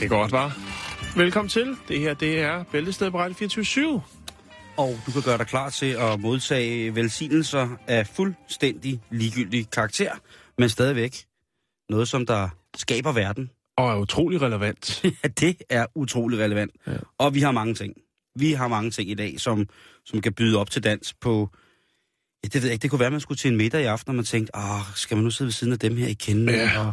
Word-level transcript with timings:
Det 0.00 0.06
er 0.06 0.08
godt, 0.08 0.32
var. 0.32 0.58
Velkommen 1.16 1.48
til. 1.48 1.76
Det 1.88 2.00
her, 2.00 2.14
det 2.14 2.40
er 2.40 2.64
Bæltestedet 2.72 3.12
på 3.12 3.18
Radio 3.18 3.34
24 3.34 4.02
Og 4.76 4.98
du 5.06 5.10
kan 5.12 5.22
gøre 5.22 5.38
dig 5.38 5.46
klar 5.46 5.70
til 5.70 5.86
at 5.86 6.20
modtage 6.20 6.94
velsignelser 6.94 7.68
af 7.86 8.06
fuldstændig 8.06 9.00
ligegyldig 9.10 9.70
karakter, 9.70 10.12
men 10.58 10.68
stadigvæk 10.68 11.24
noget, 11.90 12.08
som 12.08 12.26
der 12.26 12.48
skaber 12.76 13.12
verden. 13.12 13.50
Og 13.76 13.90
er 13.90 13.96
utrolig 13.96 14.42
relevant. 14.42 15.02
Ja, 15.24 15.28
det 15.28 15.62
er 15.70 15.86
utrolig 15.94 16.38
relevant. 16.38 16.72
Ja. 16.86 16.92
Og 17.18 17.34
vi 17.34 17.40
har 17.40 17.50
mange 17.50 17.74
ting. 17.74 17.94
Vi 18.36 18.52
har 18.52 18.68
mange 18.68 18.90
ting 18.90 19.10
i 19.10 19.14
dag, 19.14 19.40
som, 19.40 19.68
som 20.04 20.20
kan 20.20 20.32
byde 20.32 20.58
op 20.58 20.70
til 20.70 20.84
dans 20.84 21.14
på... 21.20 21.48
Ja, 22.44 22.48
det 22.48 22.54
ved 22.54 22.68
jeg 22.68 22.72
ikke. 22.72 22.82
Det 22.82 22.90
kunne 22.90 23.00
være, 23.00 23.06
at 23.06 23.12
man 23.12 23.20
skulle 23.20 23.38
til 23.38 23.50
en 23.50 23.56
middag 23.56 23.82
i 23.82 23.84
aften, 23.84 24.10
og 24.10 24.14
man 24.14 24.24
tænkte, 24.24 24.56
åh, 24.56 24.94
skal 24.94 25.16
man 25.16 25.24
nu 25.24 25.30
sidde 25.30 25.46
ved 25.46 25.52
siden 25.52 25.72
af 25.72 25.78
dem 25.78 25.96
her 25.96 26.06
i 26.06 26.12
kende? 26.12 26.52
Ja. 26.52 26.80
Og, 26.80 26.92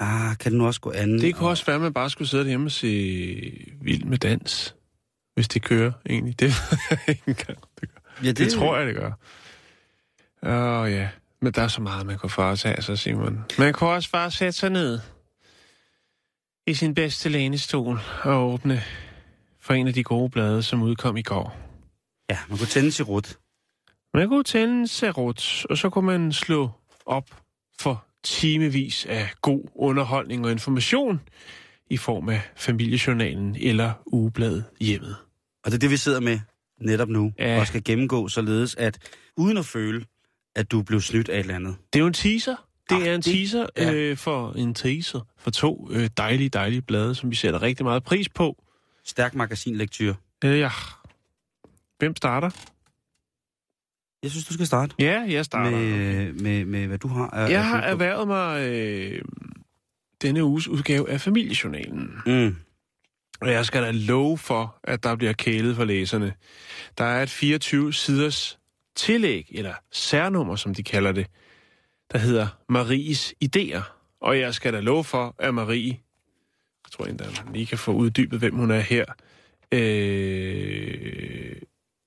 ah, 0.00 0.36
kan 0.36 0.52
det 0.52 0.58
nu 0.58 0.66
også 0.66 0.80
gå 0.80 0.92
an? 0.94 1.18
Det 1.18 1.34
kunne 1.34 1.48
også 1.48 1.66
være, 1.66 1.76
at 1.76 1.82
man 1.82 1.92
bare 1.92 2.10
skulle 2.10 2.28
sidde 2.28 2.44
derhjemme 2.44 2.66
og 2.66 2.70
se 2.70 2.86
Vild 3.82 4.04
med 4.04 4.18
dans. 4.18 4.74
Hvis 5.34 5.48
det 5.48 5.62
kører, 5.62 5.92
egentlig. 6.06 6.40
Det 6.40 6.46
ikke 7.08 7.22
engang. 7.26 7.58
Det, 7.80 7.88
gør. 7.94 8.00
ja, 8.22 8.28
det, 8.28 8.38
det 8.38 8.52
tror 8.52 8.76
jeg, 8.76 8.86
det 8.86 8.94
gør. 8.94 9.12
Åh 10.42 10.82
oh, 10.82 10.92
ja, 10.92 11.08
men 11.42 11.52
der 11.52 11.62
er 11.62 11.68
så 11.68 11.82
meget, 11.82 12.06
man 12.06 12.18
kunne 12.18 12.30
foretage 12.30 12.82
sig, 12.82 12.98
Simon. 12.98 13.44
Man 13.58 13.72
kunne 13.72 13.90
også 13.90 14.10
bare 14.10 14.30
sætte 14.30 14.52
sig 14.52 14.70
ned 14.70 15.00
i 16.66 16.74
sin 16.74 16.94
bedste 16.94 17.28
lænestol 17.28 18.00
og 18.22 18.52
åbne 18.52 18.82
for 19.60 19.74
en 19.74 19.88
af 19.88 19.94
de 19.94 20.04
gode 20.04 20.30
blade, 20.30 20.62
som 20.62 20.82
udkom 20.82 21.16
i 21.16 21.22
går. 21.22 21.56
Ja, 22.30 22.38
man 22.48 22.58
kunne 22.58 22.66
tænde 22.66 22.92
sig 22.92 23.08
rut. 23.08 23.38
Man 24.14 24.28
kunne 24.28 24.44
tænde 24.44 24.80
en 24.80 24.88
serot, 24.88 25.66
og 25.70 25.78
så 25.78 25.90
kunne 25.90 26.06
man 26.06 26.32
slå 26.32 26.70
op 27.06 27.24
for 27.80 28.07
timevis 28.24 29.06
af 29.06 29.28
god 29.42 29.64
underholdning 29.74 30.44
og 30.44 30.50
information 30.52 31.20
i 31.90 31.96
form 31.96 32.28
af 32.28 32.40
familiejournalen 32.56 33.56
eller 33.60 33.92
ugebladet 34.06 34.64
hjemmet. 34.80 35.16
Og 35.64 35.70
det 35.70 35.74
er 35.74 35.78
det, 35.78 35.90
vi 35.90 35.96
sidder 35.96 36.20
med 36.20 36.40
netop 36.80 37.08
nu, 37.08 37.32
Ja. 37.38 37.60
og 37.60 37.66
skal 37.66 37.84
gennemgå 37.84 38.28
således, 38.28 38.74
at 38.76 38.98
uden 39.36 39.56
at 39.56 39.66
føle, 39.66 40.04
at 40.56 40.70
du 40.70 40.82
blev 40.82 41.00
snydt 41.00 41.28
af 41.28 41.34
et 41.34 41.40
eller 41.40 41.54
andet. 41.54 41.76
Det 41.92 41.98
er 41.98 42.00
jo 42.00 42.06
en 42.06 42.12
teaser. 42.12 42.56
Det 42.90 42.96
Ah, 42.96 43.02
er 43.06 43.14
en 43.14 43.20
det- 43.20 43.34
teaser 43.34 43.66
ja. 43.76 43.92
øh, 43.92 44.16
for 44.16 44.52
en 44.52 44.74
teaser 44.74 45.20
for 45.38 45.50
to 45.50 45.88
øh, 45.92 46.10
dejlige, 46.16 46.48
dejlige 46.48 46.82
blade, 46.82 47.14
som 47.14 47.30
vi 47.30 47.36
sætter 47.36 47.62
rigtig 47.62 47.84
meget 47.86 48.04
pris 48.04 48.28
på. 48.28 48.64
Stærk 49.04 49.34
magasinlektyr. 49.34 50.14
Øh, 50.44 50.58
ja. 50.58 50.70
Hvem 51.98 52.16
starter? 52.16 52.50
Jeg 54.22 54.30
synes, 54.30 54.44
du 54.46 54.52
skal 54.52 54.66
starte 54.66 54.94
Ja, 54.98 55.24
jeg 55.28 55.44
starter. 55.44 55.70
med, 55.70 56.32
med, 56.32 56.64
med, 56.64 56.86
hvad 56.86 56.98
du 56.98 57.08
har. 57.08 57.46
Jeg 57.48 57.66
har 57.68 57.80
erhvervet 57.80 58.28
mig 58.28 58.68
øh, 58.68 59.22
denne 60.22 60.44
uges 60.44 60.68
udgave 60.68 61.10
af 61.10 61.20
familiejournalen. 61.20 62.10
Mm. 62.26 62.56
Og 63.40 63.50
jeg 63.50 63.66
skal 63.66 63.82
da 63.82 63.90
love 63.94 64.38
for, 64.38 64.80
at 64.84 65.02
der 65.02 65.16
bliver 65.16 65.32
kælet 65.32 65.76
for 65.76 65.84
læserne. 65.84 66.34
Der 66.98 67.04
er 67.04 67.22
et 67.22 67.42
24-siders 67.42 68.58
tillæg, 68.96 69.46
eller 69.50 69.74
særnummer, 69.92 70.56
som 70.56 70.74
de 70.74 70.82
kalder 70.82 71.12
det, 71.12 71.26
der 72.12 72.18
hedder 72.18 72.46
Maries 72.68 73.34
Idéer. 73.44 73.82
Og 74.20 74.38
jeg 74.38 74.54
skal 74.54 74.72
da 74.72 74.80
love 74.80 75.04
for, 75.04 75.34
at 75.38 75.54
Marie, 75.54 75.88
jeg 76.84 76.90
tror 76.92 77.04
endda, 77.04 77.24
man 77.44 77.52
lige 77.54 77.66
kan 77.66 77.78
få 77.78 77.92
uddybet, 77.92 78.38
hvem 78.38 78.54
hun 78.54 78.70
er 78.70 78.80
her, 78.80 79.04
øh, 79.72 81.56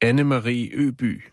Anne-Marie 0.06 0.70
Øby, 0.74 1.24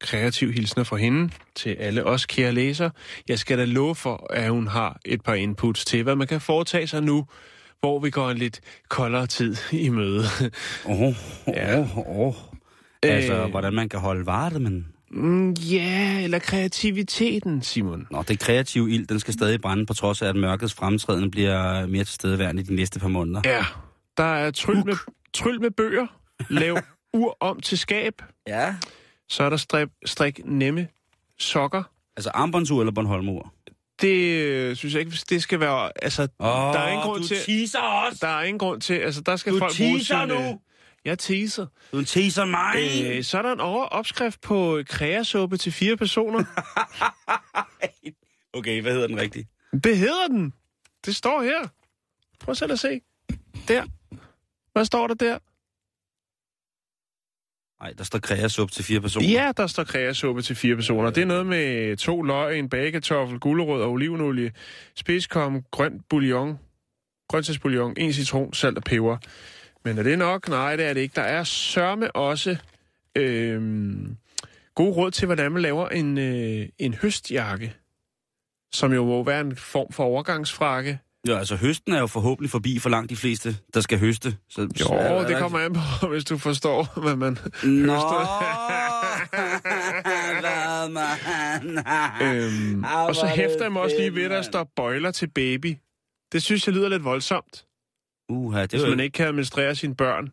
kreativ 0.00 0.52
hilsner 0.52 0.84
fra 0.84 0.96
hende 0.96 1.30
til 1.54 1.70
alle 1.70 2.04
os 2.04 2.26
kære 2.26 2.52
læsere. 2.52 2.90
Jeg 3.28 3.38
skal 3.38 3.58
da 3.58 3.64
love 3.64 3.94
for, 3.94 4.26
at 4.32 4.50
hun 4.50 4.66
har 4.66 5.00
et 5.04 5.22
par 5.22 5.34
inputs 5.34 5.84
til, 5.84 6.02
hvad 6.02 6.16
man 6.16 6.26
kan 6.26 6.40
foretage 6.40 6.86
sig 6.86 7.02
nu, 7.02 7.26
hvor 7.80 7.98
vi 7.98 8.10
går 8.10 8.30
en 8.30 8.38
lidt 8.38 8.60
koldere 8.88 9.26
tid 9.26 9.56
i 9.72 9.88
møde. 9.88 10.24
Åh, 10.86 11.02
oh, 11.02 11.14
Ja. 11.46 11.78
oh, 11.80 11.98
oh. 12.18 12.34
Altså, 13.02 13.34
Øh. 13.34 13.50
hvordan 13.50 13.72
man 13.72 13.88
kan 13.88 14.00
holde 14.00 14.26
varet, 14.26 14.62
men... 14.62 14.86
Mm, 15.10 15.50
Ja, 15.52 16.20
eller 16.22 16.38
kreativiteten, 16.38 17.62
Simon. 17.62 18.06
Nå, 18.10 18.22
det 18.28 18.38
kreative 18.40 18.90
ild, 18.90 19.06
den 19.06 19.20
skal 19.20 19.34
stadig 19.34 19.60
brænde, 19.60 19.86
på 19.86 19.94
trods 19.94 20.22
af, 20.22 20.28
at 20.28 20.36
mørkets 20.36 20.74
fremtræden 20.74 21.30
bliver 21.30 21.86
mere 21.86 22.04
tilstedeværende 22.04 22.62
i 22.62 22.64
de 22.64 22.74
næste 22.74 23.00
par 23.00 23.08
måneder. 23.08 23.40
Ja, 23.44 23.64
der 24.16 24.24
er 24.24 24.50
tryl 24.50 24.76
med, 24.86 24.94
tryl 25.34 25.60
med 25.60 25.70
bøger, 25.70 26.06
lav 26.50 26.78
ur 27.14 27.36
om 27.40 27.60
til 27.60 27.78
skab, 27.78 28.12
ja. 28.48 28.74
Så 29.28 29.42
er 29.44 29.50
der 29.50 29.56
strik, 29.56 29.88
strik 30.04 30.40
nemme 30.44 30.88
sokker. 31.38 31.82
Altså 32.16 32.30
armbåndsur 32.30 32.80
eller 32.80 32.92
Bornholmur? 32.92 33.52
Det 34.00 34.16
øh, 34.44 34.76
synes 34.76 34.94
jeg 34.94 35.00
ikke, 35.00 35.12
det 35.30 35.42
skal 35.42 35.60
være... 35.60 35.90
Altså, 36.02 36.22
Åh, 36.22 36.46
der 36.48 36.78
er 36.78 36.88
ingen 36.88 37.02
grund 37.06 37.22
du 37.22 37.28
til... 37.28 37.36
teaser 37.36 37.78
også! 37.80 38.18
Der 38.20 38.28
er 38.28 38.42
ingen 38.42 38.58
grund 38.58 38.80
til... 38.80 38.94
Altså, 38.94 39.20
der 39.20 39.36
skal 39.36 39.52
Du 39.52 39.58
folk 39.58 39.76
bruge 39.78 39.98
teaser 39.98 40.20
sin, 40.20 40.28
nu! 40.28 40.34
øh, 40.50 40.54
Jeg 41.04 41.18
teaser. 41.18 41.66
Du 41.92 42.04
teaser 42.04 42.44
mig! 42.44 42.74
Øh, 43.16 43.24
så 43.24 43.38
er 43.38 43.42
der 43.42 43.52
en 43.52 43.60
over 43.60 43.84
opskrift 43.84 44.40
på 44.40 44.82
kreasuppe 44.88 45.56
til 45.56 45.72
fire 45.72 45.96
personer. 45.96 46.44
Okay, 48.56 48.82
hvad 48.82 48.92
hedder 48.92 49.06
den 49.06 49.20
rigtigt? 49.20 49.48
Det 49.84 49.98
hedder 49.98 50.28
den. 50.28 50.52
Det 51.06 51.16
står 51.16 51.42
her. 51.42 51.68
Prøv 52.40 52.54
selv 52.54 52.72
at 52.72 52.78
se. 52.78 53.00
Der. 53.68 53.84
Hvad 54.72 54.84
står 54.84 55.06
der 55.06 55.14
der? 55.14 55.38
Nej, 57.80 57.92
der 57.98 58.04
står 58.04 58.18
kreasuppe 58.18 58.72
til 58.72 58.84
fire 58.84 59.00
personer. 59.00 59.28
Ja, 59.28 59.52
der 59.56 59.66
står 59.66 59.84
kreasuppe 59.84 60.42
til 60.42 60.56
fire 60.56 60.76
personer. 60.76 61.10
Det 61.10 61.22
er 61.22 61.26
noget 61.26 61.46
med 61.46 61.96
to 61.96 62.22
løg, 62.22 62.58
en 62.58 62.68
bagekartoffel, 62.68 63.38
gulerod 63.38 63.82
og 63.82 63.90
olivenolie, 63.90 64.52
spidskom, 64.96 65.62
grønt 65.70 66.08
bouillon, 66.08 66.58
grøntsagsbouillon, 67.28 67.94
en 67.96 68.12
citron, 68.12 68.52
salt 68.52 68.76
og 68.76 68.84
peber. 68.84 69.16
Men 69.84 69.98
er 69.98 70.02
det 70.02 70.18
nok? 70.18 70.48
Nej, 70.48 70.76
det 70.76 70.86
er 70.86 70.94
det 70.94 71.00
ikke. 71.00 71.14
Der 71.16 71.22
er 71.22 71.44
sørme 71.44 72.16
også 72.16 72.56
øhm, 73.16 74.16
gode 74.74 74.92
råd 74.92 75.10
til, 75.10 75.26
hvordan 75.26 75.52
man 75.52 75.62
laver 75.62 75.88
en, 75.88 76.18
øh, 76.18 76.68
en 76.78 76.94
høstjakke, 76.94 77.74
som 78.72 78.92
jo 78.92 79.04
må 79.04 79.24
være 79.24 79.40
en 79.40 79.56
form 79.56 79.92
for 79.92 80.04
overgangsfrakke. 80.04 80.98
Ja, 81.28 81.38
altså 81.38 81.56
høsten 81.56 81.92
er 81.92 82.00
jo 82.00 82.06
forhåbentlig 82.06 82.50
forbi 82.50 82.78
for 82.78 82.90
langt 82.90 83.10
de 83.10 83.16
fleste, 83.16 83.56
der 83.74 83.80
skal 83.80 83.98
høste. 83.98 84.36
Så, 84.50 84.60
Jo, 84.60 84.68
så 84.86 84.94
er 84.94 85.26
det 85.26 85.38
kommer 85.38 85.58
an 85.58 85.72
på, 85.72 86.06
hvis 86.12 86.24
du 86.24 86.38
forstår, 86.38 87.00
hvad 87.00 87.16
man 87.16 87.38
Nå, 87.62 87.92
hvad 90.40 90.88
man... 90.88 91.78
Øhm, 92.22 92.84
og 92.84 93.14
så 93.14 93.26
er 93.26 93.36
hæfter 93.36 93.62
jeg 93.62 93.72
mig 93.72 93.82
også 93.82 93.96
lige 93.98 94.14
ved, 94.14 94.22
at 94.22 94.30
der 94.30 94.42
står 94.42 94.72
bøjler 94.76 95.10
til 95.10 95.26
baby. 95.26 95.76
Det 96.32 96.42
synes 96.42 96.66
jeg 96.66 96.74
lyder 96.74 96.88
lidt 96.88 97.04
voldsomt, 97.04 97.64
Uha, 98.28 98.62
det 98.62 98.70
hvis 98.70 98.82
er 98.82 98.88
man 98.88 99.00
ikke 99.00 99.14
kan 99.14 99.26
administrere 99.26 99.74
sine 99.74 99.94
børn, 99.94 100.32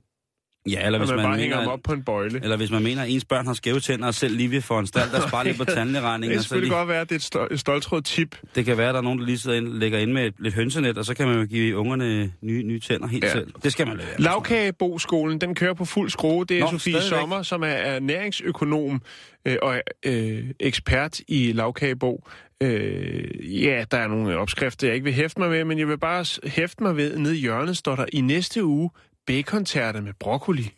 Ja, 0.69 0.85
eller 0.85 0.99
hvis 0.99 1.09
man, 1.09 1.17
man, 1.17 1.25
bare 1.25 1.37
hænger 1.37 1.57
mener, 1.59 1.71
op 1.71 1.79
på 1.83 1.93
en 1.93 2.03
bøjle. 2.03 2.39
eller 2.43 2.57
hvis 2.57 2.71
man 2.71 2.83
mener, 2.83 3.01
at 3.03 3.09
ens 3.09 3.25
børn 3.25 3.45
har 3.47 3.53
skæve 3.53 3.79
tænder 3.79 4.07
og 4.07 4.13
selv 4.13 4.35
lige 4.35 4.49
vil 4.49 4.61
foranstalte 4.61 5.17
at 5.17 5.23
spare 5.29 5.43
lidt 5.45 5.57
på 5.57 5.63
Det 5.63 5.73
tandlægeregningen. 5.73 6.37
så 6.39 6.43
selvfølgelig 6.43 6.69
lige, 6.69 6.77
godt 6.77 6.87
være, 6.89 7.01
at 7.01 7.09
det 7.09 7.15
er 7.15 7.19
et, 7.19 7.35
stol- 7.49 7.53
et 7.53 7.59
stoltråd 7.59 8.01
tip. 8.01 8.35
det 8.55 8.65
kan 8.65 8.77
være, 8.77 8.87
at 8.89 8.93
der 8.93 8.99
er 8.99 9.03
nogen, 9.03 9.19
der 9.19 9.25
lige 9.25 9.37
sidder 9.37 9.57
ind, 9.57 9.67
lægger 9.67 9.99
ind 9.99 10.11
med 10.11 10.25
et, 10.27 10.33
lidt 10.39 10.53
hønsenet, 10.55 10.97
og 10.97 11.05
så 11.05 11.13
kan 11.13 11.27
man 11.27 11.39
jo 11.39 11.45
give 11.45 11.77
ungerne 11.77 12.31
nye, 12.41 12.63
nye 12.63 12.79
tænder 12.79 13.07
helt 13.07 13.23
Ja. 13.23 13.31
selv. 13.31 13.47
Det 13.63 13.71
skal 13.71 13.87
man 13.87 13.97
lade 13.97 14.07
være. 14.07 14.21
Lavkageboskolen, 14.21 15.41
den 15.41 15.55
kører 15.55 15.73
på 15.73 15.85
fuld 15.85 16.09
skrue. 16.09 16.45
Det 16.45 16.57
er 16.57 16.61
Nå, 16.61 16.67
Sofie. 16.71 17.01
Sommer, 17.01 17.41
som 17.43 17.61
er, 17.63 17.67
er 17.67 17.99
næringsøkonom 17.99 19.01
øh, 19.45 19.55
og 19.61 19.81
øh, 20.05 20.43
ekspert 20.59 21.19
i 21.27 21.51
lavkagebo. 21.51 22.23
Øh, 22.63 23.63
ja, 23.63 23.83
der 23.91 23.97
er 23.97 24.07
nogle 24.07 24.37
opskrifter, 24.37 24.87
jeg 24.87 24.93
ikke 24.95 25.03
vil 25.03 25.13
hæfte 25.13 25.39
mig 25.39 25.51
ved, 25.51 25.63
men 25.63 25.79
jeg 25.79 25.87
vil 25.87 25.97
bare 25.97 26.25
hæfte 26.49 26.83
mig 26.83 26.97
ved, 26.97 27.17
nede 27.17 27.37
i 27.37 27.39
hjørnet 27.41 27.77
står 27.77 27.95
der, 27.95 28.05
i 28.13 28.21
næste 28.21 28.63
uge, 28.65 28.89
bacontærte 29.31 30.01
med 30.01 30.13
broccoli. 30.19 30.73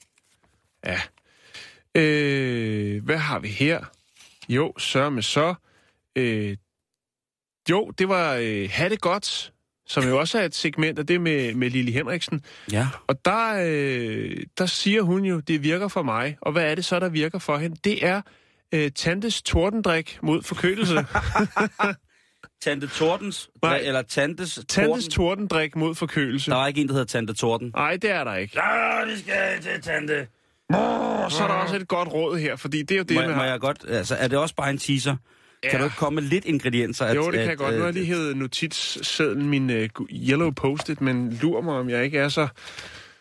Ja. 0.86 1.02
Øh, 1.96 3.04
hvad 3.04 3.18
har 3.18 3.40
vi 3.40 3.48
her? 3.48 3.84
Jo, 4.50 4.74
så 4.78 5.10
med 5.10 5.24
så. 5.24 5.56
Øh, 6.16 6.58
jo, 7.70 7.92
det 7.98 8.10
var 8.10 8.36
øh, 8.42 8.70
Ha' 8.72 8.90
det 8.90 9.02
godt 9.02 9.54
som 9.86 10.04
jo 10.04 10.20
også 10.20 10.40
er 10.40 10.46
et 10.46 10.56
segment 10.56 11.00
af 11.00 11.08
det 11.08 11.22
med, 11.22 11.54
med 11.54 11.70
Lili 11.70 11.92
Henriksen. 11.92 12.42
Ja. 12.72 12.88
Og 13.08 13.26
der, 13.26 13.66
øh, 13.66 14.38
der 14.58 14.66
siger 14.66 15.02
hun 15.02 15.26
jo, 15.26 15.40
det 15.40 15.64
virker 15.64 15.88
for 15.88 16.04
mig. 16.04 16.38
Og 16.42 16.52
hvad 16.52 16.72
er 16.72 16.76
det 16.76 16.86
så, 16.86 17.00
der 17.00 17.10
virker 17.10 17.40
for 17.40 17.58
hende? 17.58 17.76
Det 17.84 18.06
er 18.06 18.22
øh, 18.72 18.92
Tantes 18.92 19.42
tordendrik 19.42 20.20
mod 20.22 20.44
forkølelse. 20.44 20.96
Tante 22.64 22.88
Tordens, 22.88 23.50
Nej. 23.64 23.82
eller 23.84 24.02
Tantes 24.02 24.60
Tantes 24.68 24.68
Torden. 25.08 25.10
tordendrik 25.12 25.76
mod 25.76 25.96
forkølelse. 25.96 26.52
Der 26.52 26.58
er 26.58 26.68
ikke 26.68 26.82
en, 26.82 26.88
der 26.88 26.94
hedder 26.94 27.06
Tante 27.06 27.34
Torden. 27.34 27.72
Nej, 27.76 27.96
det 28.02 28.12
er 28.12 28.24
der 28.24 28.36
ikke. 28.36 28.54
Ja, 28.66 29.06
det 29.12 29.20
skal 29.20 29.62
til 29.62 29.82
Tante. 29.82 30.28
Og 30.70 31.32
så 31.32 31.44
er 31.44 31.48
der 31.48 31.54
også 31.54 31.76
et 31.76 31.88
godt 31.88 32.14
råd 32.14 32.38
her, 32.38 32.56
fordi 32.56 32.82
det 32.82 32.92
er 32.92 32.98
jo 32.98 33.04
det, 33.04 33.16
Må, 33.16 33.22
man 33.22 33.30
må 33.30 33.36
har... 33.36 33.46
jeg 33.46 33.60
godt, 33.60 33.78
altså 33.88 34.16
er 34.16 34.28
det 34.28 34.38
også 34.38 34.56
bare 34.56 34.70
en 34.70 34.78
teaser? 34.78 35.16
Ja. 35.64 35.70
Kan 35.70 35.80
du 35.80 35.86
ikke 35.86 35.98
komme 35.98 36.22
med 36.22 36.30
lidt 36.30 36.46
ingredienser? 36.46 37.06
At, 37.06 37.16
Jo, 37.16 37.26
det 37.26 37.32
kan 37.34 37.42
at, 37.42 37.48
jeg 37.48 37.58
godt. 37.58 37.74
Nu 37.74 37.80
har 37.80 37.86
jeg 37.86 37.94
lige 37.94 38.06
hævet 38.06 38.38
notitssedlen, 38.38 39.50
min 39.50 39.70
uh, 39.70 40.06
yellow 40.12 40.52
post-it, 40.52 41.02
men 41.02 41.40
lurer 41.42 41.62
mig, 41.62 41.74
om 41.76 41.90
jeg 41.90 42.04
ikke 42.06 42.18
er 42.18 42.30
så 42.30 42.48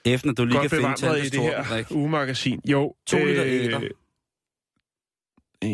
Efter 0.05 0.33
du 0.33 0.45
lige 0.45 0.59
godt 0.59 0.71
kan 0.71 0.81
finde 0.81 0.95
Tantes 0.97 1.31
det 1.31 1.41
her 1.41 1.55
Tordendrik. 1.65 1.87
ugemagasin. 1.91 2.61
Jo, 2.65 2.95
To 3.07 3.19
liter 3.25 3.43
æder. 3.47 3.81
Øh, 5.65 5.69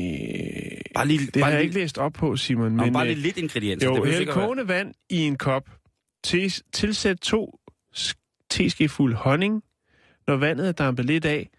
Bare 0.94 1.06
lige, 1.06 1.26
det 1.26 1.32
bare 1.34 1.42
har 1.44 1.50
jeg 1.50 1.62
ikke 1.62 1.74
læst 1.74 1.98
op 1.98 2.12
på, 2.12 2.36
Simon. 2.36 2.64
men, 2.64 2.76
Men, 2.76 2.92
bare 2.92 3.04
øh, 3.06 3.08
lige 3.12 3.22
lidt 3.22 3.36
ingredienser. 3.38 3.88
jo, 3.88 4.04
hæld 4.04 4.26
kogende 4.26 4.68
vand 4.68 4.94
i 5.10 5.16
en 5.20 5.36
kop. 5.36 5.70
Til, 6.24 6.54
tilsæt 6.72 7.16
to 7.16 7.60
sk- 7.96 8.46
teskefuld 8.50 9.14
honning. 9.14 9.62
Når 10.26 10.36
vandet 10.36 10.68
er 10.68 10.72
dampet 10.72 11.04
lidt 11.04 11.24
af, 11.24 11.50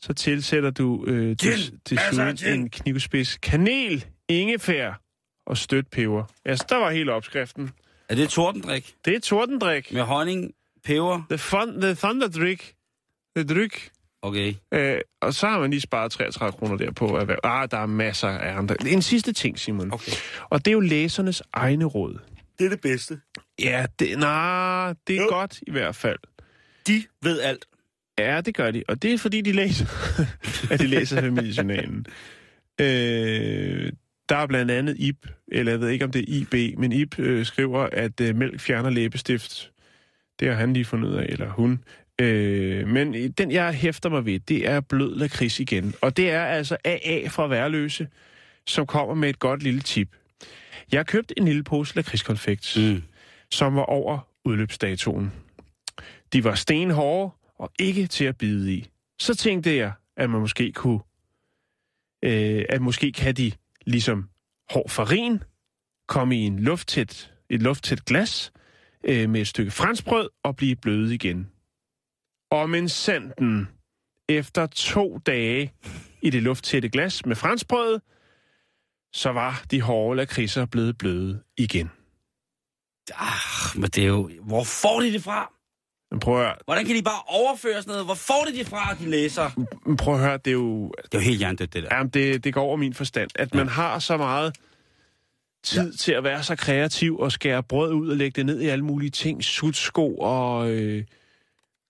så 0.00 0.12
tilsætter 0.12 0.70
du 0.70 1.04
øh, 1.06 1.36
til, 1.36 1.50
Gin. 1.88 1.98
siden 2.12 2.36
gin. 2.36 2.52
en 2.60 2.70
knivspids 2.70 3.36
kanel, 3.36 4.04
ingefær 4.28 5.00
og 5.46 5.56
stødt 5.58 5.90
peber. 5.90 6.24
Altså, 6.44 6.66
der 6.68 6.76
var 6.76 6.90
hele 6.90 7.12
opskriften. 7.12 7.70
Er 8.08 8.14
det 8.14 8.28
Tordendrik? 8.28 8.94
Det 9.04 9.14
er 9.16 9.20
tordendrik. 9.20 9.92
Med 9.92 10.02
honning, 10.02 10.52
peber? 10.84 11.22
The, 11.30 11.38
fun, 11.38 11.80
the 11.80 11.94
Thunder 11.94 12.28
Drink. 12.28 12.72
The 13.36 13.44
Dryk. 13.44 13.90
Okay. 14.22 14.54
Øh, 14.74 14.98
og 15.20 15.34
så 15.34 15.46
har 15.46 15.58
man 15.60 15.70
lige 15.70 15.80
sparet 15.80 16.12
33 16.12 16.58
kroner 16.58 16.76
der 16.76 16.90
på 16.92 17.16
erhverv. 17.16 17.38
Ah, 17.44 17.68
der 17.70 17.78
er 17.78 17.86
masser 17.86 18.28
af 18.28 18.58
andre. 18.58 18.76
En 18.88 19.02
sidste 19.02 19.32
ting, 19.32 19.58
Simon. 19.58 19.92
Okay. 19.92 20.12
Og 20.50 20.64
det 20.64 20.70
er 20.70 20.72
jo 20.72 20.80
læsernes 20.80 21.42
egne 21.52 21.84
råd. 21.84 22.18
Det 22.58 22.64
er 22.64 22.68
det 22.70 22.80
bedste. 22.80 23.20
Ja, 23.62 23.86
det, 23.98 24.18
nej, 24.18 24.94
det 25.06 25.16
er 25.16 25.20
Jo. 25.22 25.28
godt 25.28 25.60
i 25.66 25.70
hvert 25.70 25.96
fald. 25.96 26.18
De 26.86 27.02
ved 27.22 27.40
alt. 27.40 27.64
Ja, 28.18 28.40
det 28.40 28.54
gør 28.54 28.70
de. 28.70 28.82
Og 28.88 29.02
det 29.02 29.12
er 29.14 29.18
fordi, 29.18 29.40
de 29.40 29.52
læser, 29.52 29.86
at 30.72 30.80
de 30.80 30.86
læser 30.86 31.20
familiejournalen. 31.20 32.06
Øh, 32.80 33.92
der 34.28 34.36
er 34.36 34.46
blandt 34.46 34.70
andet 34.70 34.96
Ib, 34.98 35.26
eller 35.52 35.72
jeg 35.72 35.80
ved 35.80 35.88
ikke, 35.88 36.04
om 36.04 36.10
det 36.10 36.20
er 36.20 36.24
IB, 36.28 36.78
men 36.78 36.92
Ib 36.92 37.18
øh, 37.18 37.46
skriver, 37.46 37.88
at 37.92 38.20
øh, 38.20 38.36
mælk 38.36 38.60
fjerner 38.60 38.90
læbestift. 38.90 39.70
Det 40.40 40.48
har 40.48 40.54
han 40.54 40.72
lige 40.72 40.84
fundet 40.84 41.08
ud 41.08 41.14
af, 41.14 41.26
eller 41.28 41.48
hun. 41.48 41.84
Øh, 42.20 42.88
men 42.88 43.30
den, 43.32 43.50
jeg 43.50 43.72
hæfter 43.74 44.08
mig 44.08 44.26
ved, 44.26 44.40
det 44.40 44.68
er 44.68 44.80
blød 44.80 45.16
lakrids 45.16 45.60
igen. 45.60 45.94
Og 46.02 46.16
det 46.16 46.30
er 46.30 46.44
altså 46.44 46.76
AA 46.84 47.28
fra 47.28 47.46
Værløse, 47.46 48.08
som 48.66 48.86
kommer 48.86 49.14
med 49.14 49.28
et 49.30 49.38
godt 49.38 49.62
lille 49.62 49.80
tip. 49.80 50.16
Jeg 50.92 50.98
har 50.98 51.04
købt 51.04 51.32
en 51.36 51.44
lille 51.44 51.64
pose 51.64 51.96
lakridskonfekt, 51.96 52.76
Mm. 52.80 53.02
som 53.50 53.74
var 53.74 53.82
over 53.82 54.18
udløbsdatoen. 54.44 55.32
De 56.32 56.44
var 56.44 56.54
stenhårde 56.54 57.34
og 57.58 57.72
ikke 57.78 58.06
til 58.06 58.24
at 58.24 58.38
bide 58.38 58.74
i. 58.74 58.88
Så 59.18 59.34
tænkte 59.34 59.76
jeg, 59.76 59.92
at 60.16 60.30
man 60.30 60.40
måske 60.40 60.72
kunne, 60.72 61.00
øh, 62.22 62.64
at 62.68 62.80
måske 62.82 63.12
kan 63.12 63.34
de 63.34 63.52
ligesom 63.86 64.28
hård 64.70 64.88
farin 64.90 65.42
komme 66.08 66.36
i 66.36 66.40
en 66.40 66.58
lufttæt, 66.58 67.32
et 67.50 67.62
lufttæt 67.62 68.04
glas 68.04 68.52
øh, 69.04 69.30
med 69.30 69.40
et 69.40 69.48
stykke 69.48 69.70
franskbrød 69.70 70.28
og 70.42 70.56
blive 70.56 70.76
bløde 70.76 71.14
igen. 71.14 71.50
Og 72.50 72.70
men 72.70 72.88
sanden, 72.88 73.68
efter 74.28 74.66
to 74.66 75.18
dage 75.18 75.72
i 76.22 76.30
det 76.30 76.42
lufttætte 76.42 76.88
glas 76.88 77.26
med 77.26 77.36
franskbrød, 77.36 78.00
så 79.12 79.30
var 79.30 79.64
de 79.70 79.80
hårde 79.80 80.16
lakridser 80.16 80.66
blevet 80.66 80.98
bløde 80.98 81.42
igen. 81.56 81.90
Ah, 83.14 83.80
men 83.80 83.90
det 83.90 83.98
er 83.98 84.08
jo... 84.08 84.30
Hvor 84.42 84.64
får 84.64 85.00
de 85.00 85.12
det 85.12 85.22
fra? 85.22 85.52
Men 86.10 86.20
prøv 86.20 86.40
at 86.40 86.46
høre, 86.46 86.56
Hvordan 86.64 86.86
kan 86.86 86.96
de 86.96 87.02
bare 87.02 87.22
overføre 87.26 87.82
sådan 87.82 87.90
noget? 87.90 88.04
Hvor 88.04 88.14
får 88.14 88.44
de 88.48 88.58
det 88.58 88.66
fra, 88.66 88.94
de 88.94 89.10
læser? 89.10 89.50
men 89.86 89.96
prøv 89.96 90.14
at 90.14 90.20
høre 90.20 90.36
det 90.36 90.46
er 90.46 90.52
jo... 90.52 90.92
Det 91.02 91.14
er 91.14 91.18
jo 91.18 91.24
helt 91.24 91.38
hjernedødt, 91.38 91.72
det 91.72 91.82
der. 91.82 91.88
Jamen, 91.96 92.10
det, 92.10 92.44
det 92.44 92.54
går 92.54 92.62
over 92.62 92.76
min 92.76 92.94
forstand. 92.94 93.30
At 93.34 93.54
man 93.54 93.68
har 93.68 93.98
så 93.98 94.16
meget 94.16 94.56
tid 95.64 95.90
ja. 95.90 95.96
til 95.96 96.12
at 96.12 96.24
være 96.24 96.42
så 96.42 96.56
kreativ 96.56 97.18
og 97.18 97.32
skære 97.32 97.62
brød 97.62 97.92
ud 97.92 98.08
og 98.08 98.16
lægge 98.16 98.36
det 98.36 98.46
ned 98.46 98.60
i 98.60 98.66
alle 98.66 98.84
mulige 98.84 99.10
ting. 99.10 99.44
Sutsko 99.44 100.16
og 100.16 100.70
øh, 100.70 101.04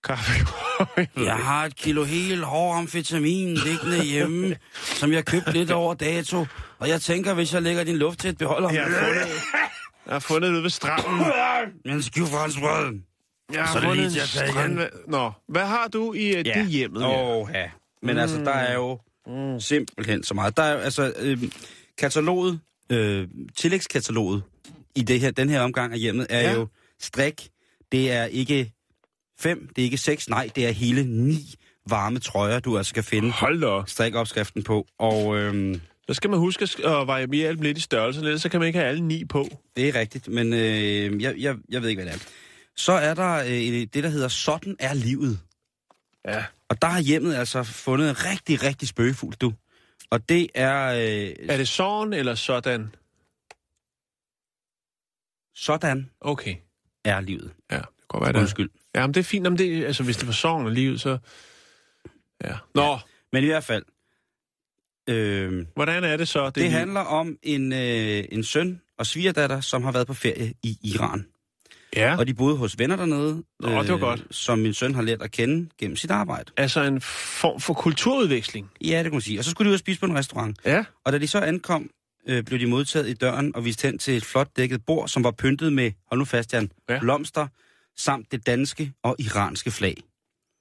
kaffe. 0.07 0.31
Jeg 1.29 1.35
har 1.35 1.65
et 1.65 1.75
kilo 1.75 2.03
helt 2.03 2.43
hård 2.43 2.77
amfetamin 2.77 3.53
liggende 3.53 4.03
hjemme, 4.03 4.55
som 4.73 5.11
jeg 5.11 5.25
købte 5.25 5.51
lidt 5.51 5.71
over 5.71 5.93
dato. 5.93 6.45
Og 6.79 6.89
jeg 6.89 7.01
tænker, 7.01 7.33
hvis 7.33 7.53
jeg 7.53 7.61
lægger 7.61 7.83
din 7.83 7.97
luft 7.97 8.19
til 8.19 8.29
et 8.29 8.37
beholder... 8.37 8.69
Jeg 8.71 8.83
har 8.83 8.89
fundet, 8.89 9.27
jeg 10.05 10.13
har 10.13 10.19
fundet 10.19 10.53
det 10.53 10.63
ved 10.63 10.69
stranden. 10.69 11.25
En 11.85 12.03
skiv 12.03 12.25
franskbrød. 12.25 12.99
Jeg 13.53 13.63
har 13.63 13.73
Så 13.73 13.79
det 13.79 13.87
fundet 13.87 14.11
lige 14.11 14.25
tage 14.25 14.49
strand... 14.49 14.79
Nå, 15.07 15.31
hvad 15.47 15.65
har 15.65 15.87
du 15.93 16.13
i 16.13 16.39
uh, 16.39 16.47
ja. 16.47 16.53
det 16.53 16.67
hjemmet? 16.67 17.03
Åh, 17.05 17.47
ja. 17.53 17.69
Men 18.01 18.15
mm. 18.15 18.21
altså, 18.21 18.37
der 18.37 18.51
er 18.51 18.73
jo 18.73 18.99
mm. 19.27 19.59
simpelthen 19.59 20.23
så 20.23 20.33
meget. 20.33 20.57
Der 20.57 20.63
er 20.63 20.77
altså, 20.77 21.13
øh, 21.19 21.43
kataloget, 21.97 22.59
øh, 22.89 23.27
tillægskataloget 23.55 24.43
i 24.95 25.01
det 25.01 25.19
her, 25.19 25.31
den 25.31 25.49
her 25.49 25.61
omgang 25.61 25.93
af 25.93 25.99
hjemmet 25.99 26.27
er 26.29 26.41
ja. 26.41 26.53
jo 26.53 26.67
strik. 26.99 27.49
Det 27.91 28.11
er 28.11 28.25
ikke 28.25 28.76
fem, 29.39 29.67
det 29.75 29.81
er 29.81 29.83
ikke 29.85 29.97
seks, 29.97 30.29
nej, 30.29 30.49
det 30.55 30.67
er 30.67 30.71
hele 30.71 31.03
ni 31.03 31.55
varme 31.89 32.19
trøjer, 32.19 32.59
du 32.59 32.77
altså 32.77 32.93
kan 32.93 33.03
finde 33.03 33.31
Hold 33.31 33.61
da. 33.61 33.67
op. 33.67 33.89
strikopskriften 33.89 34.63
på. 34.63 34.87
Og 34.99 35.37
øhm, 35.37 35.81
Så 36.07 36.13
skal 36.13 36.29
man 36.29 36.39
huske 36.39 36.63
at 36.63 37.07
variere 37.07 37.49
dem 37.53 37.61
lidt 37.61 37.77
i 37.77 37.81
størrelse, 37.81 38.19
ellers 38.19 38.41
så 38.41 38.49
kan 38.49 38.59
man 38.59 38.67
ikke 38.67 38.79
have 38.79 38.89
alle 38.89 39.03
ni 39.07 39.25
på. 39.25 39.47
det 39.75 39.89
er 39.89 39.95
rigtigt, 39.99 40.27
men 40.27 40.53
øh, 40.53 41.21
jeg, 41.21 41.35
jeg, 41.37 41.55
jeg 41.69 41.81
ved 41.81 41.89
ikke, 41.89 42.03
hvad 42.03 42.13
det 42.13 42.21
er. 42.21 42.27
Så 42.75 42.91
er 42.91 43.13
der 43.13 43.35
øh, 43.43 43.87
det, 43.93 43.93
der 44.03 44.09
hedder 44.09 44.27
Sådan 44.27 44.75
er 44.79 44.93
livet. 44.93 45.39
Ja. 46.27 46.45
Og 46.69 46.81
der 46.81 46.87
har 46.87 46.99
hjemmet 47.01 47.35
altså 47.35 47.63
fundet 47.63 48.09
en 48.09 48.25
rigtig, 48.25 48.63
rigtig 48.63 48.87
spøgefuld, 48.87 49.33
du. 49.35 49.53
Og 50.09 50.29
det 50.29 50.47
er... 50.55 50.85
Øh, 50.87 51.35
Er 51.49 51.57
det 51.57 51.67
sådan 51.67 52.13
eller 52.13 52.35
sådan? 52.35 52.95
Sådan 55.55 56.09
Okay. 56.21 56.55
er 57.05 57.19
livet. 57.21 57.51
Ja, 57.71 57.75
det 57.75 57.83
kan 57.83 57.91
godt 58.07 58.21
være, 58.23 58.33
det. 58.33 58.39
Undskyld. 58.39 58.69
Ja, 58.97 59.07
men 59.07 59.13
det 59.13 59.19
er 59.19 59.23
fint. 59.23 59.47
Om 59.47 59.57
det, 59.57 59.85
altså, 59.85 60.03
hvis 60.03 60.17
det 60.17 60.27
var 60.27 60.33
sådan 60.33 60.67
af 60.67 60.73
livet, 60.75 61.01
så... 61.01 61.17
Ja. 62.43 62.53
Nå, 62.75 62.83
ja. 62.83 62.97
Men 63.33 63.43
i 63.43 63.47
hvert 63.47 63.63
fald, 63.63 63.83
øh, 65.09 65.65
hvordan 65.75 66.03
er 66.03 66.17
det 66.17 66.27
så? 66.27 66.45
det, 66.45 66.55
det 66.55 66.71
handler 66.71 66.99
om 67.01 67.37
en, 67.43 67.73
øh, 67.73 68.23
en 68.31 68.43
søn 68.43 68.81
og 68.97 69.05
svigerdatter, 69.05 69.61
som 69.61 69.83
har 69.83 69.91
været 69.91 70.07
på 70.07 70.13
ferie 70.13 70.53
i 70.63 70.77
Iran. 70.83 71.25
Ja, 71.95 72.17
Og 72.17 72.27
de 72.27 72.33
boede 72.33 72.57
hos 72.57 72.79
venner 72.79 72.95
dernede, 72.95 73.43
øh, 73.63 73.71
Nå, 73.71 73.81
det 73.83 73.91
var 73.91 73.97
godt. 73.97 74.23
som 74.31 74.59
min 74.59 74.73
søn 74.73 74.95
har 74.95 75.01
lært 75.01 75.21
at 75.21 75.31
kende 75.31 75.69
gennem 75.79 75.95
sit 75.97 76.11
arbejde. 76.11 76.51
altså 76.57 76.81
en 76.81 77.01
form 77.01 77.59
for 77.59 77.73
kulturudveksling. 77.73 78.71
Ja, 78.81 78.97
det 78.97 79.03
kan 79.03 79.11
man 79.11 79.21
sige. 79.21 79.39
Og 79.39 79.43
så 79.45 79.51
skulle 79.51 79.65
de 79.65 79.69
ud 79.69 79.73
og 79.73 79.79
spise 79.79 79.99
på 79.99 80.05
en 80.05 80.15
restaurant. 80.15 80.57
Ja. 80.65 80.83
Og 81.05 81.13
da 81.13 81.17
de 81.17 81.27
så 81.27 81.39
ankom, 81.39 81.89
øh, 82.27 82.43
blev 82.43 82.59
de 82.59 82.65
modtaget 82.67 83.09
i 83.09 83.13
døren 83.13 83.55
og 83.55 83.65
vist 83.65 83.81
hen 83.81 83.97
til 83.97 84.17
et 84.17 84.25
flot 84.25 84.47
dækket 84.57 84.85
bord, 84.85 85.07
som 85.07 85.23
var 85.23 85.31
pyntet 85.31 85.73
med, 85.73 85.91
hold 86.11 86.17
nu 86.19 86.25
fast, 86.25 86.53
Jan, 86.53 86.71
Ja. 86.89 86.93
ja. 86.93 86.99
blomster, 86.99 87.47
samt 87.97 88.31
det 88.31 88.45
danske 88.45 88.93
og 89.03 89.15
iranske 89.19 89.71
flag. 89.71 89.95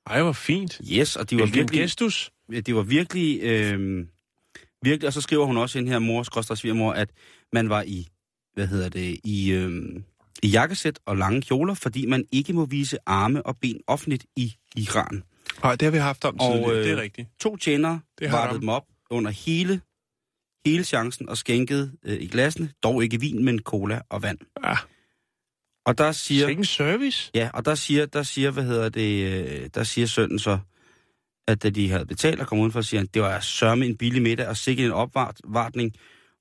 Ej, 0.07 0.23
hvor 0.23 0.33
fint. 0.33 0.81
Yes, 0.93 1.17
og 1.17 1.31
de 1.31 1.37
var 1.37 1.43
Hvilken 1.43 1.59
virkelig... 1.61 1.81
gestus. 1.81 2.31
det 2.51 2.75
var 2.75 2.83
virkelig, 2.83 3.41
øh, 3.43 4.07
virkelig, 4.83 5.07
og 5.07 5.13
så 5.13 5.21
skriver 5.21 5.47
hun 5.47 5.57
også 5.57 5.79
ind 5.79 5.89
her, 5.89 5.99
mor, 5.99 6.23
skrøster 6.23 6.55
svigermor, 6.55 6.93
at 6.93 7.11
man 7.53 7.69
var 7.69 7.83
i, 7.83 8.07
hvad 8.55 8.67
hedder 8.67 8.89
det, 8.89 9.21
i, 9.25 9.53
øh, 9.53 10.01
i 10.43 10.49
jakkesæt 10.49 10.99
og 11.07 11.17
lange 11.17 11.43
kjoler, 11.43 11.75
fordi 11.75 12.07
man 12.07 12.25
ikke 12.33 12.53
må 12.53 12.65
vise 12.67 12.99
arme 13.07 13.47
og 13.47 13.57
ben 13.61 13.81
offentligt 13.87 14.27
i 14.37 14.55
Iran. 14.77 15.23
Nej, 15.63 15.73
det 15.77 15.83
har 15.83 15.91
vi 15.91 15.99
haft 15.99 16.25
om 16.25 16.41
Og, 16.41 16.53
tidligere. 16.55 16.79
øh, 16.79 16.85
det 16.85 16.93
er 16.93 16.97
rigtigt. 17.03 17.29
To 17.41 17.57
tjenere 17.57 18.01
Det 18.19 18.31
har 18.31 18.37
vartede 18.39 18.57
de. 18.57 18.61
dem 18.61 18.69
op 18.69 18.85
under 19.11 19.31
hele, 19.31 19.81
hele 20.67 20.85
chancen 20.85 21.29
og 21.29 21.37
skænkede 21.39 21.93
øh, 22.05 22.21
i 22.23 22.27
glassene, 22.27 22.71
dog 22.83 23.03
ikke 23.05 23.21
vin, 23.21 23.45
men 23.45 23.59
cola 23.59 24.01
og 24.11 24.23
vand. 24.23 24.39
Ja. 24.65 24.75
Og 25.87 25.99
der 25.99 26.13
siger, 26.13 26.47
Sikke 26.47 26.61
en 26.61 26.65
service. 26.65 27.31
ja, 27.35 27.51
og 27.55 27.65
der 27.65 27.75
siger, 27.75 28.07
der 28.07 28.23
siger, 28.23 28.51
hvad 28.51 28.65
hedder 28.65 28.89
det, 28.89 29.33
øh, 29.49 29.71
der 29.75 29.85
siger 29.85 30.07
sønnen 30.07 30.39
så, 30.39 30.59
at 31.49 31.63
da 31.63 31.71
de 31.71 31.91
havde 31.91 32.07
betalt 32.07 32.41
og 32.41 32.47
kom 32.47 32.59
udenfor, 32.59 32.81
siger 32.81 33.01
han, 33.01 33.09
det 33.15 33.23
var 33.23 33.41
sørme 33.41 33.87
en 33.87 33.97
billig 33.97 34.23
middag 34.23 34.49
og 34.49 34.57
sikkert 34.57 34.87
en 34.87 34.93
opvartning. 34.93 35.93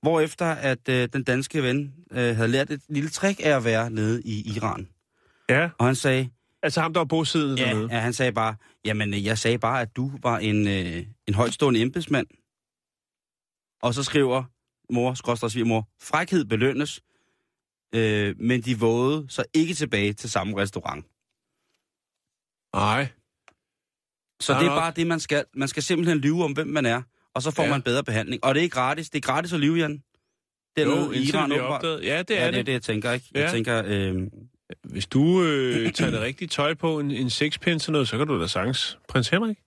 Hvorefter 0.02 0.46
at 0.46 0.90
øh, 0.90 1.10
den 1.14 1.24
danske 1.24 1.64
ven 1.64 1.94
øh, 2.12 2.36
havde 2.36 2.48
lært 2.48 2.72
et 2.72 2.82
lille 2.90 3.10
trick 3.10 3.40
af 3.44 3.50
at 3.50 3.64
være 3.66 3.90
nede 3.90 4.22
i 4.26 4.54
Iran. 4.56 4.88
Ja. 5.50 5.70
Og 5.80 5.86
han 5.86 5.96
sagde, 5.96 6.30
Altså 6.64 6.82
ham, 6.82 6.94
der 6.94 7.00
var 7.00 7.06
bosiddende 7.06 7.62
ja, 7.62 7.70
dernede. 7.70 7.88
ja, 7.92 8.00
han 8.00 8.14
sagde 8.14 8.32
bare, 8.32 8.56
jamen 8.86 9.14
øh, 9.14 9.26
jeg 9.26 9.38
sagde 9.38 9.58
bare, 9.58 9.82
at 9.82 9.96
du 9.96 10.12
var 10.24 10.38
en, 10.40 10.68
øh, 10.68 11.04
en 11.28 11.34
højtstående 11.34 11.82
embedsmand. 11.82 12.28
Og 13.82 13.94
så 13.94 14.04
skriver 14.04 14.44
mor, 14.94 15.14
skråstrej 15.14 15.64
mor, 15.64 15.88
frækhed 16.02 16.46
belønnes. 16.46 17.02
Øh, 17.96 18.36
men 18.40 18.62
de 18.62 18.80
vågede 18.80 19.26
så 19.30 19.44
ikke 19.54 19.74
tilbage 19.74 20.14
til 20.14 20.30
samme 20.30 20.58
restaurant. 20.62 21.06
Nej. 22.76 23.08
Så 24.42 24.54
det 24.60 24.66
er 24.72 24.76
bare 24.76 24.94
det, 24.96 25.08
man 25.08 25.20
skal. 25.20 25.46
Man 25.54 25.68
skal 25.68 25.84
simpelthen 25.84 26.18
lyve 26.18 26.44
om, 26.44 26.52
hvem 26.54 26.68
man 26.68 26.86
er, 26.86 27.02
og 27.36 27.42
så 27.42 27.52
får 27.52 27.64
Ja. 27.64 27.70
man 27.70 27.82
bedre 27.82 28.04
behandling. 28.04 28.44
Og 28.44 28.56
det 28.56 28.64
er 28.64 28.70
gratis. 28.70 29.10
Det 29.10 29.18
er 29.18 29.32
gratis 29.34 29.54
at 29.54 29.60
lyve, 29.60 29.76
Jan. 29.78 30.04
Det 30.76 30.84
er 30.84 30.88
Jo, 30.88 30.96
noget 30.96 31.16
Iran 31.28 31.52
opdaget. 31.52 32.04
Ja, 32.04 32.24
det 32.24 32.40
er 32.40 32.46
Ja, 32.46 32.46
det. 32.48 32.54
det 32.54 32.60
er 32.60 32.64
det, 32.64 32.72
jeg 32.74 32.82
tænker, 32.82 33.12
ikke? 33.12 33.26
Ja. 33.36 33.42
Jeg 33.42 33.52
tænker, 33.52 33.84
øh, 33.86 34.16
Hvis 34.84 35.08
du 35.08 35.44
øh, 35.44 35.94
tager 35.94 36.12
det 36.12 36.20
rigtige 36.22 36.48
tøj 36.48 36.74
på, 36.74 37.00
en, 37.00 37.12
en 37.12 37.30
sexpence 37.30 37.90
og 37.90 37.92
noget, 37.92 38.08
så 38.08 38.18
kan 38.18 38.28
du 38.28 38.42
da 38.42 38.48
sagtens. 38.48 39.00
Prins 39.10 39.30
Henrik? 39.30 39.58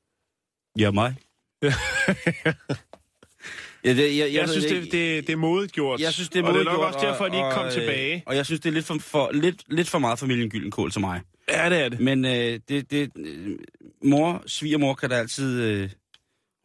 ja, 0.78 0.90
mig. 0.90 1.14
Ja. 3.88 4.02
Det, 4.02 4.16
jeg, 4.16 4.18
jeg, 4.18 4.32
Jeg 4.34 4.48
synes, 4.48 4.64
ikke. 4.64 4.80
det, 4.80 4.92
det, 4.92 5.26
det 5.26 5.32
er 5.32 5.36
modigt 5.36 5.72
gjort. 5.72 6.00
Jeg 6.00 6.12
synes, 6.12 6.28
det 6.28 6.38
er 6.38 6.48
Og 6.48 6.54
det 6.54 6.60
er 6.60 6.64
nok 6.64 6.78
også 6.80 6.98
derfor, 7.02 7.24
at 7.24 7.32
de 7.32 7.36
ikke 7.36 7.50
kom 7.52 7.66
og, 7.66 7.72
tilbage. 7.72 8.14
Øh, 8.14 8.22
og 8.26 8.36
jeg 8.36 8.46
synes, 8.46 8.60
det 8.60 8.68
er 8.68 8.72
lidt 8.72 8.86
for, 8.86 8.96
for, 9.00 9.30
lidt, 9.32 9.62
lidt 9.68 9.88
for 9.88 9.98
meget 9.98 10.18
familien 10.18 10.50
Gyldenkål 10.50 10.90
til 10.90 11.00
mig. 11.00 11.20
Ja, 11.50 11.70
det 11.70 11.84
er 11.84 11.88
det. 11.88 12.00
Men 12.00 12.24
øh, 12.24 12.60
det, 12.68 12.90
det, 12.90 13.10
mor, 14.04 14.42
svigermor 14.46 14.94
kan 14.94 15.10
da 15.10 15.16
altid... 15.16 15.62
Øh, 15.62 15.90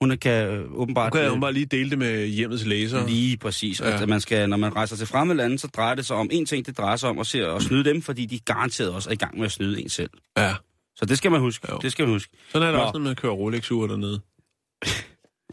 hun 0.02 0.18
kan 0.18 0.48
øh, 0.48 0.66
åbenbart... 0.72 1.12
kan 1.12 1.22
øh, 1.26 1.32
jeg 1.32 1.42
bare 1.42 1.54
lige 1.54 1.66
dele 1.66 1.90
det 1.90 1.98
med 1.98 2.28
hjemmets 2.28 2.66
læser. 2.66 3.08
Lige 3.08 3.38
præcis. 3.38 3.82
Ja. 3.82 3.90
Ja. 3.90 4.02
At 4.02 4.10
man 4.10 4.22
skal, 4.22 4.50
når 4.50 4.58
man 4.58 4.76
rejser 4.76 4.96
til 4.96 5.08
fremmede 5.08 5.38
lande, 5.38 5.60
så 5.60 5.68
drejer 5.68 5.96
det 5.96 6.06
sig 6.06 6.16
om 6.16 6.30
en 6.32 6.46
ting, 6.46 6.66
det 6.66 6.78
drejer 6.78 6.96
sig 6.96 7.10
om 7.10 7.20
at, 7.20 7.28
se, 7.28 7.46
at 7.48 7.62
snyde 7.62 7.84
dem, 7.84 8.02
fordi 8.02 8.26
de 8.26 8.40
garanteret 8.40 8.92
også 8.92 9.10
er 9.10 9.14
i 9.14 9.16
gang 9.16 9.38
med 9.38 9.46
at 9.46 9.52
snyde 9.52 9.82
en 9.82 9.90
selv. 9.90 10.10
Ja. 10.38 10.54
Så 10.96 11.06
det 11.06 11.18
skal 11.18 11.32
man 11.32 11.40
huske. 11.40 11.68
Jo. 11.72 11.78
Det 11.82 11.92
skal 11.92 12.06
man 12.06 12.14
huske. 12.14 12.32
Sådan 12.52 12.68
er 12.68 12.72
det 12.72 12.80
Nå. 12.80 12.86
også, 12.86 13.00
når 13.00 13.06
man 13.06 13.16
kører 13.16 13.34
Rolex-ure 13.34 13.88
dernede. 13.88 14.22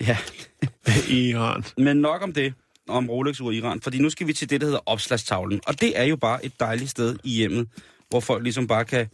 Ja. 0.01 0.17
I 1.09 1.29
Iran. 1.31 1.65
Men 1.77 1.97
nok 1.97 2.23
om 2.23 2.33
det, 2.33 2.55
om 2.89 3.11
Rolex 3.11 3.41
ur 3.41 3.51
i 3.51 3.57
Iran, 3.57 3.81
fordi 3.81 3.99
nu 3.99 4.11
skal 4.11 4.27
vi 4.27 4.33
til 4.33 4.51
det, 4.51 4.61
der 4.61 4.67
hedder 4.67 4.81
opslagstavlen. 4.87 5.61
Og 5.67 5.81
det 5.81 5.99
er 5.99 6.05
jo 6.05 6.17
bare 6.17 6.45
et 6.45 6.61
dejligt 6.61 6.91
sted 6.91 7.17
i 7.25 7.31
hjemmet, 7.31 7.69
hvor 8.09 8.21
folk 8.21 8.43
ligesom 8.43 8.67
bare 8.67 8.85
kan, 8.85 9.07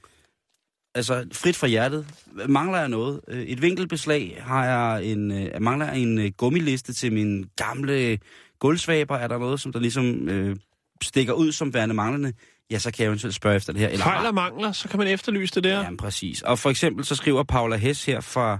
altså 0.94 1.26
frit 1.32 1.56
fra 1.56 1.66
hjertet, 1.66 2.06
mangler 2.48 2.78
jeg 2.78 2.88
noget. 2.88 3.20
Øh, 3.28 3.42
Et 3.42 3.62
vinkelbeslag 3.62 4.38
har 4.40 4.64
jeg 4.64 5.04
en, 5.04 5.30
øh, 5.32 5.62
mangler 5.62 5.86
jeg 5.86 5.98
en 5.98 6.18
øh, 6.18 6.32
gummiliste 6.36 6.92
til 6.92 7.12
min 7.12 7.44
gamle 7.56 8.18
gulvsvaber, 8.58 9.16
er 9.16 9.28
der 9.28 9.38
noget, 9.38 9.60
som 9.60 9.72
der 9.72 9.80
ligesom 9.80 10.28
øh, 10.28 10.56
stikker 11.02 11.32
ud 11.32 11.52
som 11.52 11.74
værende 11.74 11.94
manglende, 11.94 12.32
ja, 12.70 12.78
så 12.78 12.90
kan 12.90 13.02
jeg 13.02 13.08
eventuelt 13.08 13.34
spørge 13.34 13.56
efter 13.56 13.72
det 13.72 13.80
her. 13.80 13.88
Eller 13.88 14.04
Fejl 14.04 14.26
og 14.26 14.34
mangler, 14.34 14.72
så 14.72 14.88
kan 14.88 14.98
man 14.98 15.08
efterlyse 15.08 15.54
det 15.54 15.64
der. 15.64 15.80
Ja, 15.80 15.96
præcis. 15.98 16.42
Og 16.42 16.58
for 16.58 16.70
eksempel 16.70 17.04
så 17.04 17.14
skriver 17.14 17.42
Paula 17.42 17.76
Hess 17.76 18.04
her 18.04 18.20
fra, 18.20 18.58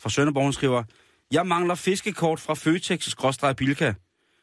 fra 0.00 0.10
Sønderborg, 0.10 0.44
hun 0.44 0.52
skriver, 0.52 0.82
Jeg 1.32 1.46
mangler 1.46 1.74
fiskekort 1.74 2.40
fra 2.40 2.54
Føtex-Bilka. 2.54 3.92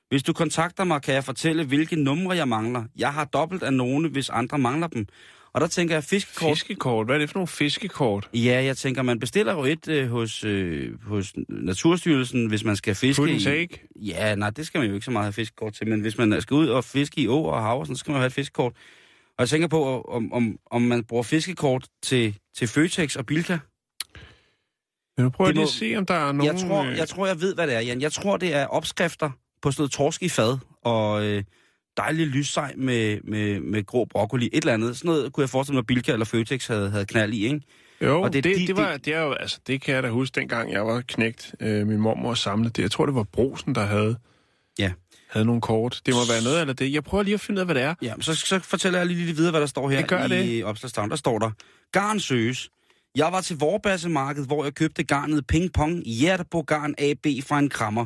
Hvis 0.09 0.23
du 0.23 0.33
kontakter 0.33 0.83
mig, 0.83 1.01
kan 1.01 1.13
jeg 1.13 1.23
fortælle, 1.23 1.65
hvilke 1.65 1.95
numre 1.95 2.35
jeg 2.35 2.47
mangler. 2.47 2.83
Jeg 2.95 3.13
har 3.13 3.25
dobbelt 3.25 3.63
af 3.63 3.73
nogle, 3.73 4.09
hvis 4.09 4.29
andre 4.29 4.57
mangler 4.57 4.87
dem. 4.87 5.07
Og 5.53 5.61
der 5.61 5.67
tænker 5.67 5.95
jeg, 5.95 6.03
fiskekort... 6.03 6.57
Fiskekort. 6.57 7.07
Hvad 7.07 7.15
er 7.15 7.19
det 7.19 7.29
for 7.29 7.37
nogle 7.37 7.47
fiskekort? 7.47 8.29
Ja, 8.33 8.63
jeg 8.63 8.77
tænker, 8.77 9.01
man 9.01 9.19
bestiller 9.19 9.53
jo 9.53 9.63
et 9.63 9.87
øh, 9.87 10.09
hos, 10.09 10.43
øh, 10.43 11.03
hos 11.03 11.33
Naturstyrelsen, 11.49 12.45
hvis 12.45 12.63
man 12.63 12.75
skal 12.75 12.95
fiske 12.95 13.21
Put 13.21 13.29
and 13.29 13.41
i... 13.41 13.43
take? 13.43 13.87
Ja, 13.95 14.35
nej, 14.35 14.49
det 14.49 14.67
skal 14.67 14.79
man 14.79 14.87
jo 14.87 14.93
ikke 14.93 15.05
så 15.05 15.11
meget 15.11 15.25
have 15.25 15.33
fiskekort 15.33 15.73
til, 15.73 15.87
men 15.87 16.01
hvis 16.01 16.17
man 16.17 16.41
skal 16.41 16.55
ud 16.55 16.67
og 16.67 16.83
fiske 16.83 17.21
i 17.21 17.27
å 17.27 17.43
og 17.43 17.61
hav, 17.63 17.85
så 17.85 17.95
skal 17.95 18.11
man 18.11 18.19
have 18.19 18.27
et 18.27 18.33
fiskekort. 18.33 18.73
Og 19.37 19.41
jeg 19.41 19.49
tænker 19.49 19.67
på, 19.67 20.01
om, 20.01 20.33
om, 20.33 20.57
om 20.71 20.81
man 20.81 21.03
bruger 21.03 21.23
fiskekort 21.23 21.87
til, 22.03 22.37
til 22.57 22.67
Føtex 22.67 23.15
og 23.15 23.25
Bilka. 23.25 23.57
Nu 25.19 25.29
prøver 25.29 25.51
Det 25.51 25.55
jeg 25.55 25.55
lige 25.55 25.63
må- 25.63 25.67
at 25.67 25.69
se, 25.93 25.97
om 25.97 26.05
der 26.05 26.13
er 26.13 26.31
nogen... 26.31 26.53
Jeg 26.53 26.61
tror, 26.69 26.83
øh, 26.83 26.97
jeg 26.97 27.07
tror, 27.07 27.27
jeg 27.27 27.41
ved, 27.41 27.55
hvad 27.55 27.67
det 27.67 27.75
er, 27.75 27.79
Jan. 27.79 28.01
Jeg 28.01 28.11
tror, 28.11 28.37
det 28.37 28.53
er 28.53 28.65
opskrifter 28.65 29.29
på 29.61 29.71
sådan 29.71 29.81
noget 29.81 29.91
torsk 29.91 30.23
i 30.23 30.29
fad, 30.29 30.57
og 30.83 31.25
øh, 31.25 31.43
dejlig 31.97 32.27
lyssej 32.27 32.73
med, 32.77 33.19
med, 33.23 33.59
med 33.59 33.85
grå 33.85 34.05
broccoli. 34.05 34.45
Et 34.53 34.61
eller 34.61 34.73
andet. 34.73 34.97
Sådan 34.97 35.07
noget 35.09 35.33
kunne 35.33 35.41
jeg 35.41 35.49
forestille 35.49 35.75
mig, 35.75 35.79
at 35.81 35.87
Bilka 35.87 36.11
eller 36.13 36.25
Føtex 36.25 36.67
havde, 36.67 36.89
havde 36.89 37.05
knald 37.05 37.33
i, 37.33 37.45
ikke? 37.45 37.61
Jo, 38.01 38.21
Og 38.21 38.33
det, 38.33 38.43
det- 38.43 38.57
de- 38.57 38.67
det, 38.67 38.77
var, 38.77 38.97
det, 38.97 39.13
er 39.13 39.21
jo, 39.21 39.33
altså, 39.33 39.59
det 39.67 39.81
kan 39.81 39.95
jeg 39.95 40.03
da 40.03 40.09
huske, 40.09 40.39
dengang 40.39 40.71
jeg 40.71 40.85
var 40.85 41.01
knægt. 41.07 41.55
Øh, 41.59 41.87
min 41.87 41.97
mormor 41.99 42.33
samlede 42.33 42.69
det. 42.69 42.81
Jeg 42.83 42.91
tror, 42.91 43.05
det 43.05 43.15
var 43.15 43.23
Brosen, 43.23 43.75
der 43.75 43.85
havde, 43.85 44.15
Ja. 44.79 44.91
havde 45.29 45.45
nogle 45.45 45.61
kort. 45.61 46.01
Det 46.05 46.13
må 46.13 46.19
være 46.33 46.43
noget 46.43 46.61
eller 46.61 46.73
det. 46.73 46.93
Jeg 46.93 47.03
prøver 47.03 47.23
lige 47.23 47.33
at 47.33 47.39
finde 47.41 47.57
ud 47.57 47.59
af, 47.59 47.65
hvad 47.67 47.75
det 47.75 47.83
er. 47.83 47.93
Ja, 48.01 48.13
så, 48.21 48.35
så 48.35 48.59
fortæller 48.59 48.99
jeg 48.99 49.05
lige 49.07 49.25
lidt 49.25 49.37
videre, 49.37 49.51
hvad 49.51 49.61
der 49.61 49.67
står 49.67 49.89
her 49.89 49.97
Det 49.97 50.07
gør 50.07 50.25
i 50.25 50.29
det. 50.29 50.65
Der 51.09 51.15
står 51.15 51.39
der, 51.39 51.51
garn 51.91 52.19
søges. 52.19 52.69
Jeg 53.15 53.31
var 53.31 53.41
til 53.41 53.57
Vorbassemarked, 53.59 54.45
hvor 54.45 54.63
jeg 54.63 54.73
købte 54.73 55.03
garnet 55.03 55.47
Ping 55.47 55.73
Pong 55.73 56.03
Hjertebo 56.05 56.61
Garn 56.61 56.95
AB 56.97 57.25
fra 57.43 57.59
en 57.59 57.69
krammer. 57.69 58.05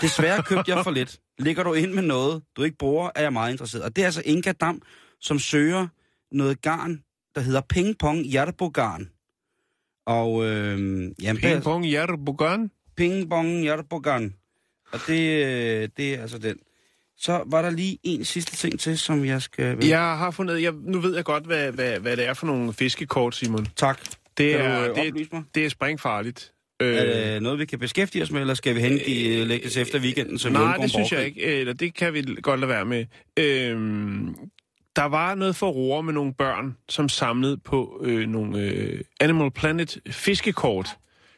Desværre 0.00 0.42
købte 0.42 0.74
jeg 0.74 0.84
for 0.84 0.90
lidt. 0.90 1.20
Ligger 1.38 1.62
du 1.62 1.72
ind 1.72 1.92
med 1.92 2.02
noget, 2.02 2.42
du 2.56 2.62
ikke 2.62 2.76
bruger, 2.78 3.10
er 3.14 3.22
jeg 3.22 3.32
meget 3.32 3.52
interesseret. 3.52 3.84
Og 3.84 3.96
det 3.96 4.02
er 4.02 4.06
altså 4.06 4.22
Inga 4.24 4.52
Dam, 4.52 4.82
som 5.20 5.38
søger 5.38 5.86
noget 6.32 6.62
garn, 6.62 7.02
der 7.34 7.40
hedder 7.40 7.60
Ping 7.60 7.98
Pong 7.98 8.24
Hjertebo 8.26 8.68
Garn. 8.68 9.08
Og 10.06 10.44
øh, 10.44 10.78
jamen, 10.78 11.12
er- 11.22 11.34
Ping 11.34 11.62
pong, 11.62 11.84
hjertebugan. 11.86 12.70
Ping 12.96 13.30
Pong 13.30 13.60
Hjertebo 13.60 13.98
Garn. 13.98 14.34
Og 14.92 15.00
det, 15.06 15.44
øh, 15.46 15.88
det 15.96 16.14
er 16.14 16.22
altså 16.22 16.38
den. 16.38 16.56
Så 17.16 17.42
var 17.46 17.62
der 17.62 17.70
lige 17.70 17.98
en 18.02 18.24
sidste 18.24 18.56
ting 18.56 18.80
til, 18.80 18.98
som 18.98 19.24
jeg 19.24 19.42
skal... 19.42 19.84
Jeg 19.84 20.18
har 20.18 20.30
fundet... 20.30 20.62
Jeg, 20.62 20.72
nu 20.72 21.00
ved 21.00 21.14
jeg 21.14 21.24
godt, 21.24 21.44
hvad, 21.46 21.72
hvad, 21.72 22.00
hvad 22.00 22.16
det 22.16 22.26
er 22.26 22.34
for 22.34 22.46
nogle 22.46 22.72
fiskekort, 22.72 23.34
Simon. 23.34 23.66
Tak. 23.76 24.00
Det 24.38 24.56
Kan 24.56 24.60
du, 24.60 24.66
er, 24.66 24.90
øh, 24.90 25.12
det, 25.12 25.44
det 25.54 25.64
er 25.64 25.68
springfarligt. 25.68 26.52
Øh, 26.82 26.96
Er 26.96 27.04
det 27.04 27.42
noget, 27.42 27.58
vi 27.58 27.64
kan 27.64 27.78
beskæftige 27.78 28.22
os 28.22 28.30
med, 28.30 28.40
eller 28.40 28.54
skal 28.54 28.74
vi 28.74 28.80
hengive 28.80 29.44
lægge 29.44 29.64
det 29.64 29.72
til 29.72 29.82
efter 29.82 30.00
weekenden? 30.00 30.38
Så 30.38 30.50
Nej, 30.50 30.76
det 30.76 30.90
synes 30.90 31.12
jeg 31.12 31.26
ikke. 31.26 31.42
Eller 31.42 31.72
det 31.72 31.94
kan 31.94 32.14
vi 32.14 32.36
godt 32.42 32.60
lade 32.60 32.68
være 32.68 32.84
med. 32.84 33.06
Øhm, 33.36 34.34
der 34.96 35.04
var 35.04 35.34
noget 35.34 35.56
for 35.56 35.70
roer 35.70 36.02
med 36.02 36.12
nogle 36.12 36.34
børn, 36.34 36.76
som 36.88 37.08
samlede 37.08 37.56
på 37.56 38.00
øh, 38.04 38.28
nogle 38.28 38.58
øh, 38.58 39.00
Animal 39.20 39.50
Planet 39.50 39.98
fiskekort, 40.10 40.88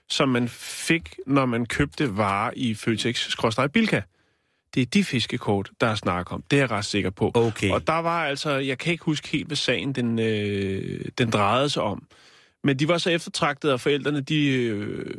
som 0.08 0.28
man 0.28 0.48
fik, 0.48 1.16
når 1.26 1.46
man 1.46 1.66
købte 1.66 2.16
varer 2.16 2.50
i 2.56 2.74
Føtex-Bilka. 2.74 4.00
Det 4.74 4.82
er 4.82 4.86
de 4.86 5.04
fiskekort, 5.04 5.70
der 5.80 5.86
er 5.86 5.94
snak 5.94 6.32
om. 6.32 6.44
Det 6.50 6.56
er 6.56 6.60
jeg 6.60 6.70
ret 6.70 6.84
sikker 6.84 7.10
på. 7.10 7.30
Okay. 7.34 7.70
Og 7.70 7.86
der 7.86 7.98
var 7.98 8.24
altså, 8.24 8.50
jeg 8.50 8.78
kan 8.78 8.92
ikke 8.92 9.04
huske 9.04 9.28
helt, 9.28 9.46
hvad 9.46 9.56
sagen 9.56 9.92
den, 9.92 10.18
øh, 10.18 11.04
den 11.18 11.30
drejede 11.30 11.68
sig 11.68 11.82
om. 11.82 12.06
Men 12.66 12.78
de 12.78 12.88
var 12.88 12.98
så 12.98 13.10
eftertragtede, 13.10 13.72
og 13.72 13.80
forældrene, 13.80 14.20
de 14.20 14.46
øh, 14.46 15.14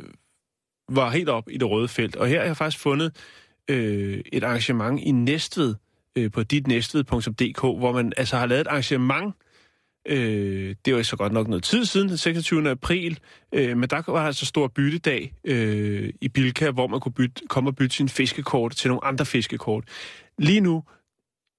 var 0.88 1.10
helt 1.10 1.28
op 1.28 1.50
i 1.50 1.58
det 1.58 1.70
røde 1.70 1.88
felt. 1.88 2.16
Og 2.16 2.28
her 2.28 2.38
har 2.38 2.46
jeg 2.46 2.56
faktisk 2.56 2.82
fundet 2.82 3.16
øh, 3.70 4.20
et 4.32 4.44
arrangement 4.44 5.00
i 5.00 5.10
Næstved, 5.10 5.74
øh, 6.16 6.30
på 6.30 6.42
ditnæstved.dk, 6.42 7.60
hvor 7.60 7.92
man 7.92 8.12
altså 8.16 8.36
har 8.36 8.46
lavet 8.46 8.60
et 8.60 8.66
arrangement, 8.66 9.34
øh, 10.08 10.74
det 10.84 10.94
var 10.94 11.02
så 11.02 11.16
godt 11.16 11.32
nok 11.32 11.48
noget 11.48 11.64
tid 11.64 11.84
siden, 11.84 12.08
den 12.08 12.16
26. 12.16 12.70
april, 12.70 13.18
øh, 13.54 13.76
men 13.76 13.90
der 13.90 14.02
var 14.06 14.26
altså 14.26 14.46
stor 14.46 14.68
byttedag 14.68 15.34
øh, 15.44 16.12
i 16.20 16.28
Bilka, 16.28 16.70
hvor 16.70 16.86
man 16.86 17.00
kunne 17.00 17.12
bytte, 17.12 17.42
komme 17.48 17.70
og 17.70 17.76
bytte 17.76 17.96
sin 17.96 18.08
fiskekort 18.08 18.72
til 18.72 18.88
nogle 18.88 19.04
andre 19.04 19.26
fiskekort. 19.26 19.84
Lige 20.38 20.60
nu, 20.60 20.82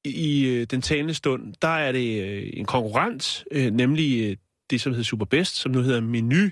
i 0.06 0.46
øh, 0.46 0.68
den 0.72 0.82
talende 0.82 1.14
stund, 1.14 1.54
der 1.62 1.68
er 1.68 1.92
det 1.92 2.24
øh, 2.24 2.50
en 2.54 2.66
konkurrent, 2.66 3.44
øh, 3.52 3.72
nemlig 3.72 4.30
øh, 4.30 4.38
det, 4.70 4.82
som 4.82 4.92
hedder 4.92 5.04
Superbest, 5.04 5.56
som 5.56 5.72
nu 5.72 5.82
hedder 5.82 6.02
Menu, 6.02 6.50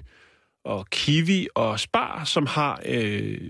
og 0.66 0.90
Kiwi 0.90 1.48
og 1.56 1.80
Spar, 1.80 2.24
som 2.24 2.46
har 2.46 2.82
øh, 2.86 3.42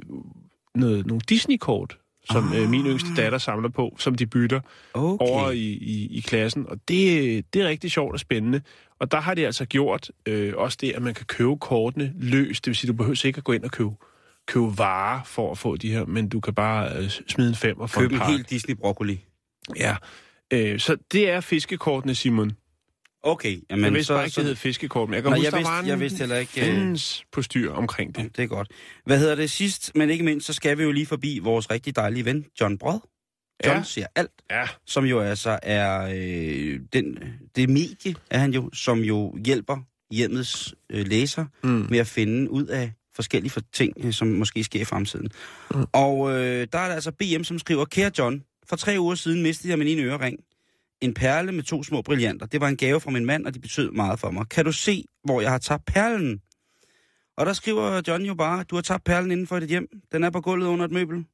noget, 0.76 1.06
nogle 1.06 1.22
Disney-kort, 1.30 1.98
som 2.32 2.54
øh, 2.54 2.70
min 2.70 2.86
yngste 2.86 3.10
datter 3.18 3.38
samler 3.38 3.70
på, 3.70 3.96
som 4.00 4.16
de 4.16 4.26
bytter 4.26 4.60
okay. 4.94 5.26
over 5.26 5.52
i, 5.52 5.58
i, 5.72 6.18
i 6.18 6.20
klassen. 6.20 6.66
Og 6.70 6.78
det, 6.88 7.54
det 7.54 7.62
er 7.62 7.68
rigtig 7.68 7.92
sjovt 7.92 8.14
og 8.14 8.20
spændende. 8.20 8.62
Og 9.00 9.12
der 9.12 9.20
har 9.20 9.34
de 9.34 9.46
altså 9.46 9.66
gjort 9.66 10.12
øh, 10.26 10.54
også 10.58 10.78
det, 10.82 10.92
at 10.92 11.02
man 11.02 11.14
kan 11.14 11.26
købe 11.26 11.58
kortene 11.58 12.14
løst. 12.20 12.66
Det 12.66 12.70
vil 12.72 12.76
sige, 12.76 12.88
du 12.88 12.94
behøver 12.94 13.26
ikke 13.26 13.38
at 13.38 13.44
gå 13.44 13.52
ind 13.52 13.64
og 13.64 13.72
købe, 13.72 13.90
købe 14.48 14.78
varer 14.78 15.24
for 15.24 15.52
at 15.52 15.58
få 15.58 15.76
de 15.76 15.92
her, 15.92 16.06
men 16.06 16.30
du 16.30 16.40
kan 16.40 16.54
bare 16.54 16.98
øh, 16.98 17.10
smide 17.28 17.50
en 17.50 17.56
fem 17.56 17.80
og 17.80 17.90
få 17.90 18.00
Køb 18.00 18.10
en 18.10 18.16
en 18.16 18.20
pakke. 18.20 18.32
helt 18.32 18.50
Disney-broccoli. 18.50 19.20
Ja. 19.76 19.96
Øh, 20.54 20.80
så 20.80 20.98
det 21.12 21.30
er 21.30 21.42
fiskekortene, 21.42 22.16
Simon. 22.16 22.52
Okay, 23.28 23.54
Men 23.56 23.64
jamen 23.70 23.86
jeg 23.86 23.94
vidste 23.94 24.08
så... 24.08 24.14
bare 24.14 24.24
ikke, 24.26 24.34
så 24.36 24.42
det 24.42 24.48
hed 24.48 24.56
fiskekort, 24.56 25.10
men 25.10 25.14
jeg 25.16 25.24
kan 25.24 25.30
Nej, 25.32 25.38
huske, 25.38 25.46
jeg 25.46 25.52
der 25.52 25.58
vidste- 25.58 25.72
var 25.72 25.80
en 25.80 25.88
jeg 25.88 26.00
vidste 26.00 26.18
heller 26.20 26.36
ikke, 26.38 26.62
øh, 26.62 26.68
fandens 26.68 27.24
på 27.32 27.42
styr 27.42 27.72
omkring 27.72 28.16
det. 28.16 28.24
Ja, 28.24 28.28
det 28.38 28.44
er 28.44 28.48
godt. 28.48 28.68
Hvad 29.06 29.20
hedder 29.20 29.36
det 29.36 29.52
sidst, 29.52 29.92
men 29.96 30.10
ikke 30.10 30.24
mindst, 30.24 30.48
så 30.48 30.54
skal 30.54 30.78
vi 30.78 30.84
jo 30.84 30.92
lige 30.92 31.06
forbi 31.06 31.40
vores 31.44 31.72
rigtig 31.72 31.96
dejlige 31.96 32.26
ven, 32.26 32.46
John 32.62 32.78
Brød. 32.78 33.00
John 33.66 33.78
Ja. 33.78 33.84
siger 33.84 34.08
alt, 34.16 34.32
Ja, 34.52 34.64
som 34.86 35.06
jo 35.06 35.20
altså 35.20 35.60
er 35.64 36.10
øh, 36.16 36.80
den, 36.94 37.18
det 37.56 37.70
medie, 37.70 38.16
er 38.32 38.38
han 38.40 38.54
jo, 38.54 38.70
som 38.74 39.00
jo 39.00 39.38
hjælper 39.46 39.78
hjemmets 40.12 40.74
øh, 40.90 41.08
læser 41.08 41.46
mm. 41.64 41.88
med 41.90 42.00
at 42.00 42.08
finde 42.08 42.52
ud 42.52 42.66
af 42.66 42.92
forskellige 43.16 43.52
for 43.52 43.62
ting, 43.74 44.14
som 44.14 44.28
måske 44.28 44.64
sker 44.64 44.82
i 44.82 44.86
fremtiden. 44.86 45.30
Mm. 45.76 45.86
Og 45.94 46.30
øh, 46.32 46.68
der 46.72 46.80
er 46.80 46.88
der 46.88 46.96
altså 46.96 47.12
BM, 47.12 47.44
som 47.44 47.60
skriver, 47.60 47.86
Kære 47.86 48.12
John, 48.18 48.44
for 48.70 48.76
tre 48.76 48.96
uger 49.00 49.16
siden 49.16 49.44
mistede 49.44 49.70
jeg 49.70 49.80
min 49.80 49.88
ene 49.88 50.02
ørering. 50.02 50.40
En 51.02 51.14
perle 51.14 51.52
med 51.52 51.64
to 51.64 51.84
små 51.84 52.02
brillanter. 52.02 52.46
Det 52.46 52.62
var 52.62 52.68
en 52.68 52.78
gave 52.78 53.00
fra 53.02 53.12
min 53.12 53.26
mand, 53.26 53.46
og 53.46 53.54
de 53.54 53.60
betød 53.60 53.92
meget 53.92 54.20
for 54.20 54.32
mig. 54.32 54.50
Kan 54.50 54.66
du 54.66 54.72
se, 54.72 55.04
hvor 55.24 55.42
jeg 55.42 55.52
har 55.52 55.58
tabt 55.58 55.86
perlen? 55.86 56.42
Og 57.38 57.46
der 57.46 57.54
skriver 57.54 58.02
John 58.08 58.24
jo 58.26 58.34
bare, 58.34 58.64
du 58.64 58.76
har 58.76 58.82
tabt 58.82 59.04
perlen 59.04 59.32
inden 59.32 59.48
for 59.48 59.60
dit 59.60 59.70
hjem. 59.70 59.88
Den 60.12 60.24
er 60.24 60.30
på 60.30 60.42
gulvet 60.42 60.68
under 60.68 60.86
et 60.86 60.92
møbel. 60.92 61.26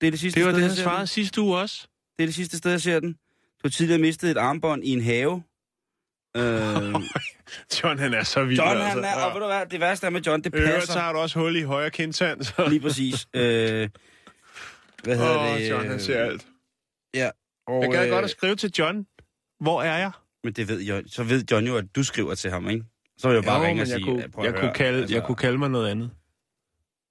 Det 0.00 0.06
er 0.06 0.10
det 0.10 0.20
sidste 0.20 0.40
det 0.40 0.46
var 0.46 0.52
sted, 0.52 0.62
det, 0.62 0.68
jeg 0.68 0.76
ser 0.76 0.82
svarede 0.82 0.98
den. 0.98 1.06
sidste 1.06 1.40
uge 1.40 1.58
også. 1.58 1.88
Det 2.18 2.22
er 2.24 2.26
det 2.26 2.34
sidste 2.34 2.56
sted, 2.58 2.70
jeg 2.70 2.80
ser 2.80 3.00
den. 3.00 3.12
Du 3.12 3.60
har 3.62 3.70
tidligere 3.70 4.00
mistet 4.00 4.30
et 4.30 4.36
armbånd 4.36 4.84
i 4.84 4.90
en 4.90 5.00
have. 5.02 5.42
Øh, 6.36 6.94
John, 7.82 7.98
han 7.98 8.14
er 8.14 8.22
så 8.22 8.44
vild, 8.44 8.58
John, 8.60 8.70
altså. 8.70 8.88
han 8.88 9.04
er, 9.04 9.24
og 9.24 9.34
ved 9.34 9.40
du 9.40 9.46
hvad, 9.46 9.66
det 9.66 9.80
værste 9.80 10.06
er 10.06 10.10
med 10.10 10.20
John, 10.20 10.42
det 10.42 10.54
Øvrigt, 10.54 10.72
så 10.72 10.80
passer 10.80 11.00
har 11.00 11.12
du 11.12 11.18
også 11.18 11.38
hul 11.38 11.56
i 11.56 11.62
højre 11.62 11.90
kindtand. 11.90 12.42
Så. 12.42 12.66
lige 12.68 12.80
præcis. 12.80 13.26
Øh, 13.34 13.88
hvad 15.02 15.16
hedder 15.16 15.52
Åh, 15.52 15.58
det? 15.58 15.70
John, 15.70 15.88
han 15.88 16.00
ser 16.00 16.24
alt. 16.24 16.46
Ja. 17.14 17.30
Og, 17.66 17.82
Jeg 17.82 17.90
gad 17.92 18.04
øh, 18.06 18.10
godt 18.12 18.24
at 18.24 18.30
skrive 18.30 18.56
til 18.56 18.72
John. 18.78 19.06
Hvor 19.60 19.82
er 19.82 19.98
jeg? 19.98 20.10
Men 20.44 20.52
det 20.52 20.68
ved 20.68 20.80
jeg, 20.80 21.02
så 21.06 21.22
ved 21.22 21.44
John 21.50 21.66
jo, 21.66 21.76
at 21.76 21.84
du 21.96 22.02
skriver 22.02 22.34
til 22.34 22.50
ham, 22.50 22.68
ikke? 22.70 22.84
Så 23.18 23.28
vil 23.28 23.34
jeg 23.34 23.44
bare 23.44 23.58
Jo, 23.60 23.64
ringe 23.66 23.82
og 23.82 23.86
men 23.86 23.90
jeg 23.90 23.96
sige, 23.96 24.04
kunne, 24.04 24.20
"Ja, 24.22 24.28
prøv 24.28 24.44
at 24.44 24.52
jeg, 24.52 24.60
høre, 24.60 24.68
kunne 24.70 24.74
kalde, 24.76 24.98
altså, 25.00 25.16
jeg 25.16 25.24
kunne 25.26 25.36
kalde 25.36 25.58
mig 25.58 25.70
noget 25.70 25.88
andet. 25.88 26.10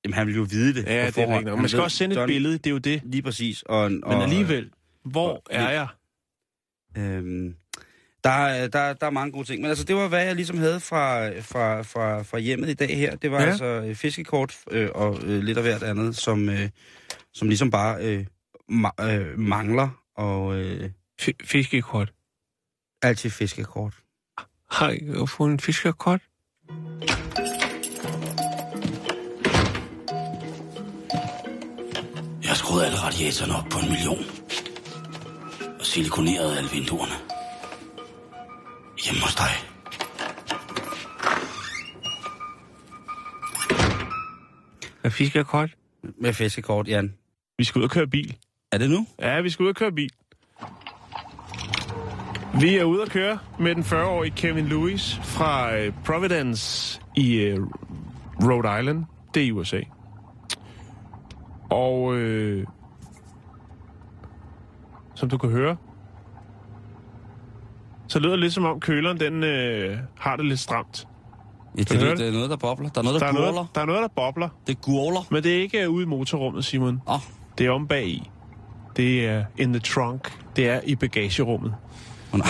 Jamen, 0.06 0.14
han 0.14 0.28
vil 0.28 0.36
jo 0.36 0.46
vide 0.50 0.74
det. 0.74 0.86
Ja, 0.86 1.06
på 1.06 1.12
det 1.22 1.24
er 1.30 1.38
rigtigt. 1.38 1.58
Man 1.58 1.68
skal 1.68 1.78
ved, 1.78 1.84
også 1.84 1.98
sende 1.98 2.14
et 2.16 2.20
John, 2.20 2.28
billede, 2.28 2.58
det 2.58 2.68
er 2.68 2.72
jo 2.72 2.78
det. 2.78 3.02
Lige 3.06 3.22
præcis. 3.22 3.62
Og, 3.64 3.78
og, 3.80 3.92
Men 3.92 4.22
alligevel, 4.22 4.70
hvor 5.06 5.30
og- 5.30 5.44
er 5.50 5.70
jeg? 5.70 5.88
Øhm, 6.98 7.56
der, 8.24 8.30
er- 8.30 8.68
der, 8.68 8.94
der 8.94 9.06
er 9.08 9.10
mange 9.12 9.32
gode 9.32 9.48
ting. 9.48 9.62
Men 9.62 9.70
altså, 9.70 9.84
det 9.86 9.96
var, 9.96 10.08
hvad 10.08 10.26
jeg 10.26 10.36
ligesom 10.36 10.58
havde 10.58 10.80
fra, 10.80 11.30
fra, 11.40 11.82
fra, 11.82 12.22
fra 12.24 12.40
hjemmet 12.40 12.70
i 12.70 12.74
dag 12.74 12.98
her. 12.98 13.16
Det 13.16 13.32
var 13.32 13.38
Ja. 13.38 13.44
ja. 13.44 13.50
altså 13.50 13.66
øh, 13.66 13.96
fiskekort 13.96 14.56
øh, 14.72 14.90
og 14.96 15.20
øh, 15.24 15.44
lidt 15.44 15.58
af 15.58 15.64
hvert 15.64 15.84
andet, 15.84 16.16
som, 16.18 16.50
øh, 16.50 16.70
som 17.34 17.48
ligesom 17.48 17.72
bare 17.72 18.04
øh, 18.06 18.26
ma- 18.72 19.04
øh, 19.12 19.40
mangler. 19.40 20.03
Og 20.16 20.56
øh, 20.56 20.92
F- 21.22 21.32
fiskekort. 21.44 22.14
altid 23.02 23.30
fiskekort. 23.30 23.94
Har 24.72 24.90
jeg 24.90 25.30
fået 25.30 25.52
en 25.52 25.60
fiskekort? 25.60 26.22
Jeg 32.44 32.50
har 32.50 32.56
skruet 32.56 32.84
alle 32.86 32.98
radiatorerne 32.98 33.56
op 33.56 33.70
på 33.70 33.78
en 33.80 33.90
million. 33.90 34.24
Og 35.80 35.86
silikoneret 35.86 36.58
alle 36.58 36.70
vinduerne. 36.70 37.16
Hjemme 39.06 39.22
hos 39.22 39.36
dig. 39.36 39.54
Er 45.04 45.10
fiskekort? 45.10 45.70
Med 46.22 46.34
fiskekort, 46.34 46.88
Jan. 46.88 47.14
Vi 47.58 47.64
skal 47.64 47.80
ud 47.80 47.84
og 47.84 47.90
køre 47.92 48.08
bil. 48.08 48.38
Er 48.74 48.78
det 48.78 48.90
nu? 48.90 49.06
Ja, 49.20 49.42
vi 49.42 49.50
skal 49.50 49.64
ud 49.64 49.70
og 49.70 49.76
køre 49.76 49.92
bil. 49.92 50.10
Vi 52.62 52.78
er 52.78 52.84
ude 52.84 53.02
at 53.02 53.10
køre 53.10 53.38
med 53.60 53.76
den 53.76 53.84
40-årige 53.84 54.32
Kevin 54.36 54.66
Lewis 54.68 55.20
fra 55.24 55.76
øh, 55.78 55.94
Providence 56.06 57.02
i 57.16 57.34
øh, 57.36 57.60
Rhode 58.44 58.80
Island. 58.80 59.06
Det 59.34 59.44
er 59.44 59.48
i 59.48 59.52
USA. 59.52 59.80
Og 61.70 62.16
øh, 62.16 62.68
som 65.16 65.30
du 65.30 65.38
kan 65.38 65.50
høre, 65.50 65.78
så 68.08 68.20
lyder 68.20 68.32
det 68.32 68.40
lidt 68.40 68.54
som 68.54 68.66
om 68.66 68.80
køleren 68.80 69.20
den 69.20 69.44
øh, 69.44 69.98
har 70.20 70.36
det 70.36 70.46
lidt 70.46 70.60
stramt. 70.60 71.08
Ja, 71.78 71.84
det, 71.84 71.90
det, 71.90 72.18
det 72.18 72.28
er 72.28 72.32
noget, 72.32 72.50
der 72.50 72.58
bobler. 72.58 72.90
Der 72.90 73.00
er 73.02 73.04
noget, 73.04 73.22
Der 73.22 73.28
der, 73.28 73.34
er, 73.34 73.38
gurler. 73.38 73.52
noget, 73.52 73.68
der 73.76 73.82
er 73.82 73.86
noget, 73.86 74.02
der 74.02 74.08
bobler, 74.16 74.50
Det 74.68 74.82
gurler. 74.82 75.20
men 75.32 75.44
det 75.44 75.58
er 75.58 75.62
ikke 75.62 75.90
ude 75.90 76.04
i 76.04 76.08
motorrummet, 76.08 76.66
Simon. 76.66 77.02
Åh, 77.10 77.20
Det 77.58 77.66
er 77.66 77.72
om 77.72 77.88
bag 77.88 78.08
i. 78.08 78.30
Det 78.98 79.26
er 79.28 79.46
in 79.58 79.74
the 79.74 79.80
trunk. 79.80 80.40
Det 80.56 80.70
er 80.70 80.82
i 80.84 80.96
bagagerummet. 80.96 81.76
oh, 82.34 82.40
nej. 82.40 82.48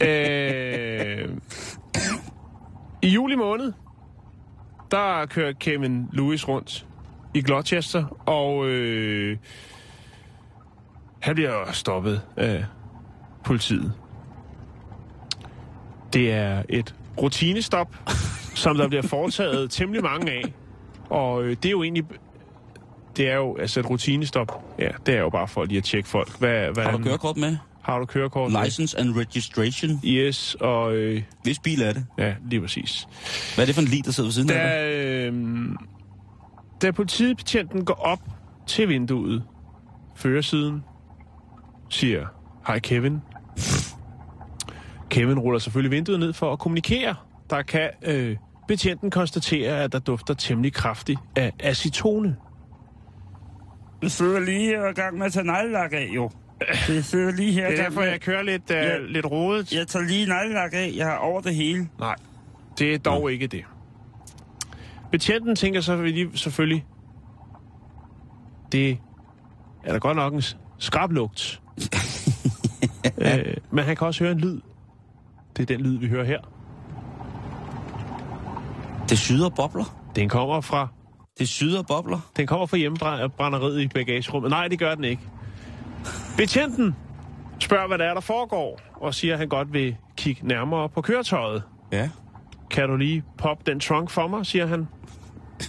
øh, 0.08 1.28
I 3.02 3.08
juli 3.08 3.36
måned, 3.36 3.72
der 4.90 5.26
kører 5.26 5.52
Kevin 5.52 6.08
Lewis 6.12 6.48
rundt 6.48 6.86
i 7.34 7.42
Gloucester, 7.42 8.28
og 8.28 8.68
øh, 8.68 9.38
han 11.20 11.34
bliver 11.34 11.72
stoppet 11.72 12.22
af 12.36 12.64
politiet. 13.44 13.92
Det 16.12 16.32
er 16.32 16.62
et 16.68 16.94
rutinestop, 17.22 17.96
som 18.54 18.76
der 18.76 18.88
bliver 18.88 19.02
foretaget 19.02 19.70
temmelig 19.70 20.02
mange 20.02 20.32
af. 20.32 20.42
Og 21.10 21.42
øh, 21.44 21.50
det 21.50 21.64
er 21.64 21.70
jo 21.70 21.82
egentlig... 21.82 22.04
Det 23.16 23.28
er 23.30 23.36
jo 23.36 23.56
altså 23.56 23.80
et 23.80 23.90
rutinestop. 23.90 24.64
Ja, 24.78 24.88
det 25.06 25.14
er 25.14 25.20
jo 25.20 25.30
bare 25.30 25.48
for 25.48 25.64
lige 25.64 25.78
at 25.78 25.84
tjekke 25.84 26.08
folk. 26.08 26.38
Hvad, 26.38 26.72
hvad 26.74 26.84
Har 26.84 26.96
du 26.96 27.02
kørekort 27.04 27.36
med? 27.36 27.56
Har 27.82 27.98
du 27.98 28.04
kørekort? 28.06 28.52
med? 28.52 28.64
License 28.64 28.98
and 28.98 29.16
registration. 29.16 30.00
Yes, 30.04 30.56
og 30.60 30.94
øh, 30.94 31.22
Hvis 31.42 31.58
bil 31.58 31.82
er 31.82 31.92
det? 31.92 32.06
ja, 32.18 32.34
lige 32.50 32.60
præcis. 32.60 33.08
Hvad 33.54 33.64
er 33.64 33.66
det 33.66 33.74
for 33.74 33.82
en 33.82 33.88
lig, 33.88 34.04
der 34.04 34.10
sidder 34.10 34.26
ved 34.26 34.32
siden 34.32 34.50
af 34.50 34.54
dig? 34.56 34.64
Da, 34.64 34.90
øh, 34.90 35.76
da 36.82 36.90
politibetjenten 36.90 37.84
går 37.84 37.94
op 37.94 38.20
til 38.66 38.88
vinduet, 38.88 39.42
førersiden, 40.16 40.84
siger, 41.88 42.26
hej 42.66 42.78
Kevin. 42.78 43.20
Kevin 45.10 45.38
ruller 45.38 45.58
selvfølgelig 45.58 45.90
vinduet 45.90 46.20
ned 46.20 46.32
for 46.32 46.52
at 46.52 46.58
kommunikere. 46.58 47.14
Der 47.50 47.62
kan 47.62 47.90
øh, 48.02 48.36
betjenten 48.68 49.10
konstatere, 49.10 49.82
at 49.82 49.92
der 49.92 49.98
dufter 49.98 50.34
temmelig 50.34 50.72
kraftigt 50.72 51.20
af 51.36 51.52
acetone. 51.60 52.36
Jeg 54.02 54.10
sidder 54.10 54.40
lige 54.40 54.84
og 54.84 54.94
gang 54.94 55.18
med 55.18 55.26
at 55.26 55.32
tage 55.32 55.46
neglelak 55.46 55.92
af, 55.92 56.08
jo. 56.14 56.30
Jeg 56.88 57.04
sidder 57.04 57.32
lige 57.32 57.52
her 57.52 57.70
Det 57.70 57.78
er 57.80 57.82
derfor, 57.82 58.02
jeg 58.02 58.20
kører 58.20 58.42
lidt, 58.42 58.70
øh, 58.70 58.76
Ja. 58.76 58.98
lidt 58.98 59.26
rodet. 59.26 59.72
Jeg 59.72 59.86
tager 59.86 60.04
lige 60.06 60.26
neglelak 60.26 60.70
af. 60.74 60.92
Jeg 60.96 61.06
har 61.06 61.16
over 61.16 61.40
det 61.40 61.54
hele. 61.54 61.88
Nej, 61.98 62.14
det 62.78 62.94
er 62.94 62.98
dog 62.98 63.32
ikke 63.32 63.46
det. 63.46 63.64
Betjenten 65.10 65.56
tænker 65.56 65.80
så 65.80 66.02
lige- 66.02 66.30
selvfølgelig, 66.38 66.86
det 68.72 68.98
er 69.84 69.92
da 69.92 69.98
godt 69.98 70.16
nok 70.16 70.32
en 70.34 70.42
skrab 70.78 71.10
lugt. 71.12 71.62
øh, 73.18 73.54
men 73.70 73.84
han 73.84 73.96
kan 73.96 74.06
også 74.06 74.24
høre 74.24 74.32
en 74.32 74.40
lyd. 74.40 74.60
Det 75.56 75.62
er 75.62 75.66
den 75.76 75.80
lyd, 75.86 75.98
vi 75.98 76.08
hører 76.08 76.24
her. 76.24 76.40
Det 79.08 79.18
syder 79.18 79.48
bobler. 79.48 80.10
Den 80.16 80.28
kommer 80.28 80.60
fra, 80.60 80.88
Det 81.38 81.48
syder 81.48 81.82
bobler. 81.82 82.30
den 82.36 82.46
kommer 82.46 82.66
fra 82.66 82.76
hjemmebrænderiet 82.76 83.80
i 83.80 83.88
bagagerummet. 83.88 84.50
Nej, 84.50 84.68
det 84.68 84.78
gør 84.78 84.94
den 84.94 85.04
ikke. 85.04 85.22
Betjenten 86.36 86.96
spørger, 87.60 87.88
hvad 87.88 87.98
der 87.98 88.04
er, 88.04 88.14
der 88.14 88.20
foregår, 88.20 88.80
og 88.94 89.14
siger, 89.14 89.34
at 89.34 89.38
han 89.38 89.48
godt 89.48 89.72
vil 89.72 89.96
kigge 90.16 90.46
nærmere 90.48 90.88
på 90.88 91.00
køretøjet. 91.00 91.62
Ja. 91.92 92.08
Kan 92.70 92.88
du 92.88 92.96
lige 92.96 93.24
poppe 93.38 93.70
den 93.70 93.80
trunk 93.80 94.10
for 94.10 94.28
mig, 94.28 94.46
siger 94.46 94.66
han 94.66 94.88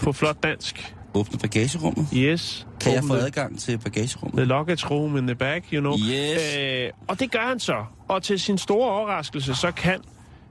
på 0.04 0.12
flot 0.12 0.44
dansk. 0.44 0.96
Åbne 1.14 1.40
bagagerummet. 1.40 2.08
Yes. 2.14 2.68
Kan 2.82 2.94
jeg 2.94 3.04
få 3.08 3.14
adgang 3.14 3.60
til 3.60 3.78
bagagerummet? 3.78 4.38
The 4.38 4.46
luggage 4.46 4.88
room 4.90 5.18
in 5.18 5.28
the 5.28 5.36
back, 5.36 5.66
you 5.74 5.80
know. 5.80 5.94
Yes. 5.98 6.58
Øh, 6.60 6.90
og 7.08 7.20
det 7.20 7.32
gør 7.32 7.48
han 7.48 7.60
så. 7.60 7.86
Og 8.08 8.24
til 8.24 8.40
sin 8.40 8.58
store 8.58 8.92
overraskelse, 8.92 9.56
så 9.56 9.72
kan 9.72 10.00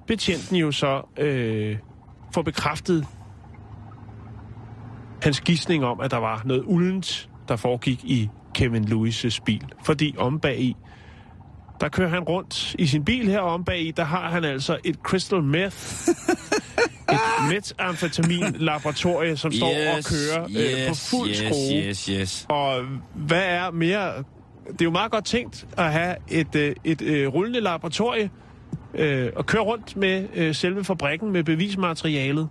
betjenten 0.06 0.56
jo 0.56 0.72
så 0.72 1.02
øh, 1.18 1.76
få 2.34 2.42
bekræftet 2.42 3.06
hans 5.22 5.40
gissning 5.40 5.84
om, 5.84 6.00
at 6.00 6.10
der 6.10 6.16
var 6.16 6.42
noget 6.44 6.62
uldent, 6.66 7.28
der 7.48 7.56
foregik 7.56 8.04
i 8.04 8.28
Kevin 8.54 8.84
Lewis' 8.84 9.38
bil. 9.44 9.64
Fordi 9.84 10.14
om 10.18 10.40
bag 10.40 10.60
i, 10.60 10.76
der 11.80 11.88
kører 11.88 12.08
han 12.08 12.20
rundt 12.22 12.74
i 12.78 12.86
sin 12.86 13.04
bil 13.04 13.28
her, 13.28 13.38
og 13.38 13.54
om 13.54 13.64
bag 13.64 13.80
i, 13.80 13.90
der 13.90 14.04
har 14.04 14.30
han 14.30 14.44
altså 14.44 14.78
et 14.84 14.96
crystal 15.02 15.42
meth, 15.42 15.76
et 17.12 17.20
metamfetamin-laboratorie, 17.48 19.36
som 19.36 19.52
står 19.52 19.68
og 19.68 20.04
kører 20.04 20.44
øh, 20.44 20.88
på 20.88 20.94
fuld 20.94 21.30
yes, 21.30 21.36
skrue. 21.36 21.88
Yes, 21.88 22.06
yes, 22.06 22.46
Og 22.48 22.82
hvad 23.14 23.42
er 23.44 23.70
mere... 23.70 24.24
Det 24.66 24.80
er 24.80 24.84
jo 24.84 24.90
meget 24.90 25.12
godt 25.12 25.24
tænkt 25.24 25.66
at 25.76 25.92
have 25.92 26.16
et, 26.28 26.54
øh, 26.54 26.74
et 26.84 27.02
øh, 27.02 27.28
rullende 27.28 27.60
laboratorie 27.60 28.30
øh, 28.94 29.32
og 29.36 29.46
køre 29.46 29.62
rundt 29.62 29.96
med 29.96 30.28
øh, 30.34 30.54
selve 30.54 30.84
fabrikken 30.84 31.32
med 31.32 31.44
bevismaterialet. 31.44 32.48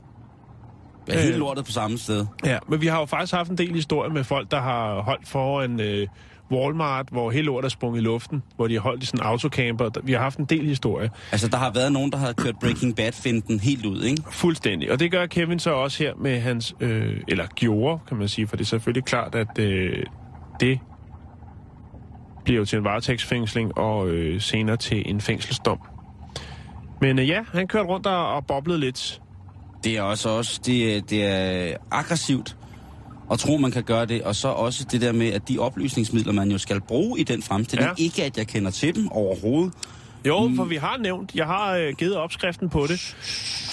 Er 1.07 1.19
helt 1.19 1.33
Øh. 1.33 1.39
lortet 1.39 1.65
på 1.65 1.71
samme 1.71 1.97
sted. 1.97 2.25
Ja, 2.45 2.57
men 2.67 2.81
vi 2.81 2.87
har 2.87 2.99
jo 2.99 3.05
faktisk 3.05 3.33
haft 3.33 3.49
en 3.51 3.57
del 3.57 3.73
historier 3.75 4.11
med 4.13 4.23
folk, 4.23 4.51
der 4.51 4.59
har 4.61 5.01
holdt 5.01 5.27
foran 5.27 5.79
øh, 5.79 6.07
Walmart, 6.51 7.07
hvor 7.11 7.31
hele 7.31 7.45
lortet 7.45 7.65
er 7.65 7.69
sprunget 7.69 8.01
i 8.01 8.03
luften, 8.03 8.43
hvor 8.55 8.67
de 8.67 8.73
har 8.73 8.81
holdt 8.81 9.03
i 9.03 9.05
sådan 9.05 9.19
en 9.19 9.25
autocamper. 9.25 9.89
Vi 10.03 10.11
har 10.13 10.19
haft 10.19 10.37
en 10.39 10.45
del 10.45 10.65
historier. 10.65 11.09
Altså, 11.31 11.47
der 11.47 11.57
har 11.57 11.71
været 11.71 11.91
nogen, 11.91 12.11
der 12.11 12.17
har 12.17 12.33
kørt 12.33 12.55
Breaking 12.59 12.95
Bad-finden 12.95 13.59
helt 13.59 13.85
ud, 13.85 14.03
ikke? 14.03 14.23
Fuldstændig. 14.31 14.91
Og 14.91 14.99
det 14.99 15.11
gør 15.11 15.25
Kevin 15.25 15.59
så 15.59 15.71
også 15.73 16.03
her 16.03 16.13
med 16.15 16.39
hans... 16.39 16.75
Øh, 16.79 17.17
eller 17.27 17.47
gjorde, 17.55 17.99
kan 18.07 18.17
man 18.17 18.27
sige, 18.27 18.47
for 18.47 18.55
det 18.55 18.63
er 18.63 18.67
selvfølgelig 18.67 19.03
klart, 19.03 19.35
at 19.35 19.59
øh, 19.59 20.03
det 20.59 20.79
bliver 22.43 22.59
jo 22.59 22.65
til 22.65 22.77
en 22.77 22.83
varetægtsfængsling 22.83 23.77
og 23.77 24.07
øh, 24.09 24.41
senere 24.41 24.77
til 24.77 25.03
en 25.09 25.21
fængselsdom. 25.21 25.79
Men 27.01 27.19
øh, 27.19 27.27
ja, 27.27 27.39
han 27.53 27.67
kørte 27.67 27.87
rundt 27.89 28.07
og, 28.07 28.33
og 28.35 28.45
boblede 28.45 28.79
lidt. 28.79 29.21
Det 29.83 29.97
er 29.97 30.01
også, 30.01 30.29
også 30.29 30.59
det, 30.65 30.95
er- 30.97 31.01
det 31.01 31.23
er 31.25 31.75
aggressivt 31.91 32.55
at 33.31 33.39
tro, 33.39 33.57
man 33.57 33.71
kan 33.71 33.83
gøre 33.83 34.05
det. 34.05 34.21
Og 34.21 34.35
så 34.35 34.47
også 34.47 34.85
det 34.91 35.01
der 35.01 35.11
med, 35.11 35.27
at 35.27 35.47
de 35.49 35.59
oplysningsmidler, 35.59 36.33
man 36.33 36.51
jo 36.51 36.57
skal 36.57 36.81
bruge 36.81 37.19
i 37.19 37.23
den 37.23 37.41
fremstilling, 37.43 37.85
Ja. 37.87 37.93
ja. 37.99 38.03
ikke 38.03 38.23
at 38.23 38.37
jeg 38.37 38.47
kender 38.47 38.71
til 38.71 38.95
dem 38.95 39.11
overhovedet. 39.11 39.73
Jo, 40.25 40.47
mm. 40.47 40.55
for 40.55 40.63
vi 40.63 40.75
har 40.75 40.97
nævnt, 40.97 41.35
jeg 41.35 41.45
har 41.45 41.75
øh, 41.75 41.93
givet 41.97 42.15
opskriften 42.17 42.69
på 42.69 42.87
det. 42.87 43.15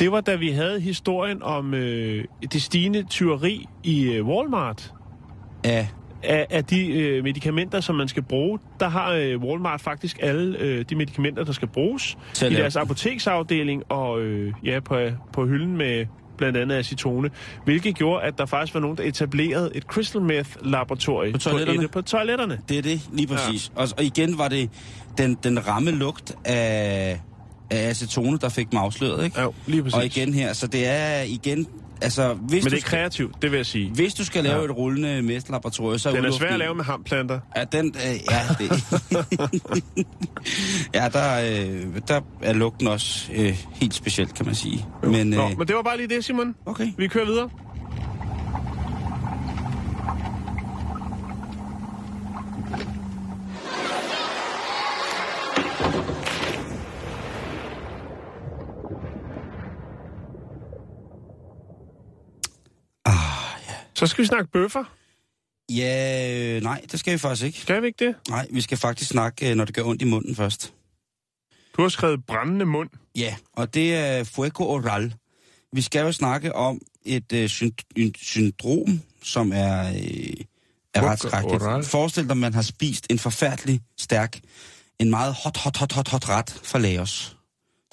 Det 0.00 0.12
var 0.12 0.20
da 0.20 0.34
vi 0.36 0.50
havde 0.50 0.80
historien 0.80 1.42
om 1.42 1.74
øh, 1.74 2.24
det 2.52 2.62
stigende 2.62 3.02
tyveri 3.02 3.66
i 3.84 4.02
øh, 4.04 4.26
Walmart. 4.26 4.92
Af 5.64 5.88
af, 6.22 6.46
af 6.50 6.64
de 6.64 6.86
øh, 6.86 7.24
medicamenter, 7.24 7.80
som 7.80 7.94
man 7.94 8.08
skal 8.08 8.22
bruge, 8.22 8.58
der 8.80 8.88
har 8.88 9.12
øh, 9.12 9.38
Walmart 9.42 9.80
faktisk 9.80 10.18
alle 10.22 10.58
øh, 10.58 10.84
de 10.90 10.94
medicamenter, 10.96 11.44
der 11.44 11.52
skal 11.52 11.68
bruges 11.68 12.18
at 12.42 12.52
i 12.52 12.54
deres 12.54 12.76
apoteksafdeling 12.76 13.82
og 13.88 14.20
øh, 14.20 14.52
ja, 14.64 14.80
på, 14.80 14.98
på 15.32 15.46
hylden 15.46 15.76
med 15.76 16.06
blandt 16.36 16.58
andet 16.58 16.76
acetone, 16.76 17.30
hvilket 17.64 17.94
gjorde, 17.94 18.22
at 18.22 18.38
der 18.38 18.46
faktisk 18.46 18.74
var 18.74 18.80
nogen, 18.80 18.96
der 18.96 19.02
etablerede 19.02 19.70
et 19.74 19.82
crystal 19.82 20.22
meth 20.22 20.50
laboratorie 20.62 21.32
På 21.32 21.38
toiletterne? 21.38 21.84
et, 21.84 21.90
på 21.90 22.02
toiletterne. 22.02 22.58
Det 22.68 22.78
er 22.78 22.82
det, 22.82 23.00
lige 23.12 23.26
præcis. 23.26 23.72
Ja. 23.76 23.82
Og, 23.82 23.88
og 23.98 24.04
igen 24.04 24.38
var 24.38 24.48
det 24.48 24.70
den, 25.18 25.38
den 25.42 25.68
ramme 25.68 25.90
lugt 25.90 26.34
af, 26.44 27.20
af 27.70 27.88
acetone, 27.88 28.38
der 28.38 28.48
fik 28.48 28.72
mig 28.72 28.82
afsløret, 28.82 29.24
ikke? 29.24 29.40
Ja, 29.40 29.46
lige 29.66 29.82
præcis. 29.82 29.96
Og 29.96 30.04
igen 30.04 30.34
her, 30.34 30.52
så 30.52 30.66
det 30.66 30.86
er 30.86 31.22
igen... 31.22 31.66
Altså, 32.02 32.34
hvis 32.34 32.64
Men 32.64 32.70
det 32.70 32.76
er 32.76 32.80
skal, 32.80 32.90
kreativt, 32.90 33.42
det 33.42 33.50
vil 33.50 33.56
jeg 33.56 33.66
sige. 33.66 33.90
hvis 33.94 34.14
du 34.14 34.24
skal 34.24 34.44
lave 34.44 34.58
Ja. 34.58 34.64
et 34.64 34.70
rullende 34.76 35.22
mestlaboratorie, 35.22 35.98
så 35.98 36.10
Den 36.10 36.24
er 36.24 36.30
svær 36.30 36.48
at 36.48 36.58
lave 36.58 36.74
med 36.74 36.84
hamplanter. 36.84 37.40
Ja, 37.56 37.64
den, 37.64 37.94
øh, 37.96 38.14
ja, 38.30 38.40
det, 38.58 38.84
ja 40.94 41.08
der, 41.12 41.40
øh, 41.66 42.00
der 42.08 42.20
er 42.42 42.52
lugten 42.52 42.86
også 42.88 43.32
øh, 43.34 43.64
helt 43.72 43.94
specielt, 43.94 44.34
kan 44.34 44.46
man 44.46 44.54
sige. 44.54 44.86
Men, 45.02 45.26
Nå, 45.26 45.42
øh, 45.50 45.58
men 45.58 45.68
det 45.68 45.76
var 45.76 45.82
bare 45.82 45.96
lige 45.96 46.08
det, 46.08 46.24
Simon. 46.24 46.54
okay. 46.66 46.86
Vi 46.98 47.08
kører 47.08 47.24
videre. 47.26 47.48
Så 63.96 64.06
skal 64.06 64.22
vi 64.22 64.26
snakke 64.26 64.50
bøffer. 64.50 64.84
Ja, 65.70 66.56
øh, 66.56 66.62
nej, 66.62 66.84
det 66.92 67.00
skal 67.00 67.12
vi 67.12 67.18
faktisk 67.18 67.46
ikke. 67.46 67.60
Skal 67.60 67.82
vi 67.82 67.86
ikke 67.86 68.06
det? 68.06 68.14
Nej, 68.28 68.46
vi 68.50 68.60
skal 68.60 68.78
faktisk 68.78 69.10
snakke, 69.10 69.50
øh, 69.50 69.56
når 69.56 69.64
det 69.64 69.74
gør 69.74 69.82
ondt 69.82 70.02
i 70.02 70.04
munden 70.04 70.36
først. 70.36 70.72
Du 71.76 71.82
har 71.82 71.88
skrevet 71.88 72.26
brændende 72.26 72.64
mund. 72.64 72.90
Ja, 73.16 73.36
og 73.52 73.74
det 73.74 73.96
er 73.96 74.24
fuego 74.24 74.64
oral. 74.64 75.14
Vi 75.72 75.80
skal 75.80 76.00
jo 76.00 76.12
snakke 76.12 76.54
om 76.54 76.80
et 77.04 77.32
øh, 77.32 77.70
en 77.96 78.14
syndrom, 78.14 79.00
som 79.22 79.52
er, 79.52 79.88
øh, 79.88 80.44
er 80.94 81.02
ret 81.02 81.18
skrækkeligt. 81.18 81.86
Forestil 81.86 82.22
dig, 82.24 82.30
at 82.30 82.36
man 82.36 82.54
har 82.54 82.62
spist 82.62 83.06
en 83.10 83.18
forfærdelig 83.18 83.80
stærk, 83.98 84.40
en 84.98 85.10
meget 85.10 85.34
hot, 85.34 85.56
hot, 85.56 85.76
hot, 85.76 85.92
hot, 85.92 86.08
hot 86.08 86.28
ret 86.28 86.60
fra 86.62 86.78
Laos. 86.78 87.35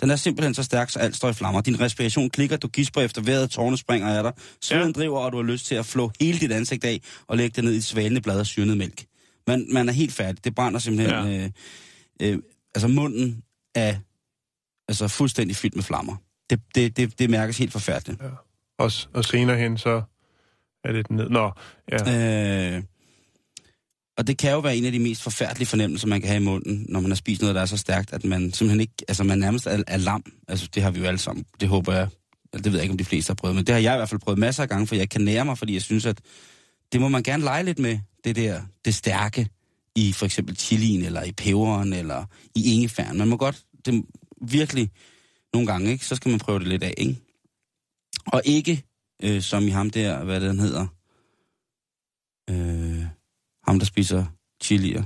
Den 0.03 0.11
er 0.11 0.15
simpelthen 0.15 0.53
så 0.53 0.63
stærk, 0.63 0.89
så 0.89 0.99
alt 0.99 1.15
står 1.15 1.29
i 1.29 1.33
flammer. 1.33 1.61
Din 1.61 1.79
respiration 1.79 2.29
klikker, 2.29 2.57
du 2.57 2.67
gisper 2.67 3.01
efter 3.01 3.21
vejret, 3.21 3.49
tårne 3.49 3.77
springer 3.77 4.07
af 4.17 4.23
dig. 4.23 4.33
Sveden 4.61 4.81
Ja. 4.81 4.87
ja. 4.87 4.91
driver, 4.91 5.19
og 5.19 5.31
du 5.31 5.37
har 5.37 5.43
lyst 5.43 5.65
til 5.65 5.75
at 5.75 5.85
flå 5.85 6.11
hele 6.19 6.39
dit 6.39 6.51
ansigt 6.51 6.85
af 6.85 7.01
og 7.27 7.37
lægge 7.37 7.55
det 7.55 7.63
ned 7.63 7.73
i 7.73 7.77
et 7.77 7.83
svalende 7.83 8.21
blad 8.21 8.39
af 8.39 8.45
syrnet 8.45 8.77
mælk. 8.77 9.05
Man, 9.47 9.67
man 9.73 9.89
er 9.89 9.93
helt 9.93 10.13
færdig. 10.13 10.43
Det 10.45 10.55
brænder 10.55 10.79
simpelthen... 10.79 11.27
Ja. 11.31 11.43
Øh, 11.43 11.49
øh, 12.33 12.39
altså 12.75 12.87
munden 12.87 13.43
er 13.75 13.95
altså 14.87 15.07
fuldstændig 15.07 15.55
fyldt 15.55 15.75
med 15.75 15.83
flammer. 15.83 16.15
Det, 16.49 16.59
det, 16.75 16.97
det, 16.97 17.19
det 17.19 17.29
mærkes 17.29 17.57
helt 17.57 17.71
forfærdeligt. 17.71 18.21
Og, 18.79 18.91
s- 18.91 19.09
og 19.13 19.25
senere 19.25 19.57
hen, 19.57 19.77
så 19.77 20.01
er 20.83 20.91
det 20.91 21.07
den 21.07 21.15
ned. 21.17 21.29
Nå, 21.29 21.51
ja. 21.91 22.75
Øh, 22.77 22.83
og 24.17 24.27
det 24.27 24.37
kan 24.37 24.51
jo 24.51 24.59
være 24.59 24.77
en 24.77 24.85
af 24.85 24.91
de 24.91 24.99
mest 24.99 25.21
forfærdelige 25.21 25.67
fornemmelser, 25.67 26.07
man 26.07 26.21
kan 26.21 26.27
have 26.27 26.41
i 26.41 26.45
munden, 26.45 26.85
når 26.89 26.99
man 26.99 27.11
har 27.11 27.15
spist 27.15 27.41
noget, 27.41 27.55
der 27.55 27.61
er 27.61 27.65
så 27.65 27.77
stærkt, 27.77 28.13
at 28.13 28.25
man 28.25 28.53
simpelthen 28.53 28.79
ikke, 28.79 28.93
altså 29.07 29.23
man 29.23 29.39
nærmest 29.39 29.67
er, 29.67 29.83
er 29.87 29.97
lam. 29.97 30.23
Altså 30.47 30.67
det 30.75 30.83
har 30.83 30.91
vi 30.91 30.99
jo 30.99 31.05
alle 31.05 31.17
sammen. 31.17 31.45
Det 31.59 31.69
håber 31.69 31.93
jeg, 31.93 32.07
det 32.53 32.65
ved 32.65 32.73
jeg 32.73 32.81
ikke, 32.81 32.91
om 32.91 32.97
de 32.97 33.05
fleste 33.05 33.29
har 33.29 33.35
prøvet, 33.35 33.55
men 33.55 33.65
det 33.65 33.73
har 33.75 33.81
jeg 33.81 33.93
i 33.93 33.97
hvert 33.97 34.09
fald 34.09 34.21
prøvet 34.21 34.39
masser 34.39 34.63
af 34.63 34.69
gange, 34.69 34.87
for 34.87 34.95
jeg 34.95 35.09
kan 35.09 35.21
nære 35.21 35.45
mig, 35.45 35.57
fordi 35.57 35.73
jeg 35.73 35.81
synes, 35.81 36.05
at 36.05 36.21
det 36.91 37.01
må 37.01 37.07
man 37.07 37.23
gerne 37.23 37.43
lege 37.43 37.63
lidt 37.63 37.79
med, 37.79 37.99
det 38.23 38.35
der, 38.35 38.61
det 38.85 38.95
stærke 38.95 39.47
i 39.95 40.13
for 40.13 40.25
eksempel 40.25 40.57
chilien, 40.57 41.05
eller 41.05 41.23
i 41.23 41.31
peberen, 41.31 41.93
eller 41.93 42.25
i 42.55 42.73
ingefæren. 42.73 43.17
Man 43.17 43.27
må 43.27 43.37
godt, 43.37 43.63
det 43.85 44.05
virkelig 44.41 44.91
nogle 45.53 45.67
gange, 45.67 45.91
ikke? 45.91 46.05
så 46.05 46.15
skal 46.15 46.29
man 46.29 46.39
prøve 46.39 46.59
det 46.59 46.67
lidt 46.67 46.83
af, 46.83 46.93
ikke? 46.97 47.19
Og 48.25 48.41
ikke 48.45 48.83
øh, 49.23 49.41
som 49.41 49.67
i 49.67 49.69
ham 49.69 49.89
der, 49.89 50.23
hvad 50.23 50.41
den 50.41 50.59
hedder, 50.59 50.87
øh, 52.49 53.05
ham 53.67 53.79
der 53.79 53.85
spiser 53.85 54.25
chilier. 54.63 55.03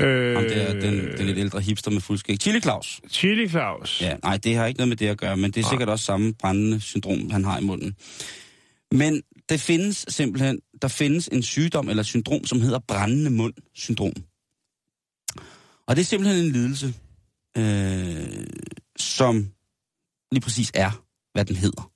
Øh, 0.00 0.34
Ham 0.34 0.44
der, 0.44 0.72
den, 0.72 1.18
den 1.18 1.26
lidt 1.26 1.38
ældre 1.38 1.60
hipster 1.60 1.90
med 1.90 2.00
fuldskæg. 2.00 2.40
Chili 2.40 2.60
Claus. 2.60 3.00
Chili 3.08 3.48
Claus. 3.48 4.00
Ja, 4.00 4.16
nej, 4.22 4.36
det 4.36 4.56
har 4.56 4.66
ikke 4.66 4.78
noget 4.78 4.88
med 4.88 4.96
det 4.96 5.08
at 5.08 5.18
gøre, 5.18 5.36
men 5.36 5.50
det 5.50 5.60
er 5.60 5.64
Nej. 5.64 5.70
sikkert 5.70 5.88
også 5.88 6.04
samme 6.04 6.34
brændende 6.34 6.80
syndrom, 6.80 7.30
han 7.30 7.44
har 7.44 7.58
i 7.58 7.62
munden. 7.62 7.96
Men 8.92 9.22
det 9.48 9.60
findes 9.60 10.04
simpelthen, 10.08 10.60
der 10.82 10.88
findes 10.88 11.28
en 11.32 11.42
sygdom 11.42 11.88
eller 11.88 12.02
syndrom, 12.02 12.44
som 12.44 12.60
hedder 12.60 12.78
brændende 12.78 13.30
mund-syndrom. 13.30 14.12
Og 15.86 15.96
det 15.96 16.02
er 16.02 16.06
simpelthen 16.06 16.44
en 16.44 16.52
lidelse, 16.52 16.94
øh, 17.56 18.46
som 18.98 19.52
lige 20.32 20.42
præcis 20.42 20.70
er, 20.74 21.04
hvad 21.32 21.44
den 21.44 21.56
hedder. 21.56 21.92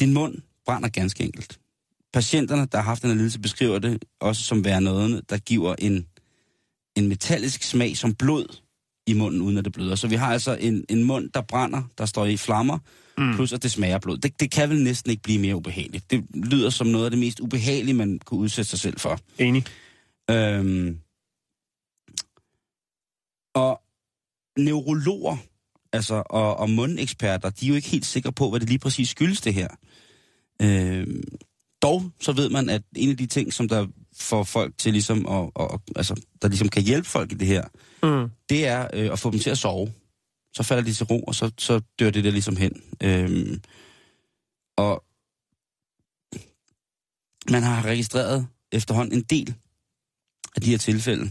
Din 0.00 0.14
mund 0.14 0.42
brænder 0.66 0.88
ganske 0.88 1.24
enkelt. 1.24 1.60
Patienterne, 2.14 2.66
der 2.72 2.78
har 2.78 2.84
haft 2.84 3.02
den 3.02 3.10
her 3.10 3.16
lidelse, 3.16 3.40
beskriver 3.40 3.78
det 3.78 4.04
også 4.20 4.42
som 4.42 4.64
være 4.64 4.80
noget, 4.80 5.30
der 5.30 5.38
giver 5.38 5.74
en, 5.78 6.06
en 6.96 7.08
metallisk 7.08 7.62
smag 7.62 7.96
som 7.96 8.14
blod 8.14 8.60
i 9.06 9.12
munden, 9.12 9.42
uden 9.42 9.58
at 9.58 9.64
det 9.64 9.72
bløder. 9.72 9.94
Så 9.94 10.08
vi 10.08 10.14
har 10.14 10.32
altså 10.32 10.56
en, 10.60 10.84
en 10.88 11.04
mund, 11.04 11.30
der 11.30 11.40
brænder, 11.40 11.82
der 11.98 12.06
står 12.06 12.26
i 12.26 12.36
flammer, 12.36 12.78
mm. 13.18 13.34
plus 13.34 13.52
at 13.52 13.62
det 13.62 13.70
smager 13.70 13.98
blod. 13.98 14.18
Det, 14.18 14.40
det 14.40 14.50
kan 14.50 14.70
vel 14.70 14.82
næsten 14.82 15.10
ikke 15.10 15.22
blive 15.22 15.38
mere 15.38 15.56
ubehageligt. 15.56 16.10
Det 16.10 16.24
lyder 16.34 16.70
som 16.70 16.86
noget 16.86 17.04
af 17.04 17.10
det 17.10 17.20
mest 17.20 17.40
ubehagelige, 17.40 17.94
man 17.94 18.18
kunne 18.24 18.40
udsætte 18.40 18.70
sig 18.70 18.78
selv 18.78 18.98
for. 18.98 19.20
Enig. 19.38 19.64
Øhm, 20.30 20.98
og 23.54 23.80
neurologer 24.58 25.36
altså, 25.92 26.22
og, 26.26 26.56
og 26.56 26.70
mundeksperter, 26.70 27.50
de 27.50 27.66
er 27.66 27.68
jo 27.68 27.74
ikke 27.74 27.88
helt 27.88 28.06
sikre 28.06 28.32
på, 28.32 28.50
hvad 28.50 28.60
det 28.60 28.68
lige 28.68 28.78
præcis 28.78 29.08
skyldes 29.08 29.40
det 29.40 29.54
her. 29.54 29.68
Øhm, 30.62 31.22
dog 31.84 32.10
så 32.20 32.32
ved 32.32 32.50
man, 32.50 32.68
at 32.68 32.82
en 32.96 33.10
af 33.10 33.16
de 33.16 33.26
ting, 33.26 33.52
som 33.52 33.68
der 33.68 33.86
får 34.18 34.44
folk 34.44 34.78
til 34.78 34.92
ligesom, 34.92 35.26
at, 35.26 35.50
at, 35.60 35.68
at, 35.74 35.80
altså, 35.96 36.14
der 36.42 36.48
ligesom 36.48 36.68
kan 36.68 36.82
hjælpe 36.82 37.08
folk 37.08 37.32
i 37.32 37.34
det 37.34 37.46
her, 37.46 37.64
Mm. 38.02 38.30
det 38.48 38.66
er 38.66 38.88
øh, 38.92 39.12
at 39.12 39.18
få 39.18 39.30
dem 39.30 39.40
til 39.40 39.50
at 39.50 39.58
sove. 39.58 39.92
Så 40.56 40.62
falder 40.62 40.82
de 40.84 40.92
til 40.92 41.06
ro, 41.06 41.20
og 41.20 41.34
så, 41.34 41.50
så 41.58 41.80
dør 41.98 42.10
det 42.10 42.24
der 42.24 42.30
ligesom 42.30 42.56
hen. 42.56 42.82
Øhm, 43.02 43.62
og 44.76 45.04
man 47.50 47.62
har 47.62 47.84
registreret 47.84 48.46
efterhånden 48.72 49.18
en 49.18 49.22
del 49.22 49.54
af 50.56 50.62
de 50.62 50.70
her 50.70 50.78
tilfælde. 50.78 51.30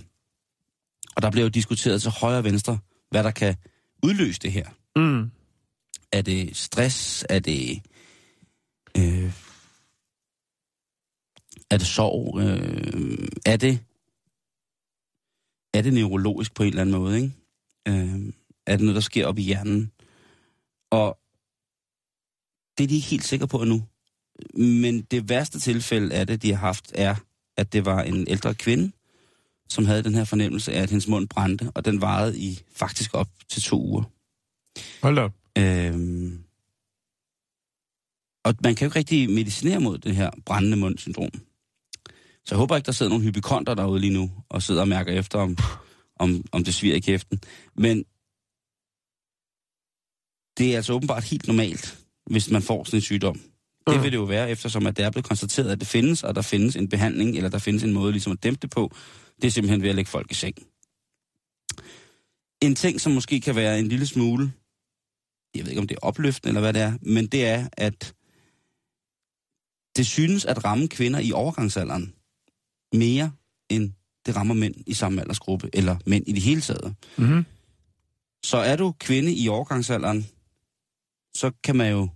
Og 1.15 1.21
der 1.21 1.31
bliver 1.31 1.43
jo 1.43 1.49
diskuteret 1.49 2.01
til 2.01 2.11
højre 2.11 2.37
og 2.37 2.43
venstre, 2.43 2.79
hvad 3.11 3.23
der 3.23 3.31
kan 3.31 3.55
udløse 4.03 4.39
det 4.39 4.51
her. 4.51 4.69
Mm. 4.95 5.31
Er 6.11 6.21
det 6.21 6.57
stress? 6.57 7.25
Er 7.29 7.39
det... 7.39 7.81
Øh, 8.97 9.33
er 11.73 11.77
det 11.77 11.88
sorg? 11.88 12.39
Øh, 12.39 13.27
er 13.45 13.57
det... 13.57 13.79
Er 15.73 15.81
det 15.81 15.93
neurologisk 15.93 16.53
på 16.53 16.63
en 16.63 16.69
eller 16.69 16.81
anden 16.81 16.95
måde, 16.95 17.15
ikke? 17.15 17.31
Øh, 17.88 18.33
er 18.67 18.75
det 18.77 18.81
noget, 18.81 18.95
der 18.95 19.01
sker 19.01 19.25
op 19.25 19.38
i 19.38 19.41
hjernen? 19.41 19.91
Og 20.91 21.17
det 22.77 22.83
er 22.83 22.88
de 22.88 22.95
ikke 22.95 23.07
helt 23.07 23.23
sikre 23.23 23.47
på 23.47 23.62
endnu. 23.62 23.83
Men 24.55 25.01
det 25.01 25.29
værste 25.29 25.59
tilfælde 25.59 26.15
af 26.15 26.27
det, 26.27 26.41
de 26.41 26.51
har 26.51 26.59
haft, 26.59 26.91
er, 26.95 27.15
at 27.57 27.73
det 27.73 27.86
var 27.86 28.01
en 28.01 28.27
ældre 28.27 28.55
kvinde, 28.55 28.91
som 29.69 29.86
havde 29.86 30.03
den 30.03 30.15
her 30.15 30.23
fornemmelse 30.23 30.73
af, 30.73 30.81
at 30.81 30.89
hendes 30.89 31.07
mund 31.07 31.27
brændte, 31.27 31.71
og 31.75 31.86
den 31.86 32.01
varede 32.01 32.39
i 32.39 32.59
faktisk 32.71 33.13
op 33.13 33.29
til 33.49 33.62
to 33.62 33.81
uger. 33.81 34.03
Hold 35.01 35.17
op. 35.17 35.33
Øhm, 35.57 36.43
og 38.45 38.55
man 38.63 38.75
kan 38.75 38.86
jo 38.86 38.89
ikke 38.89 38.99
rigtig 38.99 39.29
medicinere 39.29 39.79
mod 39.79 39.97
det 39.97 40.15
her 40.15 40.31
brændende 40.45 40.77
mundsyndrom. 40.77 41.31
Så 42.45 42.56
jeg 42.56 42.58
håber 42.58 42.75
ikke, 42.75 42.86
der 42.86 42.91
sidder 42.91 43.10
nogle 43.10 43.25
hypokonter 43.25 43.73
derude 43.73 43.99
lige 43.99 44.13
nu, 44.13 44.32
og 44.49 44.62
sidder 44.63 44.82
og 44.82 44.88
mærker 44.88 45.12
efter, 45.19 45.39
om, 45.39 45.58
om, 46.19 46.43
om 46.51 46.63
det 46.63 46.73
sviger 46.73 46.95
i 46.95 46.99
kæften. 46.99 47.41
Men 47.75 47.97
det 50.58 50.71
er 50.71 50.75
altså 50.75 50.93
åbenbart 50.93 51.23
helt 51.23 51.47
normalt, 51.47 51.97
hvis 52.25 52.49
man 52.51 52.62
får 52.62 52.84
sådan 52.84 52.97
en 52.97 53.01
sygdom. 53.01 53.39
Det 53.88 53.97
Mm. 53.97 54.03
vil 54.03 54.12
det 54.12 54.17
jo 54.17 54.23
være, 54.23 54.49
eftersom 54.49 54.88
at 54.88 54.97
det 54.97 55.06
er 55.06 55.10
blevet 55.12 55.25
konstateret, 55.25 55.71
at 55.71 55.79
det 55.79 55.88
findes, 55.88 56.23
og 56.23 56.36
der 56.36 56.41
findes 56.41 56.75
en 56.75 56.89
behandling, 56.89 57.36
eller 57.38 57.49
der 57.49 57.58
findes 57.58 57.84
en 57.84 57.93
måde 57.93 58.12
ligesom 58.12 58.32
at 58.34 58.43
dæmpe 58.43 58.60
det 58.62 58.69
på. 58.69 58.91
Det 59.41 59.47
er 59.47 59.51
simpelthen 59.51 59.82
ved 59.82 59.89
at 59.89 59.95
lægge 59.95 60.12
folk 60.12 60.32
i 60.32 60.34
seng. 60.34 60.56
En 62.62 62.75
ting, 62.75 63.01
som 63.01 63.12
måske 63.12 63.41
kan 63.41 63.56
være 63.56 63.79
en 63.79 63.88
lille 63.88 64.08
smule 64.08 64.51
jeg 65.56 65.63
ved 65.63 65.71
ikke 65.71 65.82
om 65.82 65.88
det 65.88 65.95
er 65.95 66.06
opløftende 66.08 66.49
eller 66.49 66.62
hvad 66.62 66.73
det 66.73 66.82
er, 66.82 66.93
men 67.01 67.27
det 67.27 67.45
er, 67.45 67.67
at 67.71 68.13
det 69.95 70.08
synes 70.08 70.45
at 70.45 70.65
ramme 70.65 70.88
kvinder 70.88 71.19
i 71.19 71.32
overgangsalderen 71.32 72.13
mere, 72.93 73.32
end 73.69 73.91
det 74.25 74.36
rammer 74.36 74.53
mænd 74.53 74.75
i 74.88 74.93
samme 74.93 75.21
aldersgruppe, 75.21 75.69
eller 75.73 75.97
mænd 76.06 76.27
i 76.27 76.32
det 76.32 76.41
hele 76.41 76.62
taget. 76.62 76.95
Mm-hmm. 77.17 77.45
Så 78.43 78.58
er 78.58 78.75
du 78.75 78.93
kvinde 78.99 79.34
i 79.36 79.47
overgangsalderen, 79.47 80.27
så 81.36 81.51
kan 81.63 81.75
man 81.75 81.91
jo 81.91 82.10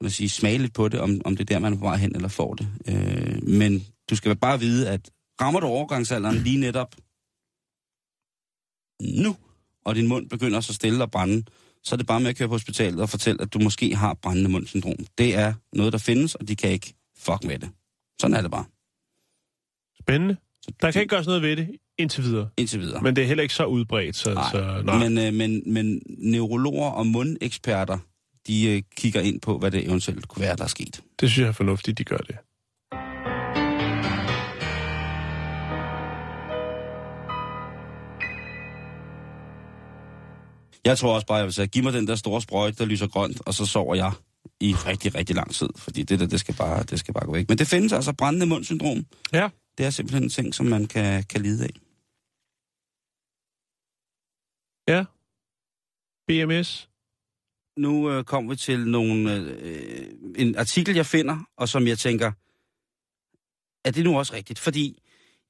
hvad 0.00 0.10
sige, 0.10 0.28
smage 0.28 0.58
lidt 0.58 0.74
på 0.74 0.88
det, 0.88 1.00
om, 1.00 1.20
om 1.24 1.36
det 1.36 1.50
er 1.50 1.54
der, 1.54 1.58
man 1.58 1.72
er 1.72 1.76
på 1.76 1.84
vej 1.84 1.96
hen 1.96 2.16
eller 2.16 2.28
får 2.28 2.54
det. 2.54 2.68
Øh, 2.88 3.48
men 3.48 3.86
du 4.10 4.16
skal 4.16 4.36
bare 4.36 4.60
vide, 4.60 4.90
at 4.90 5.10
rammer 5.40 5.60
du 5.60 5.66
overgangsalderen 5.66 6.36
lige 6.36 6.60
netop 6.60 6.94
nu, 9.00 9.36
og 9.84 9.94
din 9.94 10.08
mund 10.08 10.28
begynder 10.28 10.60
så 10.60 10.72
stille 10.72 11.02
at 11.02 11.10
brænde, 11.10 11.44
så 11.82 11.94
er 11.94 11.96
det 11.96 12.06
bare 12.06 12.20
med 12.20 12.30
at 12.30 12.36
køre 12.36 12.48
på 12.48 12.54
hospitalet 12.54 13.00
og 13.00 13.08
fortælle, 13.08 13.42
at 13.42 13.52
du 13.52 13.58
måske 13.58 13.94
har 13.94 14.14
brændende 14.14 14.50
mundsyndrom. 14.50 15.06
Det 15.18 15.34
er 15.34 15.54
noget, 15.72 15.92
der 15.92 15.98
findes, 15.98 16.34
og 16.34 16.48
de 16.48 16.56
kan 16.56 16.70
ikke 16.70 16.94
fuck 17.16 17.44
med 17.44 17.58
det. 17.58 17.70
Sådan 18.20 18.36
er 18.36 18.40
det 18.40 18.50
bare. 18.50 18.64
Spændende. 20.02 20.36
Der 20.82 20.90
kan 20.90 21.02
ikke 21.02 21.14
gøres 21.14 21.26
noget 21.26 21.42
ved 21.42 21.56
det 21.56 21.68
indtil 21.98 22.24
videre. 22.24 22.48
Indtil 22.56 22.80
videre. 22.80 23.02
Men 23.02 23.16
det 23.16 23.22
er 23.22 23.28
heller 23.28 23.42
ikke 23.42 23.54
så 23.54 23.64
udbredt, 23.64 24.16
så... 24.16 24.34
Nej, 24.34 24.50
så 24.52 24.82
nej. 24.84 25.08
Men, 25.08 25.18
øh, 25.18 25.34
men, 25.34 25.72
men 25.72 26.02
neurologer 26.18 26.90
og 26.90 27.06
mundeksperter, 27.06 27.98
de 28.46 28.70
øh, 28.70 28.82
kigger 28.96 29.20
ind 29.20 29.40
på, 29.40 29.58
hvad 29.58 29.70
det 29.70 29.86
eventuelt 29.86 30.28
kunne 30.28 30.42
være, 30.42 30.56
der 30.56 30.64
er 30.64 30.68
sket. 30.68 31.00
Det 31.20 31.30
synes 31.30 31.38
jeg 31.38 31.48
er 31.48 31.52
fornuftigt, 31.52 31.98
de 31.98 32.04
gør 32.04 32.16
det. 32.16 32.36
Jeg 40.84 40.98
tror 40.98 41.14
også 41.14 41.26
bare, 41.26 41.36
jeg 41.36 41.44
vil 41.44 41.52
sige, 41.52 41.66
giv 41.66 41.82
mig 41.82 41.92
den 41.92 42.06
der 42.06 42.14
store 42.16 42.40
sprøjte, 42.42 42.78
der 42.78 42.84
lyser 42.84 43.06
grønt, 43.06 43.42
og 43.46 43.54
så 43.54 43.66
sover 43.66 43.94
jeg 43.94 44.12
i 44.60 44.74
rigtig, 44.74 45.14
rigtig 45.14 45.36
lang 45.36 45.54
tid. 45.54 45.68
Fordi 45.76 46.02
det 46.02 46.20
der, 46.20 46.26
det 46.26 46.40
skal 46.40 46.54
bare, 46.54 46.82
det 46.82 46.98
skal 46.98 47.14
bare 47.14 47.26
gå 47.26 47.32
væk. 47.32 47.48
Men 47.48 47.58
det 47.58 47.66
findes 47.66 47.92
altså 47.92 48.12
brændende 48.12 48.46
mundsyndrom. 48.46 49.06
Ja. 49.32 49.48
Det 49.78 49.86
er 49.86 49.90
simpelthen 49.90 50.22
en 50.22 50.28
ting, 50.28 50.54
som 50.54 50.66
man 50.66 50.86
kan, 50.86 51.24
kan 51.24 51.40
lide 51.40 51.64
af. 51.64 51.74
Ja. 54.88 55.04
BMS. 56.28 56.88
Nu 57.76 58.10
øh, 58.10 58.24
kommer 58.24 58.50
vi 58.50 58.56
til 58.56 58.88
nogle, 58.88 59.34
øh, 59.34 60.06
en 60.36 60.56
artikel, 60.56 60.94
jeg 60.94 61.06
finder, 61.06 61.38
og 61.56 61.68
som 61.68 61.86
jeg 61.86 61.98
tænker, 61.98 62.32
er 63.84 63.90
det 63.90 64.04
nu 64.04 64.18
også 64.18 64.34
rigtigt? 64.34 64.58
Fordi 64.58 65.02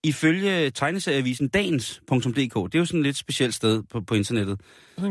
ifølge 0.05 0.71
tegneserieavisen 0.71 1.49
dagens.dk, 1.49 2.55
det 2.55 2.75
er 2.75 2.79
jo 2.79 2.85
sådan 2.85 3.01
et 3.01 3.07
lidt 3.07 3.17
specielt 3.17 3.55
sted 3.55 3.83
på, 3.83 4.01
på 4.01 4.15
internettet, 4.15 4.61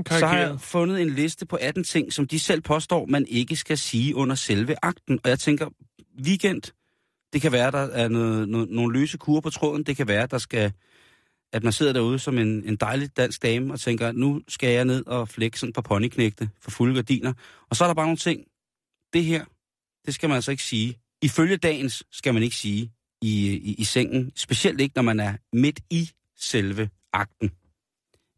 så 0.10 0.28
har 0.28 0.38
jeg 0.38 0.62
fundet 0.62 1.02
en 1.02 1.10
liste 1.10 1.46
på 1.46 1.56
18 1.56 1.84
ting, 1.84 2.14
som 2.14 2.28
de 2.28 2.40
selv 2.40 2.62
påstår, 2.62 3.06
man 3.06 3.26
ikke 3.28 3.56
skal 3.56 3.78
sige 3.78 4.16
under 4.16 4.36
selve 4.36 4.76
akten. 4.82 5.20
Og 5.24 5.30
jeg 5.30 5.40
tænker, 5.40 5.70
weekend, 6.26 6.62
det 7.34 7.42
kan 7.42 7.52
være, 7.52 7.72
der 7.72 7.78
er 7.78 8.08
noget, 8.08 8.50
noget, 8.50 8.70
nogle 8.70 9.00
løse 9.00 9.18
kurer 9.18 9.42
på 9.42 9.50
tråden. 9.50 9.84
Det 9.84 9.98
kan 9.98 10.08
være, 10.08 10.28
der 10.28 10.38
skal, 10.38 10.74
at 11.54 11.64
man 11.64 11.74
sidder 11.74 11.94
derude 11.94 12.20
som 12.20 12.38
en, 12.38 12.64
en 12.64 12.76
dejlig 12.76 13.18
dansk 13.18 13.44
dame 13.44 13.74
og 13.74 13.80
tænker, 13.80 14.12
nu 14.12 14.42
skal 14.48 14.70
jeg 14.70 14.86
ned 14.86 15.06
og 15.08 15.30
flække 15.30 15.60
sådan 15.60 15.70
et 15.70 15.76
par 15.76 15.82
ponyknægte 15.82 16.50
for 16.62 16.72
fulde 16.72 16.96
gardiner. 16.96 17.34
Og 17.70 17.76
så 17.76 17.84
er 17.84 17.88
der 17.88 17.94
bare 17.94 18.06
nogle 18.06 18.18
ting. 18.18 18.44
Det 19.14 19.24
her, 19.24 19.46
det 20.06 20.14
skal 20.14 20.30
man 20.30 20.36
altså 20.36 20.52
ikke 20.52 20.64
sige. 20.64 20.98
Ifølge 21.22 21.58
dagens 21.58 22.04
skal 22.12 22.34
man 22.34 22.44
ikke 22.44 22.56
sige 22.56 22.92
i, 23.22 23.52
i, 23.54 23.76
i 23.78 23.84
sengen. 23.84 24.32
Specielt 24.36 24.82
ikke, 24.82 24.94
når 24.96 25.04
man 25.04 25.20
er 25.20 25.34
midt 25.54 25.80
i 25.90 26.10
selve 26.38 26.90
akten. 27.14 27.52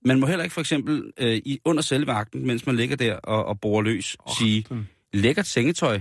Man 0.05 0.19
må 0.19 0.25
heller 0.25 0.43
ikke 0.43 0.53
for 0.53 0.61
eksempel 0.61 1.11
øh, 1.17 1.35
i, 1.35 1.59
under 1.65 1.81
selve 1.81 2.11
akten, 2.11 2.47
mens 2.47 2.65
man 2.65 2.75
ligger 2.75 2.95
der 2.95 3.15
og, 3.15 3.45
og 3.45 3.59
borer 3.59 3.81
løs, 3.81 4.17
oh, 4.19 4.33
sige, 4.39 4.65
lækkert 5.13 5.47
sengetøj. 5.47 5.99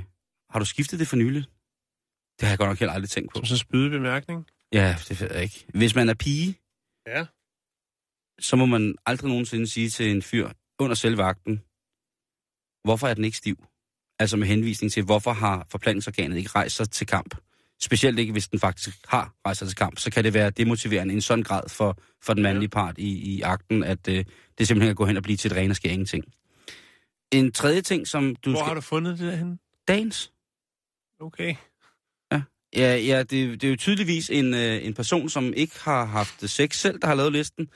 Har 0.51 0.59
du 0.59 0.65
skiftet 0.65 0.99
det 0.99 1.09
for 1.09 1.17
nylig? 1.17 1.45
Det 2.43 2.47
har 2.49 2.53
jeg 2.53 2.59
godt 2.59 2.71
nok 2.71 2.79
heller 2.79 2.93
aldrig 2.93 3.11
tænkt 3.11 3.31
på. 3.31 3.37
Som 3.39 3.45
sådan 3.45 3.55
en 3.55 3.59
spydebemærkning. 3.59 4.47
Ja, 4.73 4.97
det 5.09 5.21
ved 5.21 5.29
jeg 5.33 5.43
ikke. 5.43 5.67
Hvis 5.75 5.95
man 5.95 6.09
er 6.09 6.15
pige, 6.15 6.59
Ja. 7.07 7.25
så 8.41 8.57
må 8.57 8.67
man 8.67 8.95
aldrig 9.07 9.29
nogensinde 9.29 9.67
sige 9.67 9.91
til 9.91 10.11
en 10.11 10.23
fyr 10.23 10.51
under 10.79 10.95
selve 10.95 11.23
akten, 11.23 11.63
hvorfor 12.85 13.09
er 13.09 13.15
den 13.15 13.25
ikke 13.25 13.37
stiv? 13.37 13.65
Altså 14.19 14.37
med 14.37 14.47
henvisning 14.47 14.93
til, 14.93 15.03
hvorfor 15.03 15.33
har 15.33 15.67
forplantningsorganet 15.71 16.37
ikke 16.37 16.51
rejst 16.55 16.77
sig 16.77 16.91
til 16.91 17.07
kamp? 17.07 17.35
Specielt 17.83 18.19
ikke, 18.19 18.33
hvis 18.33 18.49
den 18.49 18.59
faktisk 18.61 18.97
har 19.09 19.35
rejst 19.47 19.59
sig 19.59 19.69
til 19.69 19.77
kamp. 19.77 19.99
Så 19.99 20.11
kan 20.11 20.25
det 20.25 20.35
være 20.35 20.51
demotiverende 20.51 21.15
i 21.15 21.17
en 21.17 21.21
sådan 21.21 21.43
grad 21.45 21.69
for, 21.69 21.99
for 22.23 22.35
den 22.35 22.43
mandlige 22.43 22.69
part 22.69 22.99
i, 22.99 23.35
i 23.37 23.41
akten, 23.41 23.85
at 23.85 24.09
øh, 24.09 24.25
det 24.59 24.69
simpelthen 24.69 24.89
kan 24.89 24.95
gå 24.95 25.07
hen 25.07 25.17
og 25.17 25.23
blive 25.23 25.37
til 25.37 25.51
et 25.51 25.57
ren 25.57 25.71
og 25.71 25.77
skær 25.77 25.91
ingenting. 25.91 26.25
En 27.33 27.53
tredje 27.53 27.81
ting, 27.81 28.09
som 28.09 28.37
du 28.37 28.51
Hvor 28.51 28.59
skal... 28.59 28.67
har 28.67 28.75
du 28.75 28.81
fundet 28.81 29.19
det 29.19 29.27
derhen? 29.33 29.59
Dagens. 29.89 30.33
Okay. 31.21 31.55
Ja, 32.77 32.97
ja 32.97 33.19
det, 33.19 33.31
det 33.31 33.65
er 33.65 33.71
jo 33.71 33.77
tydeligvis 33.77 34.31
en, 34.31 34.55
øh, 34.55 34.87
en 34.87 34.95
person, 34.95 35.29
som 35.29 35.55
ikke 35.55 35.81
har 35.81 36.05
haft 36.05 36.51
sex 36.51 36.77
selv, 36.77 36.99
der 36.99 37.07
har 37.07 37.15
lavet 37.15 37.33
listen. 37.33 37.71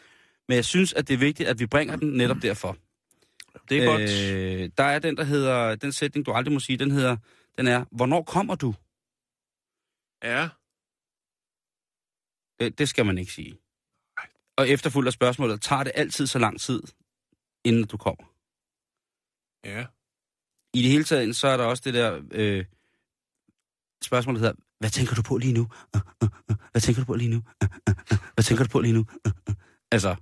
Men 0.49 0.57
jeg 0.57 0.65
synes, 0.65 0.93
at 0.93 1.09
det 1.09 1.15
er 1.15 1.19
vigtigt, 1.19 1.49
at 1.49 1.59
vi 1.59 1.67
bringer 1.67 1.97
den 1.97 2.09
netop 2.09 2.37
derfor. 2.43 2.77
Det 3.69 3.79
er 3.79 3.87
godt. 3.87 4.03
Øh, 4.03 4.71
der 4.79 4.85
er 4.85 4.99
den, 4.99 5.17
der 5.17 5.25
hedder, 5.25 5.75
den 5.75 5.93
sætning, 5.93 6.27
du 6.27 6.33
aldrig 6.33 6.53
må 6.53 6.61
sige, 6.61 6.79
den 6.79 6.91
hedder, 6.91 7.17
den 7.59 7.67
er, 7.67 7.85
hvornår 7.91 8.23
kommer 8.23 8.55
du? 8.55 8.75
Ja. 10.23 10.49
Det, 12.61 12.79
det 12.79 12.89
skal 12.89 13.07
man 13.07 13.19
ikke 13.19 13.33
sige. 13.33 13.59
Og 14.57 14.69
efterfulgt 14.69 15.07
af 15.07 15.13
spørgsmålet, 15.13 15.63
tager 15.63 15.85
det 15.85 15.93
altid 15.95 16.27
så 16.27 16.39
lang 16.39 16.61
tid, 16.61 16.83
inden 17.65 17.85
du 17.85 17.97
kommer? 17.97 18.25
Ja. 19.65 19.87
I 20.75 20.83
det 20.83 20.91
hele 20.91 21.05
taget, 21.05 21.37
så 21.37 21.49
er 21.49 21.57
der 21.57 21.65
også 21.65 21.83
det 21.87 21.95
der 21.95 22.23
øh, 22.31 22.65
spørgsmål, 24.03 24.35
der 24.35 24.41
hedder, 24.41 24.55
hvad 24.79 24.91
tænker 24.91 25.15
du 25.15 25.23
på 25.23 25.37
lige 25.39 25.53
nu? 25.53 25.61
Uh, 25.95 26.01
uh, 26.23 26.29
uh, 26.51 26.57
Hvad 26.71 26.81
tænker 26.83 27.03
du 27.03 27.07
på 27.07 27.15
lige 27.15 27.31
nu? 27.31 27.43
Hvad 28.35 28.43
tænker 28.45 28.65
du 28.65 28.71
på 28.71 28.81
lige 28.81 28.93
nu? 28.93 29.05
Altså, 29.93 30.17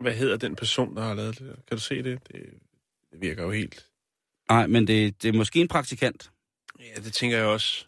Hvad 0.00 0.12
hedder 0.14 0.36
den 0.36 0.56
person, 0.56 0.96
der 0.96 1.02
har 1.02 1.14
lavet 1.14 1.38
det? 1.38 1.46
Kan 1.68 1.76
du 1.76 1.82
se 1.82 2.02
det? 2.02 2.28
Det, 2.28 2.40
det 3.12 3.20
virker 3.20 3.42
jo 3.42 3.50
helt... 3.50 3.86
nej, 4.48 4.66
men 4.66 4.86
det, 4.86 5.22
det 5.22 5.28
er 5.28 5.32
måske 5.32 5.60
en 5.60 5.68
praktikant. 5.68 6.30
Ja, 6.80 7.00
det 7.00 7.12
tænker 7.12 7.36
jeg 7.36 7.46
også. 7.46 7.86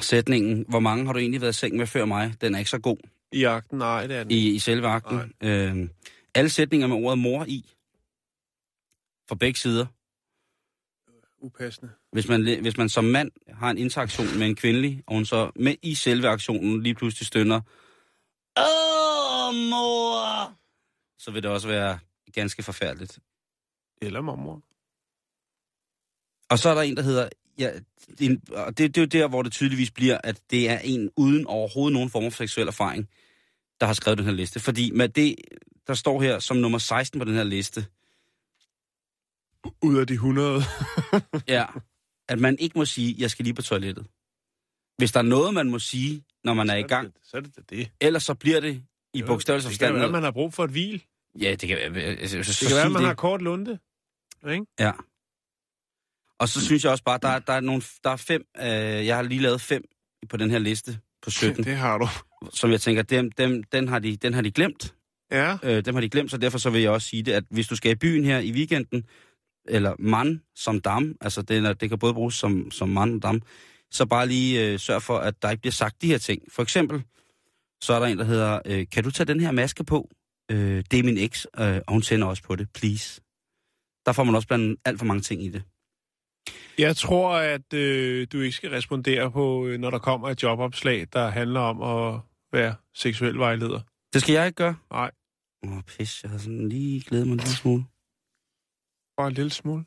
Sætningen, 0.00 0.64
hvor 0.68 0.80
mange 0.80 1.06
har 1.06 1.12
du 1.12 1.18
egentlig 1.18 1.40
været 1.40 1.52
i 1.52 1.58
seng 1.58 1.76
med 1.76 1.86
før 1.86 2.04
mig? 2.04 2.34
Den 2.40 2.54
er 2.54 2.58
ikke 2.58 2.70
så 2.70 2.78
god 2.78 2.96
I 3.32 3.44
akten, 3.44 3.78
nej, 3.78 4.06
det 4.06 4.16
er 4.16 4.22
den. 4.22 4.30
i, 4.30 4.50
i 4.50 4.58
selve 4.58 4.86
akten. 4.88 5.32
Øh, 5.42 5.88
alle 6.34 6.50
sætninger 6.50 6.86
med 6.86 6.96
ordet 6.96 7.18
mor 7.18 7.44
i. 7.44 7.74
Fra 9.28 9.34
begge 9.34 9.58
sider. 9.60 9.86
Upassende. 11.38 11.90
Hvis 12.12 12.28
man, 12.28 12.60
hvis 12.60 12.76
man 12.76 12.88
som 12.88 13.04
mand 13.04 13.30
har 13.48 13.70
en 13.70 13.78
interaktion 13.78 14.38
med 14.38 14.46
en 14.46 14.56
kvindelig, 14.56 15.02
og 15.06 15.14
hun 15.14 15.24
så 15.24 15.50
med 15.56 15.74
i 15.82 15.94
selve 15.94 16.28
aktionen 16.28 16.82
lige 16.82 16.94
pludselig 16.94 17.26
stønner, 17.26 17.60
Åh, 18.58 19.54
mor! 19.54 20.52
Så 21.18 21.30
vil 21.30 21.42
det 21.42 21.50
også 21.50 21.68
være 21.68 21.98
ganske 22.32 22.62
forfærdeligt. 22.62 23.18
Eller 24.02 24.20
mormor. 24.20 24.62
Og 26.50 26.58
så 26.58 26.68
er 26.68 26.74
der 26.74 26.82
en, 26.82 26.96
der 26.96 27.02
hedder, 27.02 27.28
ja, 27.58 27.70
en, 28.20 28.42
og 28.50 28.78
det, 28.78 28.94
det 28.94 28.98
er 28.98 29.02
jo 29.02 29.22
der, 29.22 29.28
hvor 29.28 29.42
det 29.42 29.52
tydeligvis 29.52 29.90
bliver, 29.90 30.18
at 30.24 30.40
det 30.50 30.70
er 30.70 30.78
en 30.78 31.10
uden 31.16 31.46
overhovedet 31.46 31.92
nogen 31.92 32.10
form 32.10 32.30
for 32.30 32.36
seksuel 32.36 32.66
erfaring, 32.66 33.08
der 33.80 33.86
har 33.86 33.92
skrevet 33.92 34.18
den 34.18 34.26
her 34.26 34.32
liste. 34.32 34.60
Fordi 34.60 34.90
med 34.90 35.08
det, 35.08 35.34
der 35.86 35.94
står 35.94 36.22
her 36.22 36.38
som 36.38 36.56
nummer 36.56 36.78
16 36.78 37.20
på 37.20 37.24
den 37.24 37.34
her 37.34 37.44
liste, 37.44 37.86
Ud 39.82 39.98
af 39.98 40.06
de 40.06 40.12
100. 40.14 40.62
ja, 41.48 41.64
at 42.28 42.38
man 42.38 42.56
ikke 42.58 42.78
må 42.78 42.84
sige, 42.84 43.14
jeg 43.18 43.30
skal 43.30 43.44
lige 43.44 43.54
på 43.54 43.62
toilettet. 43.62 44.06
Hvis 44.98 45.12
der 45.12 45.18
er 45.20 45.22
noget, 45.24 45.54
man 45.54 45.70
må 45.70 45.78
sige, 45.78 46.24
når 46.44 46.54
man 46.54 46.70
er 46.70 46.74
i 46.76 46.82
gang, 46.82 47.12
Så 47.22 47.36
er 47.36 47.40
det 47.40 47.70
det. 47.70 47.90
ellers 48.00 48.22
så 48.22 48.34
bliver 48.34 48.60
det 48.60 48.82
i 49.14 49.22
bogstavelse 49.22 49.68
Det 49.68 49.78
kan 49.78 49.86
forstand. 49.88 50.00
være, 50.02 50.12
man 50.12 50.22
har 50.22 50.30
brug 50.30 50.54
for 50.54 50.64
et 50.64 50.70
hvil. 50.70 51.04
Ja, 51.40 51.54
det 51.54 51.68
kan. 51.68 51.78
Altså, 51.78 52.42
så, 52.42 52.64
Det 52.64 52.68
kan 52.68 52.76
være, 52.76 52.90
man 52.90 53.04
har 53.04 53.14
kort 53.14 53.42
lunde. 53.42 53.78
Ikke? 54.50 54.66
Ja. 54.80 54.92
Og 56.40 56.48
så 56.48 56.64
synes 56.64 56.84
jeg 56.84 56.92
også 56.92 57.04
bare, 57.04 57.18
der, 57.22 57.28
er- 57.28 57.38
der 57.38 57.52
er 57.52 57.60
nogle, 57.60 57.82
der 58.04 58.10
er 58.10 58.16
fem, 58.16 58.44
øh, 58.58 58.64
jeg 59.06 59.16
har 59.16 59.22
lige 59.22 59.40
lavet 59.40 59.60
fem 59.60 59.82
på 60.28 60.36
den 60.36 60.50
her 60.50 60.58
liste 60.58 60.98
på 61.22 61.30
17, 61.30 61.64
Det 61.64 61.76
har 61.76 61.98
du. 61.98 62.08
som 62.52 62.70
jeg 62.70 62.80
tænker, 62.80 63.02
dem, 63.02 63.30
dem, 63.32 63.62
den, 63.62 63.88
har 63.88 63.98
de, 63.98 64.16
den 64.16 64.34
har 64.34 64.42
de 64.42 64.50
glemt. 64.50 64.94
Ja. 65.30 65.58
Øh, 65.62 65.84
dem 65.84 65.94
har 65.94 66.00
de 66.00 66.08
glemt, 66.08 66.30
så 66.30 66.36
derfor 66.38 66.58
så 66.58 66.70
vil 66.70 66.82
jeg 66.82 66.90
også 66.90 67.08
sige 67.08 67.22
det, 67.22 67.32
at 67.32 67.44
hvis 67.50 67.68
du 67.68 67.76
skal 67.76 67.90
i 67.92 67.94
byen 67.94 68.24
her 68.24 68.38
i 68.38 68.52
weekenden, 68.52 69.04
eller 69.68 69.94
man 69.98 70.42
som 70.54 70.80
dam, 70.80 71.16
altså 71.20 71.42
det, 71.42 71.80
det 71.80 71.88
kan 71.88 71.98
både 71.98 72.14
bruges 72.14 72.34
som, 72.34 72.70
som 72.70 72.88
man 72.88 73.14
og 73.14 73.22
dam, 73.22 73.42
så 73.90 74.06
bare 74.06 74.28
lige 74.28 74.66
øh, 74.66 74.78
sørg 74.78 75.02
for, 75.02 75.18
at 75.18 75.42
der 75.42 75.50
ikke 75.50 75.60
bliver 75.60 75.72
sagt 75.72 76.02
de 76.02 76.06
her 76.06 76.18
ting. 76.18 76.42
For 76.52 76.62
eksempel, 76.62 77.02
så 77.80 77.92
er 77.94 77.98
der 77.98 78.06
en, 78.06 78.18
der 78.18 78.24
hedder, 78.24 78.60
øh, 78.66 78.86
kan 78.92 79.04
du 79.04 79.10
tage 79.10 79.26
den 79.26 79.40
her 79.40 79.50
maske 79.50 79.84
på? 79.84 80.10
Øh, 80.50 80.84
det 80.90 80.98
er 80.98 81.02
min 81.02 81.18
eks, 81.18 81.46
øh, 81.58 81.80
og 81.86 81.92
hun 81.92 82.02
tænder 82.02 82.26
også 82.26 82.42
på 82.42 82.56
det, 82.56 82.68
please. 82.74 83.20
Der 84.06 84.12
får 84.12 84.24
man 84.24 84.34
også 84.34 84.48
blandt 84.48 84.80
alt 84.84 84.98
for 84.98 85.06
mange 85.06 85.22
ting 85.22 85.42
i 85.42 85.48
det. 85.48 85.62
Jeg 86.78 86.96
tror, 86.96 87.36
at 87.36 87.72
øh, 87.74 88.26
du 88.32 88.40
ikke 88.40 88.56
skal 88.56 88.70
respondere 88.70 89.30
på, 89.30 89.66
øh, 89.66 89.80
når 89.80 89.90
der 89.90 89.98
kommer 89.98 90.28
et 90.28 90.42
jobopslag, 90.42 91.06
der 91.12 91.28
handler 91.28 91.60
om 91.60 91.82
at 91.82 92.20
være 92.52 92.74
seksuel 92.94 93.38
vejleder. 93.38 93.80
Det 94.12 94.20
skal 94.20 94.32
jeg 94.32 94.46
ikke 94.46 94.56
gøre. 94.56 94.76
Nej. 94.90 95.10
Åh, 95.66 95.82
pis, 95.82 96.22
jeg 96.22 96.30
har 96.30 96.38
sådan 96.38 96.68
lige 96.68 97.00
glædet 97.00 97.26
mig 97.26 97.32
en 97.32 97.38
lille 97.38 97.54
smule. 97.54 97.84
Bare 99.16 99.28
en 99.28 99.32
lille 99.32 99.50
smule. 99.50 99.84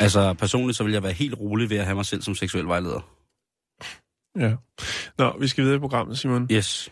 Altså, 0.00 0.34
personligt 0.38 0.76
så 0.76 0.84
vil 0.84 0.92
jeg 0.92 1.02
være 1.02 1.12
helt 1.12 1.38
rolig 1.40 1.70
ved 1.70 1.76
at 1.76 1.84
have 1.84 1.94
mig 1.94 2.06
selv 2.06 2.22
som 2.22 2.34
seksuel 2.34 2.66
vejleder. 2.66 3.00
Ja. 4.38 4.54
Nå, 5.18 5.38
vi 5.40 5.48
skal 5.48 5.64
videre 5.64 5.76
i 5.76 5.80
programmet, 5.80 6.18
Simon. 6.18 6.48
Yes. 6.52 6.90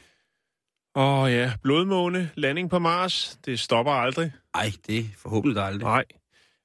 Åh 0.95 1.33
ja, 1.33 1.53
blodmåne, 1.63 2.31
landing 2.35 2.71
på 2.71 2.79
Mars, 2.79 3.39
det 3.47 3.61
stopper 3.61 3.93
aldrig. 3.93 4.33
Ej, 4.55 4.73
det 4.87 4.99
er 4.99 5.05
forhåbentlig 5.19 5.63
aldrig. 5.63 5.83
Nej. 5.83 6.05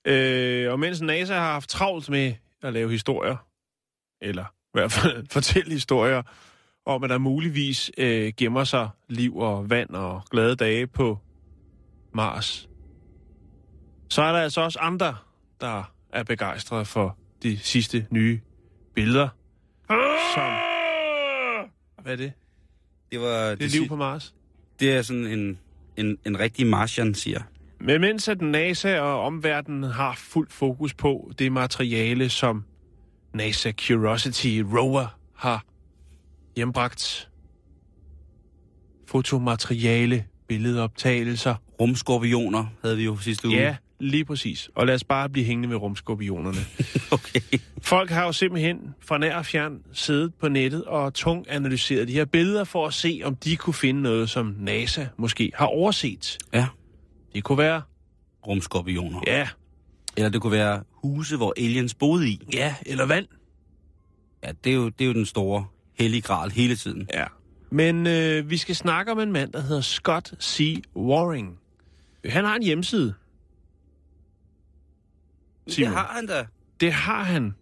Øh, 0.06 0.72
og 0.72 0.80
mens 0.80 1.02
NASA 1.02 1.34
har 1.34 1.52
haft 1.52 1.70
travlt 1.70 2.10
med 2.10 2.34
at 2.62 2.74
lave 2.74 2.91
historier, 2.91 3.38
eller 4.21 4.45
i 4.45 4.74
hvert 4.74 4.91
fald 4.91 5.28
fortælle 5.38 5.71
historier, 5.71 6.21
om 6.86 7.04
at 7.04 7.10
der 7.10 7.17
muligvis 7.17 7.91
øh, 7.97 8.34
gemmer 8.38 8.63
sig 8.63 8.89
liv 9.10 9.38
og 9.38 9.69
vand 9.69 9.89
og 9.89 10.21
glade 10.32 10.56
dage 10.56 10.88
på 10.88 11.19
Mars, 12.13 12.69
så 14.10 14.21
er 14.21 14.32
der 14.32 14.39
altså 14.39 14.62
også 14.62 14.80
andre, 14.80 15.15
der 15.62 15.93
er 16.13 16.24
begejstrede 16.24 16.86
for 16.86 17.17
de 17.43 17.60
sidste 17.60 18.08
nye 18.10 18.41
billeder. 18.93 19.30
Som... 20.36 20.54
Hvad 22.04 22.13
er 22.13 22.15
det? 22.15 22.34
Det, 23.12 23.21
var, 23.21 23.56
Det 23.56 23.65
er 23.65 23.80
liv 23.80 23.88
på 23.88 23.95
Mars. 23.95 24.34
det 24.80 24.91
er 24.91 25.02
sådan 25.02 25.26
en, 25.26 25.60
en, 25.97 26.17
en 26.26 26.39
rigtig 26.39 26.67
Martian, 26.67 27.13
siger. 27.13 27.41
Men 27.84 28.02
mens 28.02 28.28
at 28.28 28.41
NASA 28.41 29.00
og 29.00 29.22
omverdenen 29.22 29.84
har 29.84 30.15
fuld 30.17 30.48
fokus 30.50 30.94
på 30.94 31.32
det 31.39 31.52
materiale, 31.52 32.30
som 32.30 32.63
NASA 33.34 33.72
Curiosity 33.72 34.62
rover 34.78 35.20
har 35.36 35.65
hjembragt. 36.56 37.30
Fotomateriale, 39.08 40.26
billedoptagelser. 40.48 41.56
Rumskorpioner 41.82 42.65
havde 42.82 42.98
vi 42.98 43.04
jo 43.04 43.17
sidste 43.17 43.48
uge. 43.48 43.58
Ja, 43.58 43.76
lige 44.00 44.26
præcis. 44.26 44.70
Og 44.76 44.88
lad 44.88 44.96
os 44.96 45.04
bare 45.04 45.30
blive 45.30 45.46
hængende 45.46 45.70
med 45.70 45.78
rumskorpionerne. 45.78 46.60
Okay. 47.13 47.60
Folk 47.82 48.10
har 48.10 48.26
jo 48.26 48.32
simpelthen 48.32 48.96
fra 49.00 49.17
nær 49.17 49.36
og 49.36 49.46
fjern 49.46 49.82
siddet 49.94 50.34
på 50.34 50.50
nettet 50.50 50.86
og 50.86 51.13
tung 51.13 51.46
analyseret 51.50 52.08
de 52.08 52.13
her 52.13 52.26
billeder 52.26 52.63
for 52.63 52.88
at 52.88 52.94
se, 52.94 53.22
om 53.24 53.36
de 53.36 53.58
kunne 53.58 53.74
finde 53.74 54.02
noget, 54.02 54.30
som 54.30 54.56
NASA 54.60 55.06
måske 55.17 55.52
har 55.56 55.65
overset. 55.65 56.38
Ja. 56.54 56.67
Det 57.34 57.44
kunne 57.44 57.58
være, 57.58 57.82
Rumskorpioner. 58.48 59.22
ja, 59.28 59.48
Eller 60.17 60.30
det 60.30 60.41
kunne 60.41 60.52
være 60.52 60.84
huse, 60.91 61.38
hvor 61.38 61.54
aliens 61.58 61.94
boede 61.94 62.30
i. 62.30 62.41
ja, 62.54 62.76
eller 62.86 63.06
vand. 63.06 63.28
Ja, 64.44 64.52
det 64.63 64.72
er 64.72 64.76
jo, 64.76 64.89
det 64.89 65.02
er 65.02 65.06
jo 65.08 65.13
den 65.13 65.26
store 65.26 65.65
hellige 66.00 66.22
gral 66.22 66.52
hele 66.52 66.76
tiden. 66.76 67.08
Ja. 67.13 67.26
Men 67.70 68.08
øh, 68.08 68.50
vi 68.50 68.58
skal 68.58 68.76
snakke 68.76 69.12
om 69.12 69.20
en 69.20 69.32
mand, 69.32 69.52
der 69.54 69.62
hedder 69.62 69.82
Scott 69.82 70.44
C. 70.44 70.84
Waring. 70.96 71.60
Han 72.26 72.46
har 72.46 72.56
en 72.56 72.63
hjemmeside. 72.63 73.13
Simon. 75.67 75.89
Det 75.91 75.98
har 75.98 76.13
han 76.15 76.26
da. 76.28 76.46
Det 76.80 76.94
har 76.94 77.24
han. 77.24 77.56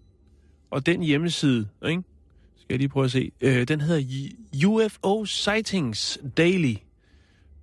Og 0.72 0.86
den 0.86 1.04
hjemmeside, 1.04 1.68
ikke? 1.88 2.04
skal 2.58 2.74
jeg 2.74 2.78
lige 2.78 2.90
prøve 2.90 3.06
at 3.06 3.12
se, 3.12 3.32
øh, 3.42 3.68
den 3.68 3.82
hedder 3.82 4.30
UFO 4.68 5.26
Sightings 5.26 6.20
Daily. 6.38 6.76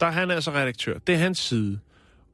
Der 0.00 0.06
er 0.06 0.10
han 0.10 0.30
altså 0.30 0.50
redaktør. 0.50 0.98
Det 0.98 1.14
er 1.14 1.18
hans 1.18 1.38
side. 1.38 1.78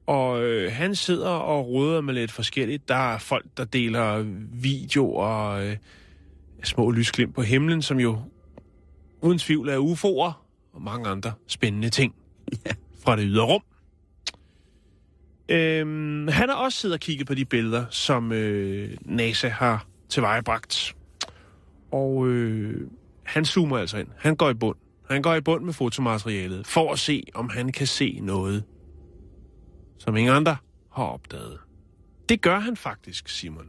Og 0.07 0.43
øh, 0.43 0.73
han 0.73 0.95
sidder 0.95 1.31
og 1.31 1.69
råder 1.69 2.01
med 2.01 2.15
lidt 2.15 2.33
forskelligt. 2.33 2.89
Der 2.89 3.13
er 3.15 3.19
folk, 3.19 3.47
der 3.57 3.65
deler 3.65 4.25
videoer 4.53 5.27
og 5.27 5.67
øh, 5.67 5.77
små 6.63 6.91
lysglimt 6.91 7.35
på 7.35 7.43
himlen, 7.43 7.83
som 7.83 8.01
jo 8.01 8.19
uden 9.21 9.39
tvivl 9.39 9.69
er 9.69 9.79
UFO'er 9.79 10.33
og 10.73 10.83
mange 10.83 11.09
andre 11.09 11.33
spændende 11.47 11.89
ting 11.89 12.15
fra 13.05 13.17
det 13.17 13.25
ydre 13.27 13.45
rum. 13.45 13.63
Øhm, 15.49 16.29
han 16.29 16.49
har 16.49 16.57
også 16.57 16.79
siddet 16.79 16.95
og 16.95 17.01
kigget 17.01 17.27
på 17.27 17.35
de 17.35 17.45
billeder, 17.45 17.85
som 17.91 18.33
øh, 18.33 18.97
NASA 19.05 19.49
har 19.49 19.87
tilvejebragt. 20.09 20.97
Og 21.91 22.29
øh, 22.29 22.89
han 23.23 23.45
zoomer 23.45 23.79
altså 23.79 23.99
ind. 23.99 24.09
Han 24.19 24.37
går 24.37 24.51
i 24.51 24.55
bund. 24.55 24.77
Han 25.11 25.23
går 25.23 25.35
i 25.35 25.41
bund 25.41 25.65
med 25.65 25.73
fotomaterialet, 25.73 26.67
for 26.67 26.93
at 26.93 26.99
se, 26.99 27.25
om 27.35 27.49
han 27.49 27.73
kan 27.73 27.87
se 27.87 28.19
noget, 28.23 28.65
som 30.05 30.17
ingen 30.17 30.35
andre 30.35 30.57
har 30.93 31.05
opdaget. 31.05 31.59
Det 32.29 32.41
gør 32.43 32.59
han 32.59 32.77
faktisk, 32.77 33.29
Simon. 33.29 33.67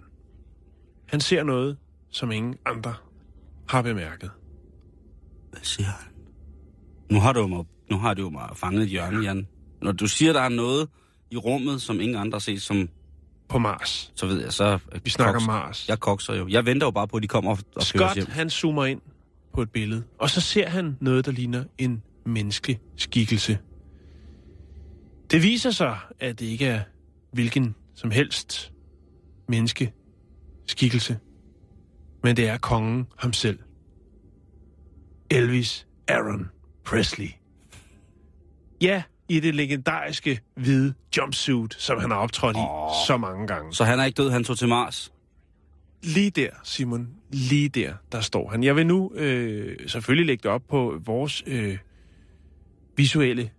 Han 1.08 1.19
ser 1.22 1.43
noget, 1.43 1.78
som 2.10 2.32
ingen 2.32 2.56
andre 2.65 2.93
har 3.69 3.82
bemærket. 3.82 4.32
Hvad 5.52 5.62
siger 5.63 5.88
han? 5.88 6.12
Nu 7.12 7.19
har 7.19 7.34
du 7.34 7.39
jo 7.39 7.48
mig, 7.48 7.65
nu 7.91 7.98
har 7.98 8.13
du 8.13 8.22
jo 8.22 8.30
mig 8.30 8.50
fanget 8.56 8.84
et 8.84 8.89
hjørne, 8.89 9.19
Jan. 9.24 9.48
Når 9.82 9.91
du 9.91 10.08
siger, 10.08 10.34
der 10.34 10.41
er 10.41 10.50
noget 10.50 10.89
i 11.32 11.38
rummet, 11.38 11.82
som 11.82 12.00
ingen 12.02 12.17
andre 12.17 12.36
har 12.36 12.39
set, 12.39 12.62
som, 12.62 12.89
På 13.50 13.58
Mars. 13.58 14.12
så 14.15 14.26
ved 14.26 14.41
jeg, 14.41 14.54
så... 14.54 14.80
Vi 15.04 15.10
snakker 15.10 15.39
koks- 15.39 15.46
Mars. 15.46 15.89
Jeg 15.89 16.00
kokser 16.00 16.34
jo. 16.36 16.48
Jeg 16.48 16.65
venter 16.65 16.88
jo 16.88 16.91
bare 16.91 17.08
på, 17.08 17.17
at 17.17 17.24
de 17.24 17.28
kommer 17.28 17.52
og, 17.52 17.58
og 17.76 17.82
Scott, 17.84 18.15
hjem. 18.15 18.26
han 18.30 18.50
zoomer 18.50 18.86
ind 18.86 19.02
på 19.54 19.62
et 19.62 19.72
billede, 19.72 20.04
og 20.19 20.30
så 20.30 20.41
ser 20.41 20.69
han 20.69 20.98
noget, 21.02 21.26
der 21.26 21.32
ligner 21.32 21.63
en 21.78 22.04
menneskelig 22.26 22.80
skikkelse. 22.98 23.58
Det 25.34 25.43
viser 25.43 25.72
sig, 25.72 25.98
at 26.19 26.39
det 26.39 26.46
ikke 26.46 26.65
er 26.65 26.82
hvilken 27.32 27.76
som 27.96 28.12
helst 28.12 28.74
menneske 29.48 29.93
skikkelse, 30.67 31.19
men 32.24 32.38
det 32.38 32.50
er 32.50 32.58
kongen 32.58 33.08
ham 33.17 33.34
selv. 33.34 33.60
Elvis 35.32 35.88
Aaron 36.08 36.50
Presley. 36.86 37.28
Ja, 38.82 39.04
i 39.30 39.39
det 39.39 39.56
legendariske 39.56 40.39
hvide 40.56 40.93
jumpsuit, 41.17 41.74
som 41.74 42.00
han 42.00 42.12
har 42.12 42.17
optrådt 42.17 42.56
i 42.56 42.60
Åh. 42.60 42.91
så 43.08 43.17
mange 43.17 43.48
gange. 43.48 43.74
Så 43.74 43.84
han 43.84 44.00
er 44.00 44.06
ikke 44.06 44.17
død, 44.17 44.30
han 44.30 44.43
tog 44.43 44.58
til 44.58 44.67
Mars. 44.67 45.13
Lige 46.04 46.30
der, 46.30 46.50
Simon, 46.63 47.10
lige 47.32 47.69
der, 47.69 47.93
der 48.12 48.22
står 48.22 48.50
han. 48.50 48.63
Jeg 48.63 48.76
vil 48.76 48.88
nu 48.88 49.12
øh, 49.15 49.78
selvfølgelig 49.89 50.26
lægge 50.26 50.43
det 50.43 50.52
op 50.52 50.63
på 50.69 51.00
vores 51.06 51.43
øh, 51.48 51.78
visuelle 52.98 53.50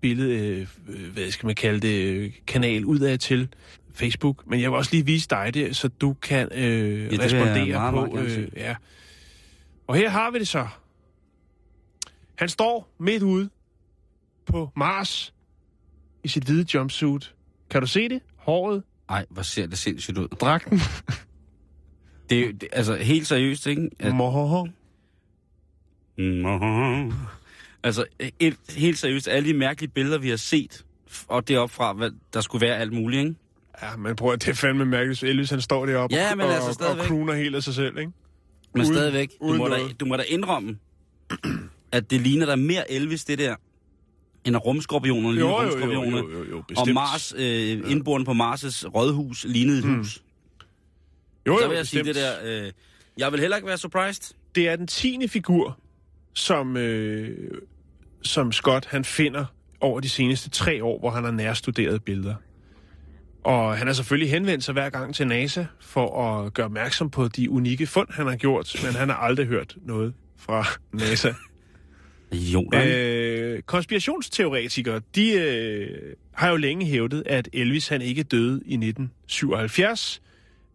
billede, 0.00 0.34
øh, 0.38 0.66
øh, 0.88 1.12
hvad 1.12 1.30
skal 1.30 1.46
man 1.46 1.54
kalde 1.54 1.80
det, 1.80 2.04
øh, 2.04 2.32
kanal 2.46 2.84
udad 2.84 3.18
til 3.18 3.48
Facebook. 3.94 4.46
Men 4.46 4.60
jeg 4.60 4.70
vil 4.70 4.76
også 4.76 4.90
lige 4.92 5.06
vise 5.06 5.28
dig 5.28 5.54
det, 5.54 5.76
så 5.76 5.88
du 5.88 6.12
kan 6.12 6.48
øh, 6.52 7.12
jeg 7.12 7.20
respondere 7.20 7.66
meget, 7.66 7.94
meget 7.94 8.10
på. 8.10 8.16
gerne 8.16 8.36
Øh, 8.36 8.48
ja. 8.56 8.76
Og 9.86 9.96
her 9.96 10.08
har 10.08 10.30
vi 10.30 10.38
det 10.38 10.48
så. 10.48 10.66
Han 12.34 12.48
står 12.48 12.94
midt 12.98 13.22
ude 13.22 13.48
på 14.46 14.70
Mars 14.76 15.34
i 16.24 16.28
sit 16.28 16.44
hvide 16.44 16.66
jumpsuit. 16.74 17.34
Kan 17.70 17.80
du 17.80 17.86
se 17.86 18.08
det? 18.08 18.20
Håret, 18.36 18.82
Nej, 19.08 19.26
hvor 19.30 19.42
ser 19.42 19.66
det 19.66 19.78
sindssygt 19.78 20.18
ud. 20.18 20.28
dragten. 20.28 20.80
Det 22.30 22.40
er 22.40 22.52
det, 22.52 22.68
altså 22.72 22.94
helt 22.96 23.26
seriøst, 23.26 23.66
ikke? 23.66 23.90
At, 23.98 24.14
Mohoho. 24.14 24.68
Nå. 26.16 27.12
Altså, 27.82 28.04
et, 28.38 28.56
helt 28.70 28.98
seriøst, 28.98 29.28
alle 29.28 29.48
de 29.48 29.54
mærkelige 29.54 29.90
billeder, 29.90 30.18
vi 30.18 30.28
har 30.28 30.36
set, 30.36 30.84
og 31.28 31.48
deroppe 31.48 31.74
fra, 31.74 31.92
hvad 31.92 32.10
der 32.34 32.40
skulle 32.40 32.66
være 32.66 32.76
alt 32.76 32.92
muligt, 32.92 33.20
ikke? 33.20 33.34
Ja, 33.82 33.96
men 33.96 34.16
prøv 34.16 34.32
at 34.32 34.42
det 34.42 34.48
er 34.48 34.54
fandme 34.54 34.84
mærkeligt. 34.84 35.18
så 35.20 35.26
Elvis 35.26 35.50
han 35.50 35.60
står 35.60 35.86
deroppe 35.86 36.16
Ja, 36.16 36.30
og, 36.30 36.36
men 36.36 36.46
altså 36.46 36.84
og, 37.08 37.28
og 37.28 37.36
helt 37.36 37.56
af 37.56 37.62
sig 37.62 37.74
selv, 37.74 37.98
ikke? 37.98 38.12
Men 38.74 38.82
Uden- 38.82 38.94
stadigvæk, 38.94 39.30
du 39.40 39.54
må, 39.54 39.68
da, 39.68 39.78
du 40.00 40.06
må 40.06 40.16
da 40.16 40.22
indrømme, 40.28 40.78
at 41.92 42.10
det 42.10 42.20
ligner 42.20 42.46
der 42.46 42.56
mere 42.56 42.90
Elvis, 42.92 43.24
det 43.24 43.38
der, 43.38 43.56
end 44.44 44.56
rumskorpionerne, 44.56 45.34
lille 45.34 45.50
rumskorpionerne. 45.50 46.16
jo, 46.16 46.44
jo, 46.50 46.62
Og 46.76 46.88
Mars, 46.88 47.34
øh, 47.36 47.90
indboren 47.90 48.24
på 48.24 48.30
Mars' 48.32 48.86
rådhus, 48.88 49.44
lignede 49.48 49.78
et 49.78 49.84
hus. 49.84 50.22
jo, 51.46 51.56
Så 51.58 51.62
jo, 51.64 51.68
vil 51.68 51.76
jeg 51.76 51.86
sige 51.86 51.98
det 52.04 52.14
bestemt. 52.14 52.26
der, 52.44 52.64
øh, 52.66 52.72
jeg 53.18 53.32
vil 53.32 53.40
heller 53.40 53.56
ikke 53.56 53.66
være 53.68 53.78
surprised. 53.78 54.34
Det 54.54 54.68
er 54.68 54.76
den 54.76 54.86
tiende 54.86 55.28
figur, 55.28 55.78
som, 56.36 56.76
øh, 56.76 57.50
som 58.22 58.52
Scott 58.52 58.86
han 58.86 59.04
finder 59.04 59.44
over 59.80 60.00
de 60.00 60.08
seneste 60.08 60.50
tre 60.50 60.84
år, 60.84 60.98
hvor 60.98 61.10
han 61.10 61.24
har 61.24 61.30
nærstuderet 61.30 62.04
billeder. 62.04 62.34
Og 63.44 63.76
han 63.78 63.86
har 63.86 63.94
selvfølgelig 63.94 64.30
henvendt 64.30 64.64
sig 64.64 64.72
hver 64.72 64.90
gang 64.90 65.14
til 65.14 65.26
NASA 65.26 65.64
for 65.80 66.22
at 66.22 66.54
gøre 66.54 66.66
opmærksom 66.66 67.10
på 67.10 67.28
de 67.28 67.50
unikke 67.50 67.86
fund, 67.86 68.08
han 68.10 68.26
har 68.26 68.36
gjort, 68.36 68.80
men 68.84 68.94
han 68.94 69.08
har 69.08 69.16
aldrig 69.16 69.46
hørt 69.46 69.76
noget 69.82 70.14
fra 70.38 70.64
NASA. 70.92 71.32
Jo, 72.32 72.70
Øh, 72.74 73.62
konspirationsteoretikere, 73.62 75.00
de 75.14 75.32
øh, 75.32 76.14
har 76.32 76.50
jo 76.50 76.56
længe 76.56 76.86
hævdet, 76.86 77.22
at 77.26 77.48
Elvis 77.52 77.88
han 77.88 78.02
ikke 78.02 78.22
døde 78.22 78.62
i 78.66 78.74
1977, 78.74 80.22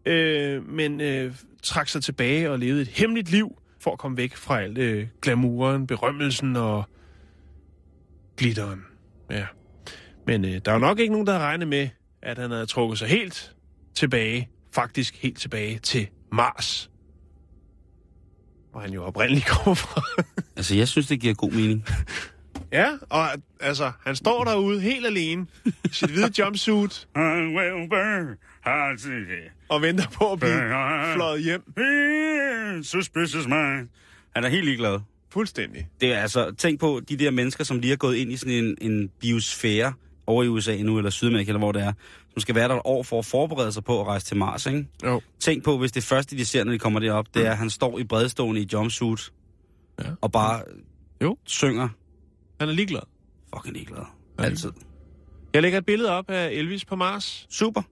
øh, 0.06 0.68
men 0.68 1.00
øh, 1.00 1.34
trak 1.62 1.88
sig 1.88 2.02
tilbage 2.02 2.50
og 2.50 2.58
levede 2.58 2.82
et 2.82 2.88
hemmeligt 2.88 3.30
liv 3.30 3.56
for 3.82 3.92
at 3.92 3.98
komme 3.98 4.16
væk 4.16 4.36
fra 4.36 4.60
alt 4.60 4.78
øh, 4.78 5.08
glamouren, 5.22 5.86
berømmelsen 5.86 6.56
og 6.56 6.84
glitteren. 8.36 8.84
Ja. 9.30 9.46
Men 10.26 10.44
øh, 10.44 10.60
der 10.64 10.70
er 10.70 10.74
jo 10.74 10.78
nok 10.80 10.98
ikke 10.98 11.12
nogen, 11.12 11.26
der 11.26 11.32
har 11.32 11.40
regnet 11.40 11.68
med, 11.68 11.88
at 12.22 12.38
han 12.38 12.50
havde 12.50 12.66
trukket 12.66 12.98
sig 12.98 13.08
helt 13.08 13.56
tilbage, 13.94 14.48
faktisk 14.74 15.22
helt 15.22 15.38
tilbage 15.38 15.78
til 15.78 16.08
Mars. 16.32 16.90
Hvor 18.70 18.80
han 18.80 18.92
jo 18.92 19.04
oprindeligt 19.04 19.46
kommer 19.54 19.74
fra. 19.74 20.02
altså 20.56 20.74
jeg 20.74 20.88
synes, 20.88 21.06
det 21.06 21.20
giver 21.20 21.34
god 21.34 21.50
mening. 21.50 21.84
Ja, 22.72 22.88
og 23.10 23.26
altså, 23.60 23.92
han 24.06 24.16
står 24.16 24.44
derude 24.44 24.80
helt 24.80 25.06
alene 25.06 25.46
i 25.84 25.88
sit 25.92 26.10
hvide 26.10 26.30
jumpsuit 26.38 27.08
og 29.68 29.82
venter 29.82 30.04
på 30.14 30.32
at 30.32 30.40
blive 30.40 30.52
fløjet 31.14 31.42
hjem. 31.42 31.62
Suspicious 32.84 33.46
mind. 33.46 33.88
Han 34.34 34.44
er 34.44 34.48
helt 34.48 34.64
ligeglad. 34.64 35.00
Fuldstændig. 35.30 35.88
Det 36.00 36.12
er 36.12 36.18
altså, 36.18 36.54
tænk 36.58 36.80
på 36.80 37.00
de 37.08 37.16
der 37.16 37.30
mennesker, 37.30 37.64
som 37.64 37.78
lige 37.78 37.88
har 37.90 37.96
gået 37.96 38.16
ind 38.16 38.32
i 38.32 38.36
sådan 38.36 38.54
en, 38.54 38.76
en 38.80 39.10
biosfære 39.20 39.92
over 40.26 40.42
i 40.44 40.48
USA 40.48 40.76
nu, 40.76 40.98
eller 40.98 41.10
Sydamerika, 41.10 41.50
eller 41.50 41.58
hvor 41.58 41.72
det 41.72 41.82
er, 41.82 41.92
som 42.32 42.40
skal 42.40 42.54
være 42.54 42.68
der 42.68 42.74
et 42.74 42.82
år 42.84 43.02
for 43.02 43.18
at 43.18 43.26
forberede 43.26 43.72
sig 43.72 43.84
på 43.84 44.00
at 44.00 44.06
rejse 44.06 44.26
til 44.26 44.36
Mars, 44.36 44.66
ikke? 44.66 44.86
Jo. 45.04 45.20
Tænk 45.40 45.64
på, 45.64 45.78
hvis 45.78 45.92
det 45.92 46.04
første, 46.04 46.36
de 46.36 46.44
ser, 46.44 46.64
når 46.64 46.72
de 46.72 46.78
kommer 46.78 47.00
derop, 47.00 47.26
det 47.34 47.46
er, 47.46 47.50
at 47.50 47.56
han 47.56 47.70
står 47.70 47.98
i 47.98 48.04
bredstående 48.04 48.60
i 48.60 48.68
jumpsuit, 48.72 49.32
Ja. 50.04 50.10
og 50.20 50.32
bare 50.32 50.62
Jo. 51.22 51.36
synger. 51.44 51.88
Han 52.62 52.68
er 52.68 52.72
ligeglad. 52.74 53.00
Fucking 53.54 53.74
ligeglad. 53.74 54.04
Ja. 54.38 54.44
Altid. 54.44 54.72
Jeg 55.54 55.62
lægger 55.62 55.78
et 55.78 55.86
billede 55.86 56.10
op 56.10 56.30
af 56.30 56.50
Elvis 56.50 56.84
på 56.84 56.96
Mars. 56.96 57.46
Super. 57.50 57.82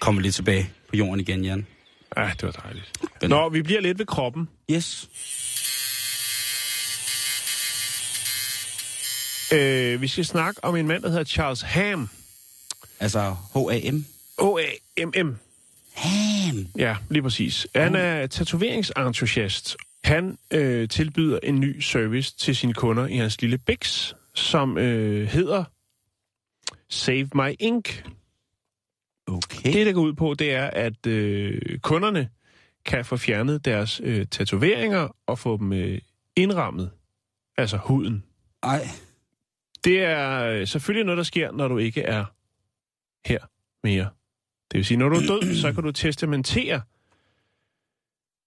Kommer 0.00 0.22
lige 0.22 0.32
tilbage 0.32 0.70
på 0.88 0.96
jorden 0.96 1.20
igen, 1.20 1.44
Jan. 1.44 1.66
Ja, 2.16 2.30
det 2.40 2.42
var 2.42 2.50
dejligt. 2.52 2.92
Den- 3.20 3.30
Nå, 3.30 3.48
vi 3.48 3.62
bliver 3.62 3.80
lidt 3.80 3.98
ved 3.98 4.06
kroppen. 4.06 4.48
Yes. 4.70 5.08
Øh, 9.52 10.00
vi 10.02 10.08
skal 10.08 10.24
snakke 10.24 10.64
om 10.64 10.76
en 10.76 10.86
mand, 10.86 11.02
der 11.02 11.08
hedder 11.08 11.24
Charles 11.24 11.60
Ham. 11.62 12.08
Altså 13.00 13.36
H-A-M. 13.54 14.04
O-A-M-M. 14.38 15.36
Ham. 15.94 16.66
Ja, 16.78 16.96
lige 17.10 17.22
præcis. 17.22 17.66
Han 17.74 17.94
er 17.94 18.26
tatoveringsentusiast. 18.26 19.76
Han 20.04 20.38
øh, 20.50 20.88
tilbyder 20.88 21.38
en 21.42 21.60
ny 21.60 21.80
service 21.80 22.34
til 22.38 22.56
sine 22.56 22.74
kunder 22.74 23.06
i 23.06 23.16
hans 23.16 23.40
lille 23.40 23.58
Bix, 23.58 24.12
som 24.34 24.78
øh, 24.78 25.28
hedder 25.28 25.64
Save 26.88 27.28
My 27.34 27.54
Ink. 27.60 28.04
Okay. 29.30 29.72
Det, 29.72 29.86
der 29.86 29.92
går 29.92 30.02
ud 30.02 30.12
på, 30.12 30.34
det 30.34 30.52
er, 30.54 30.66
at 30.66 31.06
øh, 31.06 31.78
kunderne 31.78 32.28
kan 32.84 33.04
få 33.04 33.16
fjernet 33.16 33.64
deres 33.64 34.00
øh, 34.04 34.26
tatoveringer 34.26 35.16
og 35.26 35.38
få 35.38 35.56
dem 35.56 35.72
øh, 35.72 35.98
indrammet. 36.36 36.90
Altså 37.56 37.76
huden. 37.76 38.24
Ej. 38.62 38.88
Det 39.84 40.04
er 40.04 40.44
øh, 40.44 40.66
selvfølgelig 40.66 41.04
noget, 41.04 41.16
der 41.16 41.24
sker, 41.24 41.52
når 41.52 41.68
du 41.68 41.78
ikke 41.78 42.02
er 42.02 42.24
her 43.24 43.38
mere. 43.84 44.08
Det 44.70 44.78
vil 44.78 44.84
sige, 44.84 44.98
når 44.98 45.08
du 45.08 45.16
er 45.16 45.20
død, 45.20 45.54
så 45.54 45.72
kan 45.72 45.82
du 45.82 45.92
testamentere 45.92 46.80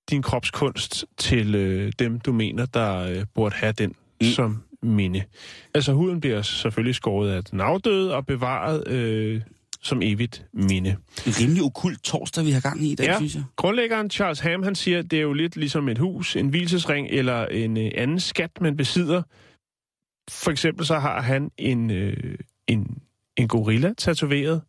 din 0.10 0.22
kropskunst 0.22 1.06
til 1.18 1.56
øh, 1.56 1.92
dem, 2.00 2.20
du 2.20 2.32
mener, 2.32 2.66
der 2.66 3.00
øh, 3.00 3.26
burde 3.34 3.56
have 3.56 3.74
den 3.74 3.96
mm. 4.22 4.28
som 4.28 4.64
minde. 4.82 5.24
Altså 5.74 5.94
huden 5.94 6.20
bliver 6.20 6.42
selvfølgelig 6.42 6.96
skåret 6.96 7.32
af 7.32 7.44
den 7.44 7.62
afdøde 7.62 8.16
og 8.16 8.26
bevaret 8.26 8.88
øh, 8.88 9.42
som 9.84 10.02
evigt 10.02 10.46
minde. 10.54 10.90
En 10.90 11.34
rimelig 11.42 11.64
okult 11.64 12.04
torsdag, 12.04 12.46
vi 12.46 12.52
har 12.52 12.62
gang 12.62 12.84
i 12.84 12.92
i 12.92 12.96
dag, 12.96 13.06
Ja. 13.06 13.18
synes 13.18 13.36
jeg. 13.36 13.44
Grundlæggeren 13.56 14.10
Charles 14.10 14.40
Ham, 14.40 14.64
han 14.64 14.76
siger, 14.76 15.00
at 15.00 15.12
det 15.12 15.18
er 15.18 15.24
jo 15.24 15.34
lidt 15.34 15.56
ligesom 15.56 15.90
et 15.90 15.98
hus, 15.98 16.36
en 16.36 16.48
hvilesesring 16.48 17.08
eller 17.08 17.46
en 17.46 17.78
øh, 17.78 17.92
anden 17.96 18.20
skat, 18.20 18.52
man 18.62 18.78
besidder. 18.78 19.22
For 20.30 20.52
eksempel 20.52 20.86
så 20.86 21.00
har 21.00 21.22
han 21.22 21.52
en, 21.58 21.92
øh, 21.92 22.36
en, 22.68 22.98
en 23.38 23.48
gorilla 23.48 23.94
tatoveret 23.98 24.62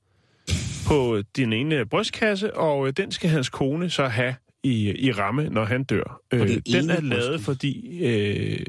på 0.86 1.22
den 1.36 1.52
ene 1.52 1.86
brystkasse, 1.86 2.56
og 2.56 2.86
øh, 2.86 2.92
den 2.96 3.12
skal 3.12 3.30
hans 3.30 3.48
kone 3.48 3.90
så 3.90 4.06
have 4.06 4.34
i, 4.64 4.92
i 5.06 5.12
ramme, 5.12 5.48
når 5.48 5.64
han 5.64 5.84
dør. 5.84 6.20
Øh, 6.32 6.40
den 6.40 6.90
er 6.90 7.00
lavet, 7.00 7.10
brystkasse? 7.10 7.44
fordi... 7.44 8.04
Øh, 8.04 8.66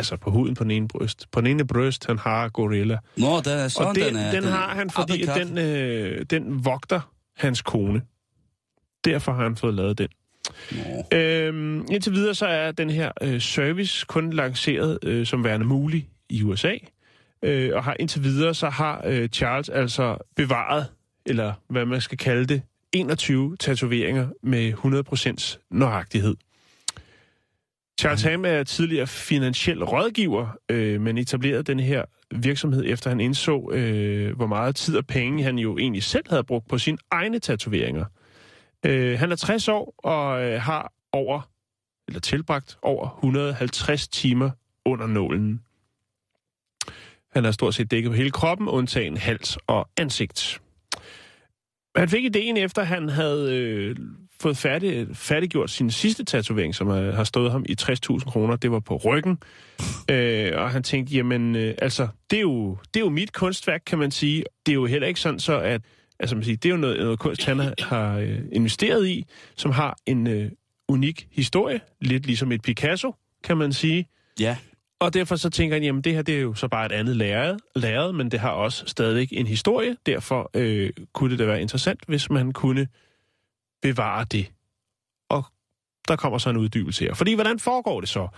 altså 0.00 0.16
på 0.16 0.30
huden 0.30 0.54
på 0.54 0.64
den 0.64 0.70
ene 0.70 0.88
bryst. 0.88 1.26
På 1.32 1.40
den 1.40 1.46
ene 1.46 1.66
bryst, 1.66 2.06
han 2.06 2.18
har 2.18 2.48
gorilla. 2.48 2.98
Nå, 3.16 3.40
der 3.40 3.50
er 3.50 3.68
sådan, 3.68 3.88
og 3.88 3.94
den, 3.94 4.04
den 4.04 4.16
er. 4.16 4.30
den 4.30 4.44
har 4.44 4.74
han, 4.74 4.90
fordi 4.90 5.22
at 5.22 5.46
den, 5.46 5.58
øh, 5.58 6.26
den 6.30 6.64
vogter 6.64 7.00
hans 7.36 7.62
kone. 7.62 8.02
Derfor 9.04 9.32
har 9.32 9.42
han 9.42 9.56
fået 9.56 9.74
lavet 9.74 9.98
den. 9.98 10.08
Nå. 10.70 11.18
Øhm, 11.18 11.86
indtil 11.90 12.12
videre 12.12 12.34
så 12.34 12.46
er 12.46 12.72
den 12.72 12.90
her 12.90 13.12
øh, 13.22 13.40
service 13.40 14.06
kun 14.08 14.32
lanceret 14.32 14.98
øh, 15.02 15.26
som 15.26 15.44
værende 15.44 15.66
mulig 15.66 16.08
i 16.28 16.42
USA. 16.42 16.74
Øh, 17.42 17.70
og 17.74 17.84
har 17.84 17.96
indtil 18.00 18.24
videre 18.24 18.54
så 18.54 18.68
har 18.68 19.02
øh, 19.06 19.28
Charles 19.28 19.68
altså 19.68 20.16
bevaret, 20.36 20.86
eller 21.26 21.52
hvad 21.68 21.86
man 21.86 22.00
skal 22.00 22.18
kalde 22.18 22.46
det, 22.46 22.62
21 22.92 23.56
tatoveringer 23.56 24.28
med 24.42 24.72
100% 24.72 25.58
nøjagtighed. 25.70 26.36
Charles 28.00 28.22
Ham 28.22 28.44
er 28.44 28.62
tidligere 28.62 29.06
finansiel 29.06 29.84
rådgiver, 29.84 30.48
øh, 30.68 31.00
men 31.00 31.18
etablerede 31.18 31.62
den 31.62 31.80
her 31.80 32.04
virksomhed, 32.30 32.84
efter 32.86 33.10
han 33.10 33.20
indså, 33.20 33.70
øh, 33.72 34.36
hvor 34.36 34.46
meget 34.46 34.76
tid 34.76 34.96
og 34.96 35.06
penge 35.06 35.42
han 35.42 35.58
jo 35.58 35.78
egentlig 35.78 36.02
selv 36.02 36.24
havde 36.30 36.44
brugt 36.44 36.68
på 36.68 36.78
sine 36.78 36.98
egne 37.10 37.38
tatoveringer. 37.38 38.04
Øh, 38.86 39.18
han 39.18 39.32
er 39.32 39.36
60 39.36 39.68
år 39.68 39.94
og 39.98 40.42
øh, 40.42 40.60
har 40.60 40.92
over, 41.12 41.50
eller 42.08 42.20
tilbragt 42.20 42.78
over 42.82 43.08
150 43.18 44.08
timer 44.08 44.50
under 44.84 45.06
nålen. 45.06 45.60
Han 47.32 47.44
har 47.44 47.50
stort 47.50 47.74
set 47.74 47.90
dækket 47.90 48.10
på 48.10 48.16
hele 48.16 48.30
kroppen, 48.30 48.68
undtagen 48.68 49.16
hals 49.16 49.58
og 49.66 49.88
ansigt. 49.96 50.60
Han 51.96 52.08
fik 52.08 52.24
ideen 52.24 52.56
efter, 52.56 52.82
han 52.82 53.08
havde 53.08 53.56
øh, 53.56 53.96
fået 54.40 54.56
færdig, 54.56 55.06
færdiggjort 55.12 55.70
sin 55.70 55.90
sidste 55.90 56.24
tatovering, 56.24 56.74
som 56.74 56.88
øh, 56.88 57.14
har 57.14 57.24
stået 57.24 57.52
ham 57.52 57.64
i 57.68 57.76
60.000 57.82 58.30
kroner. 58.30 58.56
Det 58.56 58.70
var 58.70 58.80
på 58.80 58.96
ryggen. 58.96 59.38
Øh, 60.10 60.52
og 60.54 60.70
han 60.70 60.82
tænkte, 60.82 61.14
jamen, 61.14 61.56
øh, 61.56 61.74
altså, 61.78 62.08
det 62.30 62.36
er, 62.36 62.40
jo, 62.40 62.76
det 62.94 63.00
er 63.00 63.04
jo 63.04 63.10
mit 63.10 63.32
kunstværk, 63.32 63.82
kan 63.86 63.98
man 63.98 64.10
sige. 64.10 64.44
Det 64.66 64.72
er 64.72 64.74
jo 64.74 64.86
heller 64.86 65.08
ikke 65.08 65.20
sådan 65.20 65.40
så, 65.40 65.60
at 65.60 65.82
altså, 66.20 66.36
man 66.36 66.44
siger, 66.44 66.56
det 66.56 66.68
er 66.68 66.70
jo 66.70 66.80
noget, 66.80 66.98
noget 66.98 67.18
kunst, 67.18 67.44
han 67.44 67.58
har, 67.58 67.74
har 67.78 68.18
øh, 68.18 68.38
investeret 68.52 69.08
i, 69.08 69.26
som 69.56 69.70
har 69.70 69.96
en 70.06 70.26
øh, 70.26 70.50
unik 70.88 71.28
historie. 71.32 71.80
Lidt 72.00 72.26
ligesom 72.26 72.52
et 72.52 72.62
Picasso, 72.62 73.14
kan 73.44 73.56
man 73.56 73.72
sige. 73.72 74.06
Ja. 74.40 74.56
Og 75.00 75.14
derfor 75.14 75.36
så 75.36 75.50
tænker 75.50 75.74
han, 75.74 75.82
jamen 75.82 76.02
det 76.02 76.14
her 76.14 76.22
det 76.22 76.36
er 76.36 76.40
jo 76.40 76.54
så 76.54 76.68
bare 76.68 76.86
et 76.86 76.92
andet 76.92 77.16
lærred, 77.16 77.56
lærred 77.76 78.12
men 78.12 78.30
det 78.30 78.40
har 78.40 78.50
også 78.50 78.84
stadig 78.86 79.28
en 79.32 79.46
historie. 79.46 79.96
Derfor 80.06 80.50
øh, 80.54 80.90
kunne 81.12 81.30
det 81.30 81.38
da 81.38 81.44
være 81.44 81.60
interessant, 81.60 82.00
hvis 82.08 82.30
man 82.30 82.52
kunne 82.52 82.86
bevare 83.82 84.24
det. 84.24 84.50
Og 85.28 85.44
der 86.08 86.16
kommer 86.16 86.38
så 86.38 86.50
en 86.50 86.56
uddybelse 86.56 87.04
her. 87.04 87.14
Fordi 87.14 87.34
hvordan 87.34 87.58
foregår 87.58 88.00
det 88.00 88.08
så? 88.08 88.28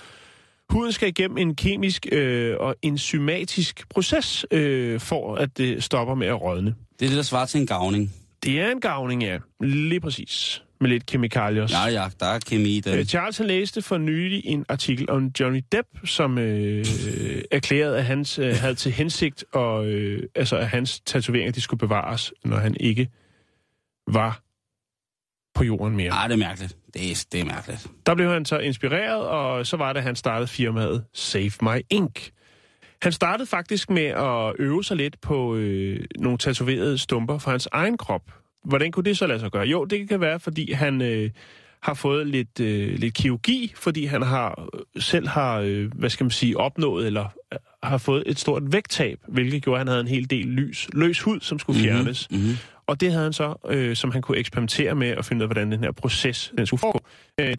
Huden 0.70 0.92
skal 0.92 1.08
igennem 1.08 1.38
en 1.38 1.54
kemisk 1.54 2.06
øh, 2.12 2.56
og 2.60 2.76
enzymatisk 2.82 3.88
proces, 3.88 4.46
øh, 4.50 5.00
for 5.00 5.34
at 5.34 5.58
det 5.58 5.84
stopper 5.84 6.14
med 6.14 6.26
at 6.26 6.40
rådne. 6.42 6.74
Det 6.98 7.04
er 7.04 7.08
det, 7.08 7.16
der 7.16 7.22
svarer 7.22 7.46
til 7.46 7.60
en 7.60 7.66
gavning. 7.66 8.12
Det 8.42 8.60
er 8.60 8.70
en 8.70 8.80
gavning, 8.80 9.22
ja. 9.22 9.38
Lige 9.60 10.00
præcis. 10.00 10.62
Med 10.80 10.90
lidt 10.90 11.06
kemikalier. 11.06 11.66
Ja, 11.70 12.02
ja, 12.02 12.08
der 12.20 12.26
er 12.26 12.38
kemi 12.38 12.76
i 12.76 12.80
den. 12.80 12.98
Øh, 12.98 13.04
Charles 13.04 13.38
han 13.38 13.46
læste 13.46 13.82
for 13.82 13.98
nylig 13.98 14.42
en 14.46 14.64
artikel 14.68 15.10
om 15.10 15.30
Johnny 15.40 15.62
Depp, 15.72 15.88
som 16.04 16.38
øh, 16.38 16.84
erklærede, 17.50 17.98
at 17.98 18.04
hans 18.04 18.38
øh, 18.38 18.54
havde 18.56 18.74
til 18.74 18.92
hensigt, 18.92 19.44
og, 19.52 19.86
øh, 19.86 20.28
altså, 20.34 20.56
at 20.56 20.68
hans 20.68 21.00
tatoveringer 21.00 21.52
de 21.52 21.60
skulle 21.60 21.78
bevares, 21.78 22.32
når 22.44 22.56
han 22.56 22.76
ikke 22.80 23.08
var 24.06 24.42
på 25.54 25.64
jorden 25.64 25.96
mere. 25.96 26.10
Ej, 26.10 26.26
det 26.26 26.34
er 26.34 26.38
mærkeligt. 26.38 26.76
Det 26.94 27.10
er, 27.10 27.24
det 27.32 27.40
er 27.40 27.44
mærkeligt. 27.44 27.86
Der 28.06 28.14
blev 28.14 28.30
han 28.30 28.44
så 28.44 28.58
inspireret, 28.58 29.26
og 29.26 29.66
så 29.66 29.76
var 29.76 29.92
det, 29.92 30.00
at 30.00 30.04
han 30.04 30.16
startede 30.16 30.48
firmaet 30.48 31.04
Save 31.14 31.52
My 31.62 31.80
Ink. 31.90 32.30
Han 33.02 33.12
startede 33.12 33.46
faktisk 33.46 33.90
med 33.90 34.04
at 34.04 34.52
øve 34.58 34.84
sig 34.84 34.96
lidt 34.96 35.20
på 35.20 35.56
øh, 35.56 36.04
nogle 36.18 36.38
tatoverede 36.38 36.98
stumper 36.98 37.38
fra 37.38 37.50
hans 37.50 37.68
egen 37.72 37.96
krop. 37.96 38.22
Hvordan 38.64 38.92
kunne 38.92 39.04
det 39.04 39.18
så 39.18 39.26
lade 39.26 39.40
sig 39.40 39.50
gøre? 39.50 39.66
Jo, 39.66 39.84
det 39.84 40.08
kan 40.08 40.20
være, 40.20 40.40
fordi 40.40 40.72
han 40.72 41.02
øh, 41.02 41.30
har 41.82 41.94
fået 41.94 42.26
lidt, 42.26 42.60
øh, 42.60 42.98
lidt 42.98 43.14
kirurgi, 43.14 43.72
fordi 43.76 44.04
han 44.04 44.22
har 44.22 44.68
selv 44.98 45.28
har, 45.28 45.58
øh, 45.58 45.92
hvad 45.94 46.10
skal 46.10 46.24
man 46.24 46.30
sige, 46.30 46.56
opnået 46.56 47.06
eller 47.06 47.24
øh, 47.52 47.58
har 47.82 47.98
fået 47.98 48.22
et 48.26 48.38
stort 48.38 48.62
vægttab, 48.72 49.18
hvilket 49.28 49.62
gjorde, 49.62 49.76
at 49.76 49.80
han 49.80 49.88
havde 49.88 50.00
en 50.00 50.08
hel 50.08 50.30
del 50.30 50.46
lys, 50.46 50.88
løs 50.92 51.20
hud, 51.20 51.40
som 51.40 51.58
skulle 51.58 51.80
fjernes. 51.80 52.28
Mm-hmm. 52.30 52.56
Og 52.86 53.00
det 53.00 53.12
havde 53.12 53.24
han 53.24 53.32
så, 53.32 53.54
øh, 53.68 53.96
som 53.96 54.10
han 54.10 54.22
kunne 54.22 54.38
eksperimentere 54.38 54.94
med 54.94 55.16
og 55.16 55.24
finde 55.24 55.40
ud 55.40 55.42
af, 55.42 55.48
hvordan 55.48 55.72
den 55.72 55.84
her 55.84 55.92
proces 55.92 56.52
den 56.58 56.66
skulle 56.66 56.80
foregå. 56.80 57.00
Øh, 57.40 57.46
det 57.48 57.58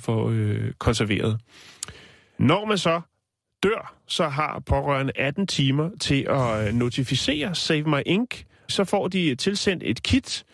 få 0.00 0.30
øh, 0.30 0.72
konserveret. 0.78 1.40
Når 2.38 2.64
man 2.64 2.78
så 2.78 3.00
dør, 3.62 3.94
så 4.06 4.28
har 4.28 4.62
pårørende 4.66 5.12
18 5.16 5.46
timer 5.46 5.90
til 6.00 6.26
at 6.30 6.66
øh, 6.66 6.74
notificere 6.74 7.54
Save 7.54 7.82
My 7.82 8.02
Ink. 8.06 8.44
Så 8.68 8.84
får 8.84 9.08
de 9.08 9.34
tilsendt 9.34 9.82
et 9.86 10.02
kit, 10.02 10.44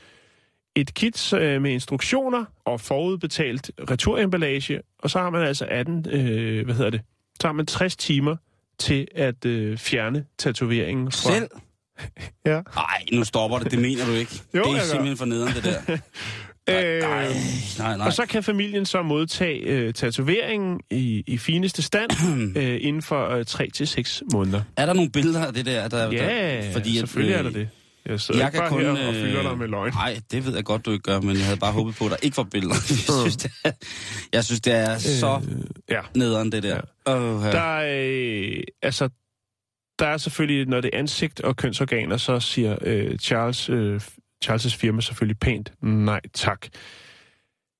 et 0.75 0.95
kit 0.95 1.33
øh, 1.33 1.63
med 1.63 1.71
instruktioner 1.71 2.45
og 2.65 2.81
forudbetalt 2.81 3.71
returemballage, 3.91 4.81
og 4.99 5.11
så 5.11 5.19
har 5.19 5.31
man 5.31 5.43
altså 5.43 5.67
18, 5.71 6.07
øh, 6.11 6.65
hvad 6.65 6.75
hedder 6.75 6.91
det, 6.91 7.01
så 7.41 7.49
har 7.49 7.53
man 7.53 7.67
60 7.67 7.97
timer 7.97 8.37
til 8.79 9.09
at 9.15 9.45
øh, 9.45 9.79
fjerne 9.79 10.25
tatoveringen 10.39 11.13
fra... 11.13 11.35
Selv? 11.35 11.49
Ja. 12.47 12.61
Nej, 12.75 13.05
nu 13.13 13.25
stopper 13.25 13.59
det. 13.59 13.71
Det 13.71 13.79
mener 13.79 14.07
du 14.07 14.13
ikke. 14.13 14.41
Jo, 14.55 14.63
det 14.63 14.69
er 14.71 14.73
gør. 14.75 14.81
simpelthen 14.81 15.17
for 15.17 15.25
nederen, 15.25 15.55
det 15.55 15.65
der. 15.65 15.97
Øh, 16.69 17.01
Nej, 17.01 17.29
nej, 17.79 17.97
nej. 17.97 18.07
Og 18.07 18.13
så 18.13 18.27
kan 18.27 18.43
familien 18.43 18.87
så 18.87 19.03
modtage 19.03 19.59
øh, 19.61 19.95
tatoveringen 19.95 20.81
i, 20.91 21.25
i 21.27 21.39
fineste 21.39 21.83
stand 21.83 22.11
øh, 22.63 22.79
inden 22.81 23.03
for 23.03 23.29
øh, 23.29 23.45
3 23.45 23.71
til 23.71 23.87
seks 23.87 24.23
måneder. 24.33 24.63
Er 24.77 24.87
der 24.87 24.93
nogle 24.93 25.11
billeder 25.11 25.47
af 25.47 25.55
det 25.55 25.67
der? 25.67 25.89
der 25.89 26.13
Ja, 26.13 26.63
der, 26.63 26.73
fordi 26.73 26.97
selvfølgelig 26.97 27.33
øh, 27.33 27.39
er 27.39 27.43
der 27.43 27.51
det. 27.51 27.69
Jeg 28.07 28.21
sidder 28.21 28.41
Jeg 28.41 28.49
ikke 28.49 28.53
kan 28.59 28.61
bare 28.63 28.71
kun... 28.71 28.97
her 28.97 29.09
og 29.09 29.15
fylder 29.15 29.43
dig 29.43 29.59
med 29.59 29.69
løgn. 29.69 29.93
Nej, 29.93 30.21
det 30.31 30.47
ved 30.47 30.55
jeg 30.55 30.65
godt, 30.65 30.85
du 30.87 30.91
ikke 30.91 31.03
gør, 31.03 31.21
men 31.21 31.37
jeg 31.37 31.45
havde 31.45 31.59
bare 31.61 31.73
håbet 31.73 31.95
på, 31.95 32.05
at 32.05 32.11
der 32.11 32.17
ikke 32.23 32.37
var 32.37 32.43
billeder. 32.43 32.75
jeg, 33.09 33.21
synes, 33.21 33.37
det 33.37 33.51
er, 33.65 33.71
jeg 34.33 34.45
synes, 34.45 34.61
det 34.61 34.73
er 34.75 34.99
så 34.99 35.41
Ja. 35.91 36.01
nederen, 36.17 36.53
det 36.53 36.63
der. 36.63 36.81
Oh, 37.07 37.43
ja. 37.45 37.51
Der 37.53 37.79
er, 37.79 38.01
øh, 38.57 38.63
altså, 38.83 39.09
der 39.99 40.07
er 40.07 40.17
selvfølgelig, 40.17 40.67
når 40.69 40.81
det 40.81 40.91
er 40.93 40.99
ansigt 40.99 41.41
og 41.41 41.57
kønsorganer, 41.57 42.17
så 42.17 42.41
siger 42.41 42.77
øh, 42.83 43.19
Charles, 43.19 43.69
øh, 43.69 44.01
Charles' 44.45 44.77
firma 44.77 45.01
selvfølgelig 45.01 45.39
pænt 45.39 45.73
nej 45.83 46.21
tak. 46.35 46.67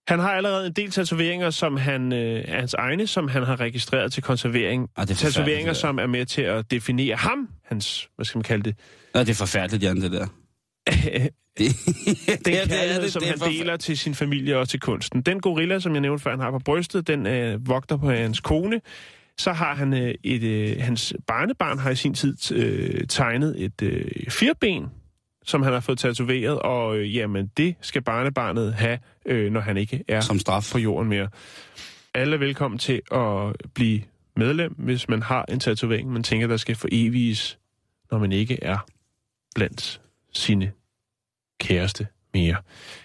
Han 0.09 0.19
har 0.19 0.31
allerede 0.33 0.67
en 0.67 0.73
del 0.73 0.91
tatoveringer, 0.91 1.51
som 1.51 1.77
han 1.77 2.13
øh, 2.13 2.45
hans 2.49 2.75
egne, 2.75 3.07
som 3.07 3.29
han 3.29 3.43
har 3.43 3.61
registreret 3.61 4.13
til 4.13 4.23
konservering. 4.23 4.89
Ej, 4.97 5.05
det 5.05 5.11
er 5.11 5.15
Tatoveringer, 5.31 5.73
det 5.73 5.81
som 5.81 5.99
er 5.99 6.07
med 6.07 6.27
til 6.27 6.43
at 6.43 6.71
definere 6.71 7.17
ham, 7.17 7.49
hans, 7.65 8.09
hvad 8.17 8.25
skal 8.25 8.39
man 8.39 8.43
kalde 8.43 8.65
det, 8.65 8.77
Nej, 9.15 9.23
det 9.25 9.31
er 9.31 9.35
forfærdeligt, 9.35 9.83
Jan, 9.83 10.01
det 10.01 10.13
der. 10.13 10.27
Det, 11.59 11.73
den 12.29 12.39
det 12.45 12.63
er- 12.63 12.67
kærlighed, 12.67 13.03
det- 13.03 13.13
som 13.13 13.21
det 13.21 13.29
han 13.29 13.39
forfærdeligt. 13.39 13.63
deler 13.65 13.77
til 13.77 13.99
sin 13.99 14.15
familie 14.15 14.59
og 14.59 14.69
til 14.69 14.81
kunsten. 14.81 15.23
Den 15.23 15.41
gorilla, 15.41 15.81
som 15.81 15.93
jeg 15.93 16.01
nævnte 16.01 16.23
før, 16.23 16.31
han 16.31 16.41
har 16.41 16.51
på 16.51 16.59
brystet, 16.59 17.07
den 17.07 17.27
øh, 17.27 17.69
vogter 17.69 17.97
på 17.97 18.11
hans 18.11 18.41
kone. 18.41 18.81
Så 19.39 19.53
har 19.53 19.75
han 19.75 19.93
øh, 19.95 20.15
et, 20.25 20.43
øh, 20.43 20.77
hans 20.81 21.15
barnebarn 21.27 21.79
har 21.79 21.91
i 21.91 21.97
sin 21.97 22.15
tid 22.15 22.53
øh, 22.53 23.07
tegnet 23.09 23.65
et 23.65 23.83
øh, 23.83 24.05
firben, 24.31 24.85
som 25.45 25.63
han 25.63 25.73
har 25.73 25.81
fået 25.81 25.99
tatoveret, 25.99 26.59
og 26.59 26.97
øh, 26.97 27.17
jamen, 27.17 27.51
det 27.57 27.75
skal 27.81 28.03
barnebarnet 28.03 28.75
have, 28.75 28.99
øh, 29.27 29.53
når 29.53 29.61
han 29.61 29.77
ikke 29.77 30.05
er 30.09 30.21
Som 30.21 30.39
straf. 30.39 30.69
på 30.73 30.79
jorden 30.79 31.09
mere. 31.09 31.29
Alle 32.15 32.35
er 32.35 32.39
velkommen 32.39 32.79
til 32.79 33.03
at 33.13 33.57
blive 33.75 34.03
medlem, 34.37 34.73
hvis 34.79 35.09
man 35.09 35.23
har 35.23 35.45
en 35.49 35.61
tatovering, 35.61 36.13
man 36.13 36.23
tænker, 36.23 36.47
der 36.47 36.57
skal 36.57 36.75
foreviges, 36.77 37.59
når 38.11 38.19
man 38.19 38.33
ikke 38.33 38.59
er 38.65 38.79
blandt 39.55 40.01
sine 40.33 40.73
kæreste 41.61 42.07
mere. 42.35 42.57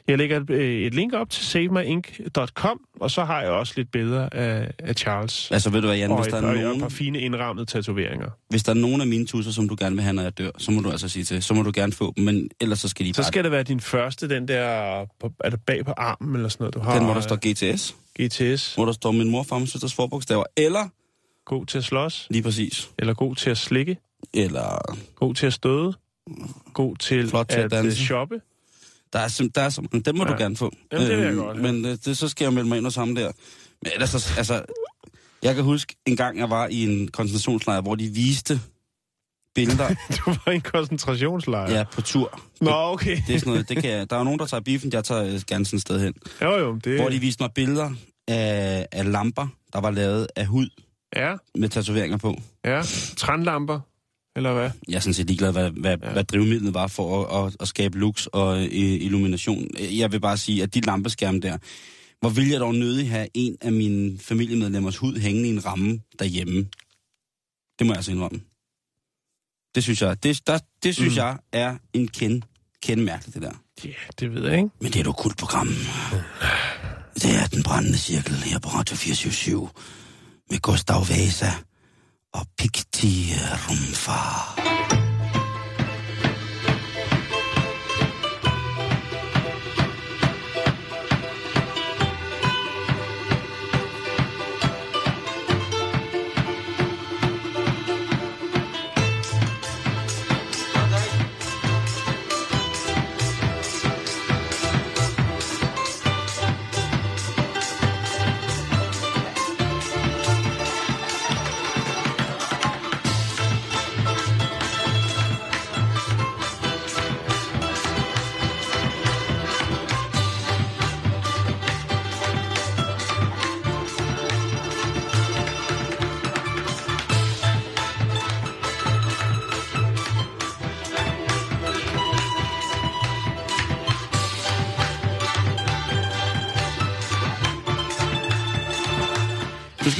Jeg 0.08 0.18
lægger 0.18 0.40
et, 0.40 0.50
øh, 0.50 0.82
et 0.82 0.94
link 0.94 1.14
op 1.14 1.30
til 1.30 1.46
savemyink.com, 1.46 2.82
og 3.00 3.12
så 3.12 3.24
har 3.24 3.42
jeg 3.42 3.50
også 3.52 3.74
lidt 3.78 3.92
billeder 3.92 4.30
af, 4.32 4.72
af 4.80 4.96
Charles. 4.96 5.52
Altså, 5.52 5.70
ved 5.70 5.82
du 5.82 5.88
hvad, 5.88 5.98
Jan, 5.98 6.12
og, 6.12 6.18
hvis 6.18 6.28
et, 6.28 6.34
der, 6.34 6.48
og 6.48 6.56
er 6.56 6.60
et 6.60 6.64
par 6.66 6.74
nogen, 6.74 6.92
fine 6.92 7.20
indrammede 7.20 7.66
tatoveringer. 7.66 8.30
hvis 8.50 8.64
der 8.64 8.70
er 8.72 8.76
nogen 8.76 9.02
af 9.02 9.08
mine 9.08 9.26
tusser, 9.26 9.52
som 9.52 9.70
du 9.70 9.76
gerne 9.80 9.96
vil 9.96 10.04
have, 10.04 10.14
når 10.14 10.24
jeg 10.24 10.38
dør, 10.38 10.50
så 10.58 10.72
må 10.72 10.82
du 10.82 10.92
altså 10.92 11.10
sige 11.10 11.24
til. 11.24 11.44
Så 11.44 11.54
må 11.54 11.62
du 11.64 11.72
gerne 11.76 11.92
få 11.92 12.14
dem, 12.18 12.26
men 12.26 12.50
ellers 12.62 12.80
så 12.80 12.88
skal 12.88 13.06
de 13.06 13.14
Så 13.14 13.22
bare... 13.22 13.28
skal 13.28 13.44
det 13.44 13.52
være 13.52 13.64
din 13.64 13.80
første, 13.80 14.30
den 14.30 14.48
der, 14.48 15.06
på, 15.20 15.32
er 15.44 15.50
det 15.50 15.60
bag 15.66 15.86
på 15.86 15.92
armen 15.98 16.36
eller 16.36 16.50
sådan 16.50 16.64
noget, 16.64 16.74
du 16.74 16.80
har? 16.80 16.96
Den, 16.96 17.06
hvor 17.06 17.14
der 17.14 17.22
står 17.22 17.36
GTS, 17.76 17.96
øh, 18.20 18.26
GTS. 18.28 18.76
hvor 18.76 18.86
der 18.86 18.92
står 18.92 19.12
min 19.12 19.30
mor, 19.30 19.44
far, 19.44 19.58
min 19.58 19.68
søsters 19.68 19.94
forbogstaver, 19.94 20.44
eller 20.58 20.88
God 21.46 21.66
til 21.66 21.78
at 21.78 21.84
slås, 21.84 22.28
lige 22.30 22.44
præcis, 22.44 22.90
eller 23.00 23.14
god 23.14 23.36
til 23.36 23.50
at 23.50 23.58
slikke, 23.58 23.98
eller 24.34 24.98
god 25.16 25.34
til 25.36 25.46
at 25.48 25.54
støde, 25.54 25.94
god 26.74 26.96
til, 26.96 27.30
Flot 27.30 27.48
til 27.48 27.58
at 27.58 27.66
at, 27.66 27.72
danse. 27.72 27.88
øh, 27.88 27.94
shoppe. 27.94 28.42
Der 29.14 29.20
er, 29.20 29.28
sim- 29.28 29.52
der 29.56 29.62
er 29.62 29.70
så 29.70 29.82
mange, 29.82 30.04
dem 30.04 30.16
må 30.16 30.26
Ja. 30.26 30.32
du 30.34 30.38
gerne 30.38 30.56
få. 30.58 30.72
Jamen, 30.92 31.08
det 31.08 31.18
vil 31.18 31.24
jeg 31.24 31.34
Øhm, 31.34 31.42
godt, 31.44 31.58
ja. 31.58 31.62
Men 31.72 31.86
øh, 31.86 31.98
det, 32.06 32.18
så 32.18 32.28
skal 32.28 32.46
jeg 32.46 32.54
melde 32.54 32.70
mig 32.70 32.78
ind 32.78 32.86
og 32.86 32.92
sammen 32.94 33.16
der. 33.16 33.32
Men 33.84 33.92
ellers, 33.94 34.10
så- 34.10 34.34
altså, 34.38 34.62
jeg 35.44 35.56
kan 35.56 35.64
huske 35.64 35.96
en 36.06 36.16
gang, 36.18 36.38
jeg 36.40 36.50
var 36.50 36.68
i 36.68 36.84
en 36.84 37.08
koncentrationslejr, 37.08 37.82
hvor 37.82 37.96
de 37.96 38.08
viste 38.10 38.62
billeder 39.56 39.88
Du 40.18 40.22
var 40.46 40.52
i 40.52 40.56
en 40.56 40.62
koncentrationslejr. 40.62 41.72
ja, 41.72 41.84
på 41.94 42.02
tur. 42.02 42.42
Nå, 42.62 42.72
okay. 42.72 43.18
Det 43.28 43.36
er 43.36 43.40
sådan 43.40 43.52
noget, 43.54 43.70
det 43.70 43.82
kan 43.82 43.90
jeg, 43.92 44.10
der 44.10 44.16
er 44.16 44.20
jo 44.20 44.24
nogen, 44.24 44.40
der 44.40 44.46
tager 44.46 44.62
biffen, 44.62 44.92
jeg 44.94 45.04
tager 45.04 45.24
øh, 45.24 45.42
gerne 45.48 45.66
sådan 45.66 45.78
et 45.78 45.82
sted 45.82 46.00
hen. 46.00 46.14
Jo, 46.42 46.58
jo, 46.58 46.76
det... 46.76 47.00
Hvor 47.00 47.10
de 47.10 47.20
viste 47.20 47.44
mig 47.44 47.50
billeder 47.56 47.92
af, 48.28 48.88
af 48.92 49.12
lamper, 49.12 49.48
der 49.74 49.82
var 49.82 49.92
lavet 49.92 50.28
af 50.36 50.46
hud 50.46 50.70
Ja, 51.16 51.36
med 51.56 51.70
tatoveringer 51.70 52.18
på. 52.18 52.36
ja. 52.66 52.82
Trænlamper, 53.18 53.80
eller 54.40 54.54
hvad? 54.54 54.72
Jeg 54.88 54.96
er 54.96 55.00
sådan 55.00 55.14
set 55.14 55.28
ligeglad, 55.28 55.52
hvad, 55.52 55.72
hvad, 55.72 55.98
Ja. 56.04 56.12
hvad 56.12 56.24
drivmidlet 56.24 56.74
var 56.74 56.88
for 56.88 57.26
at, 57.26 57.48
at, 57.48 57.56
at 57.60 57.68
skabe 57.68 57.98
lux 58.00 58.26
og 58.26 58.60
øh, 58.62 58.68
illumination. 58.72 59.68
Jeg 59.80 60.12
vil 60.12 60.20
bare 60.20 60.38
sige, 60.38 60.64
at 60.64 60.74
de 60.74 60.82
lampeskærme 60.82 61.40
der, 61.40 61.58
hvor 62.20 62.30
vil 62.30 62.48
jeg 62.50 62.60
dog 62.60 62.76
nødig 62.76 63.10
have 63.10 63.28
en 63.34 63.58
af 63.62 63.72
mine 63.72 64.20
familiemedlemmers 64.20 64.98
hud 64.98 65.20
hængende 65.20 65.50
i 65.50 65.52
en 65.52 65.66
ramme 65.66 66.00
derhjemme. 66.20 66.68
Det 67.80 67.88
må 67.88 67.94
jeg 67.94 67.98
altså 67.98 68.12
indrømme. 68.12 68.42
Det 69.76 69.84
synes 69.84 70.02
jeg, 70.02 70.24
det, 70.24 70.48
der, 70.48 70.60
det 70.84 70.96
synes 70.96 71.14
mm. 71.14 71.18
jeg 71.18 71.38
er 71.52 71.78
en 71.94 72.08
kend, 72.08 72.42
kend 72.84 73.02
mærkeligt, 73.02 73.34
det 73.34 73.42
der. 73.44 73.52
Ja, 73.86 73.90
det 74.20 74.34
ved 74.34 74.44
jeg 74.50 74.58
ikke. 74.58 74.70
Men 74.82 74.88
det 74.92 74.96
er 74.96 75.02
et 75.02 75.08
okult 75.08 75.38
program. 75.38 75.68
Det 77.16 77.36
er 77.36 77.48
den 77.48 77.64
brændende 77.64 77.98
cirkel 77.98 78.34
her 78.36 78.60
på 78.60 78.70
Radio 78.70 78.96
477 78.96 79.72
med 80.50 80.60
Gustav 80.60 81.00
Vasa 81.10 81.52
og 82.34 82.46
Pigti 82.58 83.34
Rumfar. 83.68 85.09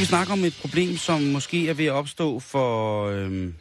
Nu 0.10 0.12
skal 0.12 0.20
vi 0.20 0.26
snakke 0.26 0.34
om 0.34 0.46
et 0.46 0.58
problem, 0.62 0.98
som 0.98 1.22
måske 1.22 1.70
er 1.70 1.74
ved 1.74 1.86
at 1.86 1.92
opstå 1.92 2.40
for, 2.40 3.06
øhm, 3.06 3.56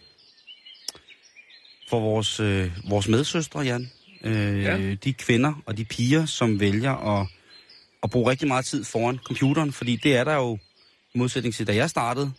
for 1.89 2.01
vores, 2.01 2.41
øh, 2.41 2.71
vores 2.91 3.09
medsøstre, 3.09 3.61
Jan. 3.61 3.91
Øh, 4.25 4.63
ja. 4.63 4.95
De 4.95 5.13
kvinder 5.13 5.63
og 5.67 5.77
de 5.77 5.85
piger, 5.85 6.27
som 6.27 6.61
vælger 6.61 7.21
at, 7.21 7.27
at 8.03 8.11
bruge 8.11 8.31
rigtig 8.31 8.49
meget 8.49 8.65
tid 8.65 8.85
foran 8.85 9.19
computeren, 9.25 9.73
fordi 9.73 9.97
det 9.97 10.17
er 10.17 10.25
der 10.25 10.35
jo, 10.35 10.59
i 11.15 11.19
modsætning 11.19 11.55
til 11.55 11.67
da 11.67 11.75
jeg 11.75 11.91
startede 11.91 12.33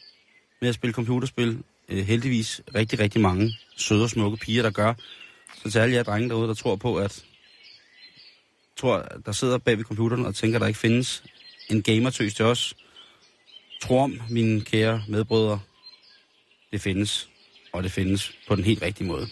med 0.62 0.70
at 0.70 0.76
spille 0.76 0.94
computerspil, 0.94 1.64
øh, 1.90 2.06
heldigvis 2.06 2.62
rigtig, 2.76 3.00
rigtig 3.00 3.22
mange 3.22 3.58
søde 3.78 4.04
og 4.04 4.10
smukke 4.10 4.38
piger, 4.38 4.64
der 4.64 4.72
gør. 4.72 4.94
Så 5.64 5.72
til 5.72 5.80
alle 5.80 5.96
jer 5.96 6.04
drenge 6.04 6.30
derude, 6.30 6.48
der 6.48 6.54
tror 6.54 6.76
på, 6.76 6.98
at 6.98 7.24
tror, 8.78 9.08
der 9.26 9.32
sidder 9.32 9.58
bag 9.58 9.78
ved 9.78 9.86
computeren 9.86 10.26
og 10.26 10.36
tænker, 10.36 10.58
at 10.58 10.62
der 10.62 10.68
ikke 10.68 10.80
findes 10.80 11.24
en 11.70 11.82
gamertøs 11.82 12.34
til 12.34 12.46
os, 12.46 12.76
Tro 13.82 13.98
om, 13.98 14.22
mine 14.30 14.62
kære 14.62 15.04
medbrødre, 15.08 15.60
det 16.72 16.82
findes, 16.82 17.30
og 17.74 17.84
det 17.84 17.92
findes 17.92 18.32
på 18.48 18.56
den 18.56 18.64
helt 18.64 18.82
rigtige 18.82 19.08
måde. 19.08 19.28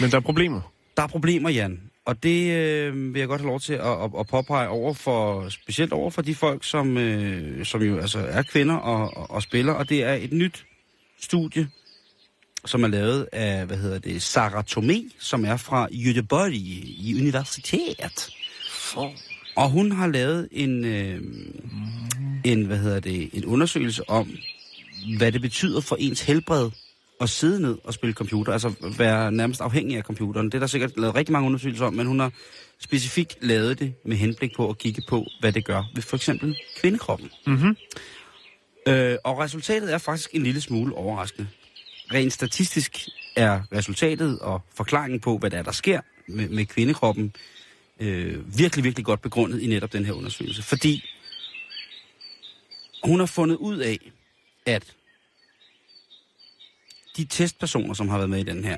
Men 0.00 0.10
der 0.10 0.16
er 0.16 0.20
problemer. 0.20 0.72
Der 0.96 1.02
er 1.02 1.06
problemer, 1.06 1.50
Jan, 1.50 1.80
og 2.04 2.22
det 2.22 2.50
øh, 2.56 3.14
vil 3.14 3.20
jeg 3.20 3.28
godt 3.28 3.40
have 3.40 3.50
lov 3.50 3.60
til 3.60 3.72
at, 3.72 4.04
at, 4.04 4.10
at 4.18 4.26
påpege 4.26 4.68
over 4.68 4.94
for, 4.94 5.48
specielt 5.48 5.92
over 5.92 6.10
for 6.10 6.22
de 6.22 6.34
folk, 6.34 6.64
som, 6.64 6.96
øh, 6.96 7.66
som 7.66 7.82
jo 7.82 7.98
altså 7.98 8.18
er 8.18 8.42
kvinder 8.42 8.76
og, 8.76 9.16
og, 9.16 9.30
og 9.30 9.42
spiller, 9.42 9.72
og 9.72 9.88
det 9.88 10.04
er 10.04 10.14
et 10.14 10.32
nyt 10.32 10.66
studie, 11.20 11.68
som 12.64 12.84
er 12.84 12.88
lavet 12.88 13.28
af, 13.32 13.66
hvad 13.66 13.76
hedder 13.76 13.98
det, 13.98 14.22
Sarah 14.22 14.64
Tomé, 14.70 15.16
som 15.18 15.44
er 15.44 15.56
fra 15.56 15.88
Göteborg 15.92 16.52
i 16.52 17.14
universitet. 17.20 18.30
Og 19.56 19.70
hun 19.70 19.92
har 19.92 20.06
lavet 20.06 20.48
en, 20.52 20.84
øh, 20.84 21.20
en, 22.44 22.64
hvad 22.64 22.78
hedder 22.78 23.00
det, 23.00 23.30
en 23.32 23.44
undersøgelse 23.44 24.10
om, 24.10 24.30
hvad 25.18 25.32
det 25.32 25.40
betyder 25.40 25.80
for 25.80 25.96
ens 25.98 26.20
helbred 26.20 26.70
at 27.20 27.28
sidde 27.30 27.62
ned 27.62 27.78
og 27.84 27.94
spille 27.94 28.14
computer, 28.14 28.52
altså 28.52 28.72
være 28.98 29.32
nærmest 29.32 29.60
afhængig 29.60 29.96
af 29.96 30.02
computeren. 30.02 30.46
Det 30.46 30.54
er 30.54 30.58
der 30.58 30.66
sikkert 30.66 30.92
lavet 30.96 31.14
rigtig 31.14 31.32
mange 31.32 31.46
undersøgelser 31.46 31.86
om, 31.86 31.94
men 31.94 32.06
hun 32.06 32.20
har 32.20 32.32
specifikt 32.80 33.36
lavet 33.40 33.78
det 33.78 33.94
med 34.04 34.16
henblik 34.16 34.56
på 34.56 34.68
at 34.68 34.78
kigge 34.78 35.02
på, 35.08 35.26
hvad 35.40 35.52
det 35.52 35.64
gør 35.64 35.84
ved 35.94 36.02
for 36.02 36.16
eksempel 36.16 36.56
kvindekroppen. 36.80 37.30
Mhm. 37.46 37.76
Øh, 38.88 39.16
og 39.24 39.38
resultatet 39.38 39.94
er 39.94 39.98
faktisk 39.98 40.30
en 40.34 40.42
lille 40.42 40.60
smule 40.60 40.94
overraskende. 40.94 41.48
Rent 42.14 42.32
statistisk 42.32 43.08
er 43.36 43.60
resultatet 43.72 44.38
og 44.38 44.62
forklaringen 44.74 45.20
på, 45.20 45.38
hvad 45.38 45.50
der 45.50 45.58
er, 45.58 45.62
der 45.62 45.72
sker 45.72 46.00
med, 46.28 46.48
med 46.48 46.66
kvindekroppen, 46.66 47.32
øh, 48.00 48.58
virkelig, 48.58 48.84
virkelig 48.84 49.04
godt 49.04 49.22
begrundet 49.22 49.62
i 49.62 49.66
netop 49.66 49.92
den 49.92 50.04
her 50.04 50.12
undersøgelse. 50.12 50.62
Fordi 50.62 51.04
hun 53.04 53.20
har 53.20 53.26
fundet 53.26 53.56
ud 53.56 53.78
af, 53.78 53.98
at 54.66 54.96
de 57.16 57.24
testpersoner, 57.24 57.94
som 57.94 58.08
har 58.08 58.16
været 58.16 58.30
med 58.30 58.40
i 58.40 58.42
den 58.42 58.64
her, 58.64 58.76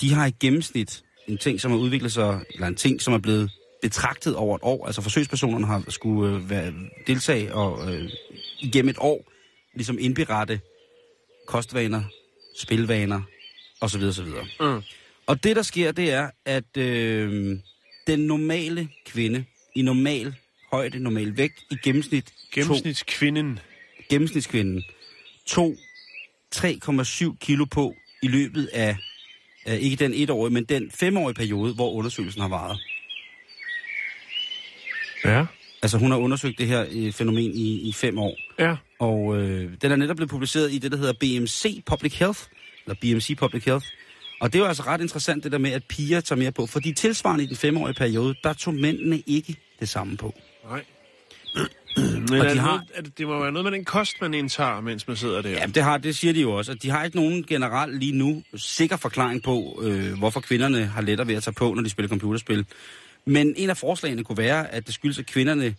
de 0.00 0.12
har 0.12 0.26
i 0.26 0.32
gennemsnit 0.40 1.04
en 1.26 1.38
ting, 1.38 1.60
som 1.60 1.70
har 1.70 1.78
udviklet 1.78 2.12
sig, 2.12 2.44
eller 2.54 2.66
en 2.66 2.74
ting, 2.74 3.02
som 3.02 3.14
er 3.14 3.18
blevet 3.18 3.50
betragtet 3.82 4.36
over 4.36 4.56
et 4.56 4.62
år. 4.62 4.86
Altså 4.86 5.02
forsøgspersonerne 5.02 5.66
har 5.66 5.84
skulle 5.88 6.36
øh, 6.36 6.50
være, 6.50 6.74
deltage 7.06 7.54
og 7.54 7.94
øh, 7.94 8.10
igennem 8.60 8.88
et 8.88 8.96
år 8.98 9.32
ligesom 9.74 9.98
indberette 10.00 10.60
kostvaner, 11.46 12.02
spilvaner 12.56 13.22
osv. 13.80 14.02
osv. 14.02 14.26
Mm. 14.60 14.82
Og 15.28 15.44
det, 15.44 15.56
der 15.56 15.62
sker, 15.62 15.92
det 15.92 16.12
er, 16.12 16.30
at 16.44 16.76
øh, 16.76 17.58
den 18.06 18.18
normale 18.18 18.88
kvinde 19.06 19.44
i 19.74 19.82
normal 19.82 20.34
højde, 20.72 20.98
normal 20.98 21.36
vægt, 21.36 21.64
i 21.70 21.76
gennemsnit, 21.82 22.32
Gennemsnitskvinden. 22.52 23.58
gennemsnitskvinden 24.10 24.82
tog 25.46 25.76
3,7 26.54 27.36
kilo 27.40 27.64
på 27.64 27.94
i 28.22 28.28
løbet 28.28 28.66
af, 28.66 28.96
øh, 29.68 29.74
ikke 29.74 29.96
den 29.96 30.14
etårige, 30.14 30.54
men 30.54 30.64
den 30.64 30.90
femårige 30.90 31.34
periode, 31.34 31.74
hvor 31.74 31.92
undersøgelsen 31.92 32.40
har 32.40 32.48
varet. 32.48 32.80
Ja. 35.24 35.46
Altså 35.82 35.98
hun 35.98 36.10
har 36.10 36.18
undersøgt 36.18 36.58
det 36.58 36.66
her 36.66 36.86
øh, 36.92 37.12
fænomen 37.12 37.50
i, 37.54 37.88
i 37.88 37.92
fem 37.92 38.18
år. 38.18 38.36
Ja. 38.58 38.76
Og 38.98 39.36
øh, 39.38 39.72
den 39.82 39.92
er 39.92 39.96
netop 39.96 40.16
blevet 40.16 40.30
publiceret 40.30 40.72
i 40.72 40.78
det, 40.78 40.92
der 40.92 40.98
hedder 40.98 41.12
BMC 41.12 41.84
Public 41.86 42.18
Health, 42.18 42.40
eller 42.86 42.94
BMC 43.00 43.36
Public 43.36 43.64
Health. 43.64 43.86
Og 44.40 44.52
det 44.52 44.58
er 44.58 44.62
jo 44.62 44.68
altså 44.68 44.82
ret 44.82 45.00
interessant, 45.00 45.44
det 45.44 45.52
der 45.52 45.58
med, 45.58 45.70
at 45.72 45.84
piger 45.88 46.20
tager 46.20 46.38
mere 46.38 46.52
på. 46.52 46.66
Fordi 46.66 46.92
tilsvarende 46.92 47.44
i 47.44 47.46
den 47.46 47.56
femårige 47.56 47.94
periode, 47.94 48.34
der 48.44 48.52
tog 48.52 48.74
mændene 48.74 49.22
ikke 49.26 49.56
det 49.80 49.88
samme 49.88 50.16
på. 50.16 50.34
Nej. 50.64 50.84
Men 51.96 52.30
Og 52.32 52.36
er 52.38 52.42
de 52.42 52.48
det, 52.50 52.58
har- 52.58 52.66
noget, 52.70 52.90
er 52.94 53.02
det, 53.02 53.18
det 53.18 53.26
må 53.26 53.38
være 53.42 53.52
noget 53.52 53.64
med 53.64 53.72
den 53.72 53.84
kost, 53.84 54.20
man 54.20 54.34
indtager, 54.34 54.80
mens 54.80 55.08
man 55.08 55.16
sidder 55.16 55.42
der. 55.42 55.50
Ja, 55.50 55.66
det, 55.66 55.82
har, 55.82 55.98
det 55.98 56.16
siger 56.16 56.32
de 56.32 56.40
jo 56.40 56.52
også, 56.52 56.72
at 56.72 56.82
de 56.82 56.90
har 56.90 57.04
ikke 57.04 57.16
nogen 57.16 57.44
generelt 57.44 57.98
lige 57.98 58.12
nu 58.12 58.42
sikker 58.56 58.96
forklaring 58.96 59.42
på, 59.42 59.80
øh, 59.84 60.18
hvorfor 60.18 60.40
kvinderne 60.40 60.86
har 60.86 61.00
lettere 61.02 61.26
ved 61.28 61.34
at 61.34 61.42
tage 61.42 61.54
på, 61.54 61.74
når 61.74 61.82
de 61.82 61.90
spiller 61.90 62.08
computerspil. 62.08 62.66
Men 63.24 63.54
en 63.56 63.70
af 63.70 63.76
forslagene 63.76 64.24
kunne 64.24 64.38
være, 64.38 64.70
at 64.74 64.86
det 64.86 64.94
skyldes, 64.94 65.18
at 65.18 65.26
kvinderne 65.26 65.74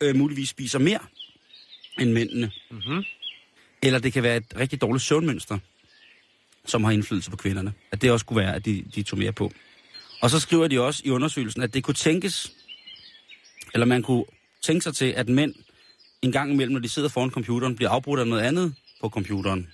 øh, 0.00 0.16
muligvis 0.16 0.48
spiser 0.48 0.78
mere 0.78 0.98
end 2.00 2.12
mændene. 2.12 2.50
Mhm. 2.70 3.04
Eller 3.82 3.98
det 3.98 4.12
kan 4.12 4.22
være 4.22 4.36
et 4.36 4.44
rigtig 4.56 4.80
dårligt 4.80 5.04
søvnmønster, 5.04 5.58
som 6.66 6.84
har 6.84 6.90
indflydelse 6.90 7.30
på 7.30 7.36
kvinderne. 7.36 7.72
At 7.92 8.02
det 8.02 8.10
også 8.10 8.26
kunne 8.26 8.36
være, 8.40 8.54
at 8.54 8.64
de, 8.64 8.84
de 8.94 9.02
tog 9.02 9.18
mere 9.18 9.32
på. 9.32 9.52
Og 10.22 10.30
så 10.30 10.40
skriver 10.40 10.68
de 10.68 10.80
også 10.80 11.02
i 11.04 11.10
undersøgelsen, 11.10 11.62
at 11.62 11.74
det 11.74 11.84
kunne 11.84 11.94
tænkes, 11.94 12.52
eller 13.74 13.86
man 13.86 14.02
kunne 14.02 14.24
tænke 14.62 14.82
sig 14.84 14.94
til, 14.94 15.04
at 15.04 15.28
mænd 15.28 15.54
en 16.22 16.32
gang 16.32 16.52
imellem, 16.52 16.72
når 16.72 16.80
de 16.80 16.88
sidder 16.88 17.08
foran 17.08 17.30
computeren, 17.30 17.76
bliver 17.76 17.90
afbrudt 17.90 18.20
af 18.20 18.26
noget 18.26 18.42
andet 18.42 18.74
på 19.00 19.08
computeren. 19.08 19.68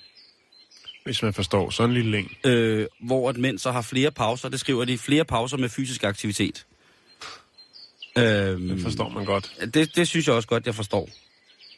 Hvis 1.05 1.23
man 1.23 1.35
forstår 1.35 1.71
sådan 1.71 1.91
en 1.91 1.95
lille 1.95 2.11
længe. 2.11 2.31
Øh, 2.47 2.87
hvor 3.01 3.29
at 3.29 3.37
mænd 3.37 3.59
så 3.59 3.71
har 3.71 3.83
flere 3.83 4.11
pauser, 4.11 4.49
det 4.49 4.61
skriver 4.61 4.85
de, 4.85 4.99
flere 4.99 5.25
pauser 5.25 5.57
med 5.57 5.69
fysisk 5.69 6.05
aktivitet. 6.05 6.67
Øhm, 8.19 8.69
Det 8.69 8.81
forstår 8.83 9.09
man 9.09 9.25
godt. 9.25 9.57
det, 9.75 9.97
det 9.97 10.09
synes 10.09 10.27
jeg 10.27 10.35
også 10.35 10.49
godt, 10.49 10.67
jeg 10.67 10.75
forstår. 10.75 11.09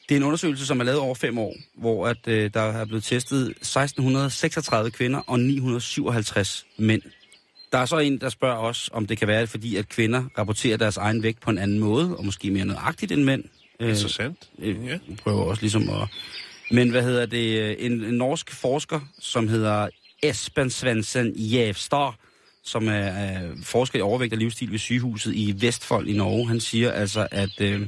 Det 0.09 0.15
er 0.15 0.17
en 0.17 0.23
undersøgelse, 0.23 0.67
som 0.67 0.81
er 0.81 0.85
lavet 0.85 1.01
over 1.01 1.15
fem 1.15 1.39
år, 1.39 1.57
hvor 1.75 2.07
at, 2.09 2.29
øh, 2.29 2.51
der 2.55 2.61
er 2.61 2.85
blevet 2.85 3.05
testet 3.05 3.49
1636 3.51 4.91
kvinder 4.91 5.19
og 5.27 5.41
957 5.41 6.67
mænd. 6.77 7.03
Der 7.73 7.79
er 7.79 7.87
så 7.87 7.99
en, 7.99 8.19
der 8.21 8.29
spørger 8.29 8.57
os, 8.59 8.91
om 8.93 9.07
det 9.07 9.19
kan 9.19 9.29
være, 9.29 9.47
fordi 9.47 9.77
at 9.77 9.89
kvinder 9.89 10.25
rapporterer 10.39 10.77
deres 10.77 10.97
egen 10.97 11.23
vægt 11.23 11.41
på 11.41 11.51
en 11.51 11.59
anden 11.59 11.79
måde, 11.79 12.17
og 12.17 12.25
måske 12.25 12.51
mere 12.51 12.65
nøjagtigt 12.65 13.13
end 13.13 13.23
mænd. 13.25 13.45
Øh, 13.81 13.89
Interessant. 13.89 14.49
øh, 14.59 14.87
Ja. 14.87 14.99
prøver 15.23 15.43
også 15.43 15.63
ligesom 15.63 15.83
at... 15.91 16.09
Men 16.71 16.91
hvad 16.91 17.03
hedder 17.03 17.27
det? 17.27 17.87
En, 17.87 17.93
en 18.05 18.15
norsk 18.15 18.51
forsker, 18.51 19.01
som 19.21 19.49
hedder 19.49 19.89
Espen 20.23 20.71
Svendsen 20.71 21.33
Jævstad, 21.37 22.13
som 22.65 22.89
er, 22.89 22.93
er 22.93 23.51
forsker 23.63 23.99
i 23.99 24.03
overvægt 24.03 24.33
og 24.33 24.39
livsstil 24.39 24.71
ved 24.73 24.79
sygehuset 24.79 25.35
i 25.35 25.55
Vestfold 25.59 26.09
i 26.09 26.13
Norge, 26.13 26.49
han 26.49 26.61
siger 26.61 26.93
altså, 26.93 27.29
at 27.31 27.61
øh, 27.61 27.81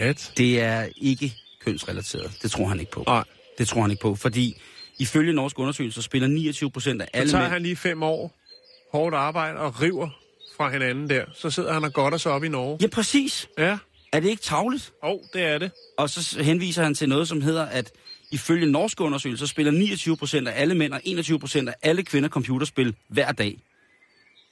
At? 0.00 0.32
det 0.36 0.60
er 0.60 0.88
ikke 0.96 1.34
kønsrelateret. 1.64 2.32
Det 2.42 2.50
tror 2.50 2.66
han 2.66 2.80
ikke 2.80 2.92
på. 2.92 3.04
Nej. 3.06 3.24
Det 3.58 3.68
tror 3.68 3.80
han 3.80 3.90
ikke 3.90 4.02
på, 4.02 4.14
fordi 4.14 4.54
ifølge 4.98 5.32
norsk 5.32 5.58
undersøgelser 5.58 6.02
spiller 6.02 6.28
29 6.28 6.70
procent 6.70 7.02
af 7.02 7.08
Så 7.14 7.18
alle 7.20 7.30
tager 7.30 7.42
mænd... 7.42 7.52
han 7.52 7.62
lige 7.62 7.76
fem 7.76 8.02
år, 8.02 8.36
hårdt 8.92 9.14
arbejde 9.16 9.58
og 9.58 9.82
river 9.82 10.08
fra 10.56 10.70
hinanden 10.70 11.10
der. 11.10 11.24
Så 11.34 11.50
sidder 11.50 11.72
han 11.72 11.84
og 11.84 11.92
godter 11.92 12.18
sig 12.18 12.32
op 12.32 12.44
i 12.44 12.48
Norge. 12.48 12.78
Ja, 12.82 12.86
præcis. 12.86 13.48
Ja. 13.58 13.78
Er 14.12 14.20
det 14.20 14.28
ikke 14.28 14.42
tavligt? 14.42 14.92
Åh, 15.02 15.10
oh, 15.10 15.18
det 15.32 15.42
er 15.42 15.58
det. 15.58 15.70
Og 15.98 16.10
så 16.10 16.42
henviser 16.42 16.82
han 16.82 16.94
til 16.94 17.08
noget, 17.08 17.28
som 17.28 17.40
hedder, 17.40 17.64
at 17.64 17.92
ifølge 18.30 18.66
norske 18.66 19.02
undersøgelser 19.04 19.46
spiller 19.46 19.72
29 19.72 20.16
procent 20.16 20.48
af 20.48 20.62
alle 20.62 20.74
mænd 20.74 20.92
og 20.92 21.00
21 21.04 21.38
procent 21.40 21.68
af 21.68 21.74
alle 21.82 22.02
kvinder 22.02 22.28
computerspil 22.28 22.94
hver 23.08 23.32
dag. 23.32 23.58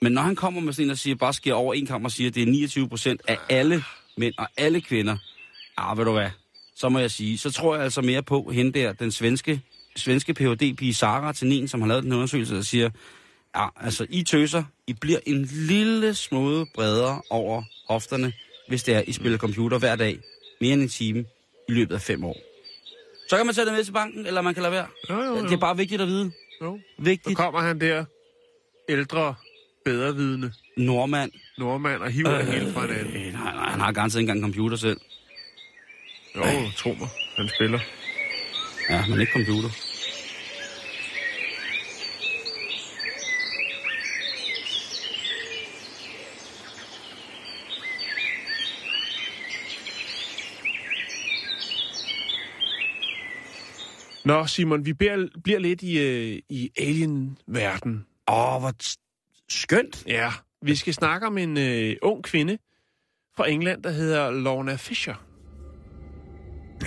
Men 0.01 0.13
når 0.13 0.23
han 0.23 0.37
kommer 0.37 0.61
med 0.61 0.73
sådan 0.73 0.85
en 0.85 0.91
og 0.91 0.99
siger, 0.99 1.17
bare 1.17 1.35
sker 1.35 1.55
over 1.55 1.75
en 1.75 1.87
kamp 1.87 2.05
og 2.05 2.11
siger, 2.11 2.29
at 2.31 2.35
det 2.35 2.43
er 2.43 2.47
29 2.47 2.89
procent 2.89 3.21
af 3.29 3.39
alle 3.49 3.85
mænd 4.17 4.35
og 4.39 4.49
alle 4.57 4.81
kvinder, 4.81 5.17
ah, 5.79 5.99
ved 5.99 6.05
du 6.05 6.13
hvad, 6.13 6.31
så 6.77 6.89
må 6.89 6.99
jeg 6.99 7.11
sige, 7.11 7.39
så 7.39 7.51
tror 7.51 7.75
jeg 7.75 7.85
altså 7.85 8.01
mere 8.03 8.23
på 8.23 8.51
hende 8.55 8.81
der, 8.81 8.93
den 8.93 9.13
svenske, 9.13 9.61
svenske 9.97 10.35
phd 10.35 10.77
pige 10.77 10.95
Sara 10.95 11.33
Tenin, 11.33 11.69
som 11.69 11.81
har 11.81 11.89
lavet 11.89 12.05
den 12.05 12.13
undersøgelse, 12.13 12.55
der 12.55 12.63
siger, 12.63 12.91
ja, 13.57 13.67
altså 13.77 14.07
I 14.11 14.23
tøser, 14.23 14.65
I 14.87 14.93
bliver 14.93 15.19
en 15.27 15.45
lille 15.45 16.15
smule 16.15 16.67
bredere 16.75 17.23
over 17.31 17.63
hofterne, 17.89 18.33
hvis 18.69 18.83
det 18.83 18.95
er, 18.95 19.03
I 19.07 19.13
spiller 19.13 19.39
computer 19.39 19.79
hver 19.79 19.97
dag, 19.97 20.19
mere 20.61 20.73
end 20.73 20.83
en 20.83 20.89
time, 20.89 21.25
i 21.69 21.73
løbet 21.73 21.95
af 21.95 22.01
fem 22.01 22.25
år. 22.25 22.37
Så 23.29 23.37
kan 23.37 23.47
man 23.47 23.55
tage 23.55 23.65
det 23.67 23.75
med 23.75 23.85
til 23.85 23.93
banken, 23.93 24.27
eller 24.27 24.41
man 24.41 24.55
kan 24.55 24.63
lade 24.63 24.73
være. 24.73 24.87
Jo, 25.11 25.15
jo, 25.17 25.37
jo. 25.37 25.43
Det 25.43 25.53
er 25.53 25.57
bare 25.57 25.77
vigtigt 25.77 26.01
at 26.01 26.09
vide. 26.09 26.31
jo. 26.63 26.79
Så 26.97 27.03
Vigtigt. 27.05 27.37
kommer 27.37 27.61
han 27.61 27.81
der, 27.81 28.05
ældre, 28.89 29.35
bedrevidende 29.85 30.53
Nordmand. 30.77 31.31
nordmand 31.59 32.03
og 32.03 32.11
hiver 32.11 32.35
øh, 32.35 32.47
det 32.47 32.53
hele 32.55 32.73
fra 32.73 32.87
hinanden. 32.87 33.17
Øh, 33.17 33.33
nej, 33.33 33.55
nej, 33.55 33.71
han 33.71 33.81
har 33.81 33.93
garanteret 33.93 34.21
ikke 34.21 34.31
engang 34.33 34.43
computer 34.55 34.77
selv. 34.77 35.01
Jo, 36.39 36.71
tro 36.77 36.93
mig, 37.01 37.09
han 37.37 37.49
spiller. 37.57 37.81
Ja, 38.91 39.07
men 39.09 39.21
ikke 39.21 39.33
computer. 39.33 39.71
Nå, 54.25 54.47
Simon, 54.47 54.85
vi 54.87 54.93
bliver, 54.93 55.29
bliver 55.45 55.59
lidt 55.59 55.83
i, 55.83 55.99
øh, 55.99 56.39
i 56.49 56.71
alien-verden. 56.79 58.07
Åh, 58.29 58.61
hvor 58.61 58.73
t- 58.83 59.45
skønt. 59.49 60.05
Ja, 60.07 60.33
vi 60.63 60.77
skal 60.77 60.95
snakke 60.95 61.27
om 61.27 61.39
en 61.39 61.59
øh, 61.59 61.97
ung 62.03 62.25
kvinde 62.25 62.59
fra 63.37 63.51
England, 63.51 63.83
der 63.83 63.91
hedder 63.91 64.31
Lorna 64.31 64.77
Fisher. 64.77 65.15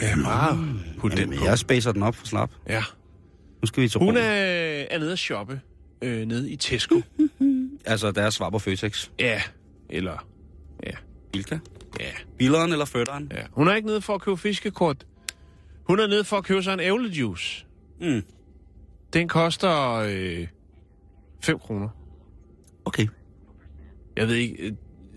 Ja, 0.01 0.15
meget 0.15 0.57
på 0.99 1.09
den 1.09 1.17
Jamen, 1.17 1.37
på. 1.37 1.45
jeg 1.45 1.59
spacer 1.59 1.91
den 1.91 2.03
op 2.03 2.15
for 2.15 2.25
slap. 2.25 2.51
Ja. 2.69 2.83
Nu 3.61 3.65
skal 3.65 3.83
vi 3.83 3.87
til 3.87 3.99
Hun 3.99 4.17
er, 4.17 4.21
er 4.21 4.99
nede 4.99 5.11
at 5.11 5.19
shoppe 5.19 5.61
øh, 6.01 6.25
nede 6.27 6.51
i 6.51 6.55
Tesco. 6.55 7.01
Altså, 7.85 8.11
deres 8.11 8.33
svar 8.33 8.49
på 8.49 8.59
Føtex. 8.59 9.09
ja, 9.19 9.41
eller... 9.89 10.27
Ja, 10.87 10.91
Bilka. 11.33 11.59
ja, 11.99 12.05
Billeren 12.37 12.71
eller 12.71 12.85
fødderen? 12.85 13.31
ja. 13.35 13.41
Hun 13.51 13.67
er 13.67 13.75
ikke 13.75 13.87
nede 13.87 14.01
for 14.01 14.15
at 14.15 14.21
købe 14.21 14.37
fiskekort. 14.37 15.05
Hun 15.83 15.99
er 15.99 16.07
nede 16.07 16.23
for 16.23 16.37
at 16.37 16.43
købe 16.43 16.63
sig 16.63 16.73
en 16.73 16.79
ævlejuice. 16.79 17.65
Mm. 18.01 18.21
Den 19.13 19.27
koster 19.27 19.91
øh, 19.95 20.47
5 21.43 21.59
kroner. 21.59 21.89
Okay. 22.85 23.07
Jeg 24.17 24.27
ved 24.27 24.35
ikke, 24.35 24.55
øh, 24.63 24.73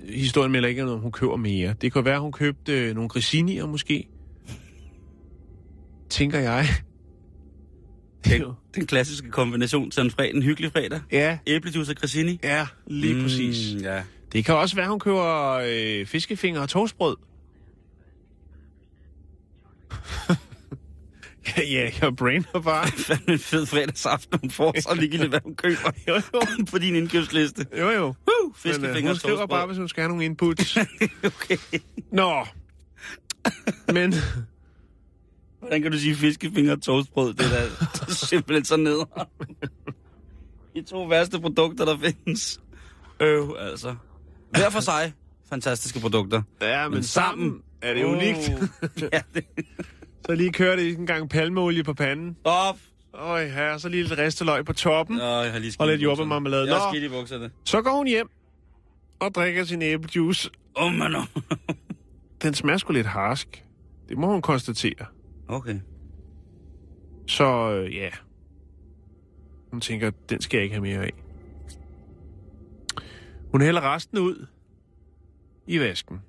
historien 0.09 0.53
melder 0.53 0.69
ikke, 0.69 0.85
om 0.85 0.99
hun 1.01 1.13
køber 1.13 1.37
mere. 1.37 1.75
Det 1.81 1.93
kan 1.93 2.05
være, 2.05 2.21
hun 2.21 2.33
købte 2.33 2.73
øh, 2.73 2.95
nogle 2.95 3.09
grisinier 3.09 3.67
måske. 3.67 4.09
Tænker 6.15 6.39
jeg. 6.39 6.67
Jo- 8.41 8.55
Den 8.75 8.87
klassiske 8.87 9.31
kombination 9.31 9.91
til 9.91 10.03
en, 10.03 10.11
fredag, 10.11 10.35
en 10.35 10.43
hyggelig 10.43 10.73
fredag. 10.73 11.01
Ja, 11.13 11.39
Æblejuice 11.47 11.93
og 11.93 11.97
grissini. 11.97 12.41
ja, 12.43 12.67
lige 12.87 13.15
mm. 13.15 13.23
præcis. 13.23 13.83
Ja. 13.83 14.03
Det 14.33 14.45
kan 14.45 14.55
også 14.55 14.77
være, 14.77 14.89
hun 14.89 15.01
køber 15.01 15.53
øh, 15.67 16.07
fiskefinger 16.07 16.61
og 16.61 16.69
toastbrød. 16.69 17.17
Ja, 21.57 21.63
ja, 21.63 21.91
jeg 22.03 22.17
brainer 22.17 22.61
bare. 22.65 22.87
Fandme 23.07 23.33
en 23.33 23.39
fed 23.39 23.67
fredagsaften, 23.67 24.39
hun 24.41 24.51
får 24.51 24.81
så 24.81 24.95
ligegyldigt, 24.95 25.29
hvad 25.29 25.41
hun 25.45 25.55
køber 25.57 25.91
Jo, 26.09 26.15
jo. 26.15 26.21
på 26.71 26.79
din 26.79 26.97
indkøbsliste. 26.97 27.67
Jo, 27.79 27.91
jo. 27.91 28.03
Woo! 28.05 28.15
Men, 28.41 28.49
uh, 28.49 28.55
Fiskefinger 28.57 29.11
hun 29.11 29.17
skriver 29.19 29.47
bare, 29.47 29.67
hvis 29.67 29.79
hun 29.79 29.89
skal 29.89 30.01
have 30.03 30.09
nogle 30.09 30.25
inputs. 30.25 30.77
okay. 31.25 31.57
Nå. 32.13 32.47
Men 33.93 34.15
Hvordan 35.65 35.83
kan 35.83 35.93
du 35.93 35.99
sige 35.99 36.15
fiskefinger 36.15 36.73
og 36.73 36.83
toastbrød? 36.83 37.35
Det 37.35 37.47
er 37.47 37.51
da 37.51 37.65
det 37.65 38.09
er 38.09 38.13
simpelthen 38.13 38.65
så 38.65 38.77
ned. 38.77 38.99
De 40.75 40.83
to 40.83 41.05
værste 41.05 41.41
produkter, 41.41 41.85
der 41.85 41.99
findes. 41.99 42.61
Øv, 43.21 43.57
altså. 43.59 43.95
Hver 44.51 44.71
for 44.71 44.81
sig, 44.81 45.13
fantastiske 45.51 46.01
produkter. 46.01 46.43
Ja, 46.63 46.89
men, 46.89 46.95
Men 46.95 47.03
sammen- 47.03 47.49
sammen 47.49 47.63
er 47.83 47.95
det 47.95 48.05
unikt. 48.05 48.51
ja, 49.13 49.21
det... 49.35 49.45
så 50.27 50.35
lige 50.35 50.53
kører 50.53 50.77
det 50.77 50.89
en 50.99 51.07
gang 51.07 51.31
palmeolie 51.31 51.85
på 51.85 51.95
panden. 51.95 52.37
Op! 52.45 52.77
Øj, 53.15 53.49
her, 53.49 53.79
så 53.79 53.89
lige 53.89 54.03
lidt 54.03 54.19
risteløg 54.19 54.65
på 54.65 54.73
toppen. 54.73 55.17
Nå, 55.17 55.23
jeg 55.41 55.53
har 55.53 55.59
lige 55.59 55.77
Og 55.79 55.87
lidt 55.89 56.03
jordbærmarmelade. 56.03 56.67
Jeg 56.67 56.77
har 56.77 56.91
skidt 56.93 57.05
i 57.05 57.09
bukserne. 57.09 57.51
Så 57.65 57.83
går 57.83 57.91
hun 57.97 58.07
hjem 58.07 58.29
og 59.21 59.35
drikker 59.35 59.65
sin 59.65 59.83
æblejuice. 59.83 60.51
Åh, 60.77 60.85
oh, 60.87 60.93
man. 60.93 61.15
Den 62.43 62.55
smager 62.55 62.79
sgu 62.79 62.93
lidt 62.93 63.07
harsk. 63.07 63.65
Det 64.09 64.19
må 64.19 64.27
hun 64.27 64.43
konstatere. 64.43 65.07
Okay. 65.55 65.81
Så 67.27 67.73
øh, 67.73 67.95
ja. 67.95 68.11
Hun 69.71 69.81
tænker, 69.81 70.11
den 70.29 70.41
skal 70.41 70.57
jeg 70.57 70.65
ikke 70.65 70.75
have 70.75 70.83
mere 70.83 71.05
af. 71.05 71.13
Hun 73.51 73.61
hælder 73.61 73.95
resten 73.95 74.19
ud 74.19 74.47
i 75.67 75.81
vasken. 75.81 76.21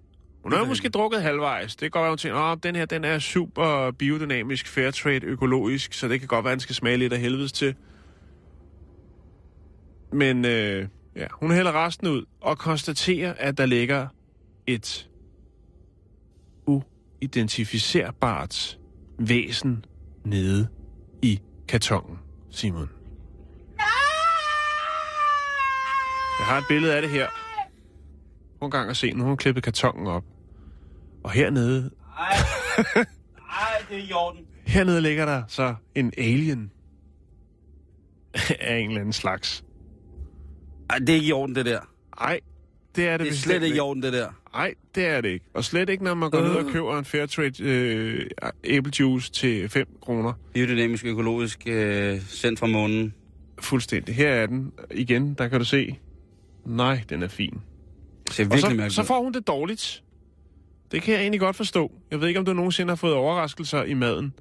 Hun 0.44 0.52
har 0.52 0.60
jo 0.60 0.66
måske 0.66 0.90
drukket 0.90 1.22
halvvejs. 1.22 1.76
Det 1.76 1.80
kan 1.80 1.92
godt 1.92 2.02
være, 2.02 2.12
hun 2.12 2.18
tænker, 2.18 2.40
at 2.40 2.64
den 2.64 2.76
her 2.76 2.86
den 2.86 3.04
er 3.04 3.20
super 3.20 3.92
biodynamisk, 3.92 4.68
fair 4.68 4.92
trade, 4.92 5.24
økologisk, 5.24 5.94
så 5.94 6.08
det 6.08 6.20
kan 6.20 6.28
godt 6.28 6.44
være, 6.44 6.52
at 6.52 6.56
den 6.56 6.62
skal 6.62 6.76
smage 6.76 6.98
lidt 6.98 7.14
af 7.14 7.20
helvedes 7.20 7.52
til. 7.52 7.76
Men 10.14 10.46
øh, 10.46 10.88
ja, 11.16 11.28
hun 11.32 11.52
hælder 11.52 11.86
resten 11.86 12.08
ud 12.08 12.26
og 12.42 12.58
konstaterer, 12.58 13.34
at 13.38 13.58
der 13.58 13.66
ligger 13.66 14.08
et 14.68 15.10
uidentificerbart 16.66 18.80
væsen 19.20 19.86
nede 20.24 20.68
i 21.22 21.42
kartongen, 21.68 22.18
Simon. 22.52 22.90
Jeg 26.40 26.46
har 26.48 26.58
et 26.58 26.64
billede 26.68 26.96
af 26.96 27.02
det 27.02 27.12
her. 27.12 27.28
Prøv 28.60 28.68
en 28.68 28.72
gang 28.72 28.90
at 28.90 28.98
se, 28.98 29.12
nu 29.12 29.20
har 29.24 29.28
hun 29.28 29.38
klippet 29.38 29.64
kartongen 29.64 30.08
op. 30.08 30.24
Og 31.24 31.32
hernede, 31.32 31.92
Ej, 32.20 32.36
Ej, 33.50 33.86
det 33.90 33.98
er 33.98 34.04
i 34.10 34.12
orden. 34.14 34.46
hernede 34.68 35.02
ligger 35.02 35.26
der 35.26 35.44
så 35.48 35.76
en 35.96 36.14
alien 36.18 36.72
af 38.60 38.78
en 38.78 38.88
eller 38.90 39.02
anden 39.02 39.14
slags. 39.14 39.64
Ej, 40.90 40.98
det 40.98 41.10
er 41.10 41.14
ikke 41.14 41.28
i 41.28 41.32
orden, 41.32 41.56
det 41.56 41.66
der. 41.66 41.80
Ej, 42.22 42.40
det 42.96 43.08
er 43.08 43.18
det, 43.18 43.26
Det 43.26 43.34
er 43.34 43.38
slet 43.38 43.64
ikke 43.64 43.78
i 43.78 43.80
orden, 43.80 44.04
det 44.04 44.14
der. 44.14 44.30
Nej, 44.56 44.74
det 44.96 45.06
er 45.06 45.22
det 45.22 45.30
ikke. 45.30 45.46
Og 45.54 45.64
slet 45.64 45.90
ikke, 45.90 46.04
når 46.04 46.14
man 46.14 46.30
går 46.30 46.40
øh. 46.40 46.46
ned 46.46 46.56
og 46.56 46.66
køber 46.66 46.98
en 46.98 47.06
Fairtrade 47.06 47.64
øh, 47.64 48.26
æblejuice 48.64 49.32
til 49.32 49.70
5 49.70 49.88
kroner. 50.02 50.34
Biodynamisk 50.54 51.06
økologisk 51.06 51.64
øh, 51.68 52.22
sendt 52.22 52.60
fra 52.60 52.68
månen. 52.68 53.14
Fuldstændig. 53.60 54.16
Her 54.16 54.30
er 54.30 54.46
den. 54.46 54.72
Igen, 54.92 55.34
der 55.34 55.48
kan 55.48 55.60
du 55.60 55.66
se. 55.66 56.00
Nej, 56.66 57.02
den 57.10 57.24
er 57.24 57.28
fin. 57.28 57.62
Ser 58.32 58.50
Og 58.52 58.60
så, 58.60 58.68
mærkeligt 58.68 58.94
så 58.94 59.04
får 59.04 59.24
hun 59.24 59.34
det 59.34 59.48
dårligt. 59.48 60.04
Det 60.92 61.02
kan 61.02 61.14
jeg 61.14 61.22
egentlig 61.22 61.40
godt 61.40 61.56
forstå. 61.56 61.92
Jeg 62.12 62.22
ved 62.22 62.28
ikke, 62.28 62.40
om 62.40 62.46
du 62.46 62.54
nogensinde 62.54 62.92
har 62.92 62.96
fået 62.96 63.14
overraskelser 63.14 63.84
i 63.84 63.94
maden. 63.94 64.34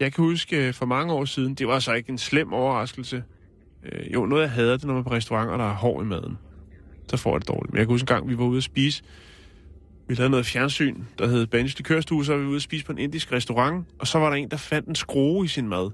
Jeg 0.00 0.12
kan 0.12 0.24
huske 0.24 0.66
øh, 0.66 0.74
for 0.74 0.86
mange 0.86 1.12
år 1.12 1.24
siden, 1.24 1.54
det 1.54 1.66
var 1.66 1.78
så 1.78 1.92
ikke 1.92 2.10
en 2.10 2.18
slem 2.18 2.52
overraskelse. 2.52 3.24
Øh, 3.84 4.12
jo, 4.14 4.26
noget 4.26 4.42
jeg 4.42 4.50
hader 4.50 4.76
det, 4.76 4.84
når 4.84 4.94
man 4.94 5.00
er 5.00 5.04
på 5.04 5.10
restauranter, 5.10 5.56
der 5.56 5.70
er 5.70 5.74
hård 5.74 6.04
i 6.04 6.06
maden. 6.06 6.38
Så 7.08 7.16
får 7.16 7.34
jeg 7.34 7.40
det 7.40 7.48
dårligt. 7.48 7.72
Men 7.72 7.78
jeg 7.78 7.86
kan 7.86 7.94
huske 7.94 8.04
en 8.04 8.06
gang, 8.06 8.28
vi 8.28 8.38
var 8.38 8.44
ude 8.44 8.56
at 8.56 8.62
spise. 8.62 9.02
Vi 10.08 10.14
lavede 10.14 10.30
noget 10.30 10.46
fjernsyn, 10.46 10.96
der 11.18 11.26
hed 11.28 11.46
Banjs 11.46 11.76
Likørstue, 11.78 12.24
så 12.24 12.32
var 12.32 12.38
vi 12.40 12.46
ude 12.46 12.56
at 12.56 12.62
spise 12.62 12.84
på 12.84 12.92
en 12.92 12.98
indisk 12.98 13.32
restaurant, 13.32 13.86
og 13.98 14.06
så 14.06 14.18
var 14.18 14.28
der 14.30 14.36
en, 14.36 14.50
der 14.50 14.56
fandt 14.56 14.88
en 14.88 14.94
skrue 14.94 15.44
i 15.44 15.48
sin 15.48 15.68
mad. 15.68 15.90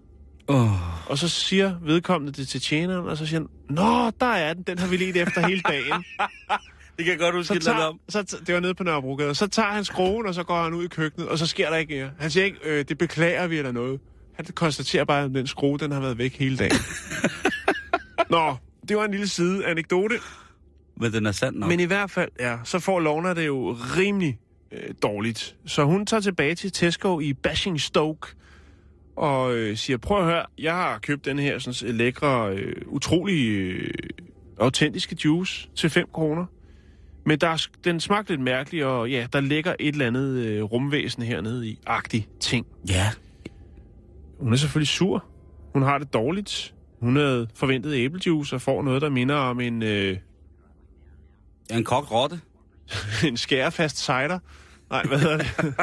Åh, 0.49 1.11
Og 1.11 1.19
så 1.19 1.29
siger 1.29 1.75
vedkommende 1.83 2.33
det 2.33 2.49
til 2.49 2.61
tjeneren, 2.61 3.07
og 3.09 3.17
så 3.17 3.27
siger 3.27 3.41
han, 3.41 3.49
Nå, 3.77 4.11
der 4.21 4.27
er 4.27 4.55
den, 4.55 4.63
den 4.63 4.79
har 4.79 4.87
vi 4.89 4.97
let 4.97 5.17
efter 5.17 5.47
hele 5.47 5.61
dagen. 5.69 5.93
det 6.97 7.05
kan 7.05 7.09
jeg 7.09 7.19
godt 7.19 7.35
huske, 7.35 7.55
Så 7.55 7.61
tager, 7.61 7.79
om. 7.85 8.01
så 8.09 8.19
t- 8.33 8.45
det 8.45 8.55
var 8.55 8.61
nede 8.61 8.75
på 8.75 8.83
Nørrebrogade. 8.85 9.35
Så 9.35 9.47
tager 9.47 9.69
han 9.73 9.85
skruen, 9.85 10.27
og 10.27 10.35
så 10.35 10.43
går 10.43 10.63
han 10.63 10.75
ud 10.75 10.85
i 10.85 10.89
køkkenet, 10.89 11.29
og 11.29 11.39
så 11.39 11.47
sker 11.47 11.71
der 11.71 11.77
ikke 11.77 11.95
mere. 11.95 12.11
Han 12.19 12.31
siger 12.31 12.45
ikke, 12.45 12.59
øh, 12.65 12.85
det 12.89 12.99
beklager 12.99 13.47
vi 13.47 13.59
eller 13.59 13.73
noget. 13.73 14.01
Han 14.37 14.45
konstaterer 14.55 15.05
bare, 15.05 15.25
at 15.25 15.31
den 15.31 15.47
skrue, 15.47 15.79
den 15.79 15.93
har 15.93 16.01
været 16.01 16.19
væk 16.19 16.39
hele 16.39 16.57
dagen. 16.57 16.77
Nå, 18.31 18.57
det 18.89 18.97
var 18.97 19.05
en 19.05 19.11
lille 19.11 19.29
side 19.29 19.67
anekdote. 19.67 20.15
Men 21.01 21.13
den 21.13 21.27
er 21.27 21.33
sand 21.33 21.57
nok. 21.57 21.69
Men 21.69 21.81
i 21.81 21.85
hvert 21.85 22.11
fald, 22.11 22.31
ja, 22.41 22.57
så 22.65 22.79
får 22.79 23.01
Lorna 23.01 23.35
det 23.35 23.47
jo 23.47 23.77
rimelig 23.97 24.39
øh, 24.73 24.95
dårligt. 25.03 25.57
Så 25.67 25.85
hun 25.85 26.07
tager 26.07 26.21
tilbage 26.21 26.55
til 26.55 26.73
Tesco 26.73 27.21
i 27.21 27.33
Basingstoke 27.33 28.29
og 29.17 29.57
øh, 29.57 29.77
siger, 29.77 29.97
prøv 29.97 30.19
at 30.19 30.25
høre, 30.25 30.45
jeg 30.59 30.75
har 30.75 30.99
købt 30.99 31.25
den 31.25 31.39
her 31.39 31.59
sådan, 31.59 31.97
lækre, 31.97 32.55
øh, 32.55 32.75
utrolig 32.87 33.49
øh, 33.49 33.91
autentiske 34.61 35.17
juice 35.25 35.69
til 35.75 35.91
5 35.91 36.09
kroner. 36.13 36.47
Men 37.27 37.39
der, 37.39 37.49
er 37.49 37.67
den 37.85 38.01
smagte 38.01 38.33
lidt 38.33 38.41
mærkelig, 38.41 38.85
og 38.85 39.11
ja, 39.11 39.27
der 39.33 39.41
ligger 39.41 39.75
et 39.81 39.93
eller 39.93 40.07
andet 40.07 40.37
øh, 40.37 40.63
rumvæsen 40.63 41.23
hernede 41.23 41.69
i, 41.69 41.79
agtig 41.87 42.29
ting. 42.41 42.67
Ja. 42.89 43.11
Hun 44.41 44.53
er 44.53 44.57
selvfølgelig 44.57 44.89
sur. 44.89 45.25
Hun 45.73 45.83
har 45.83 45.99
det 45.99 46.13
dårligt. 46.13 46.75
Hun 47.01 47.17
havde 47.17 47.49
forventet 47.55 47.95
æblejuice 47.95 48.57
og 48.57 48.61
får 48.63 48.83
noget, 48.83 49.03
der 49.03 49.09
minder 49.09 49.35
om 49.35 49.61
en... 49.61 49.83
Øh, 49.83 50.17
Ja, 51.71 51.77
en 51.77 51.85
kogt 51.85 52.11
rotte. 52.11 52.41
en 53.29 53.37
skærefast 53.37 53.99
cider. 54.05 54.39
Nej, 54.91 55.03
hvad 55.07 55.19
hedder 55.19 55.37
det? 55.37 55.51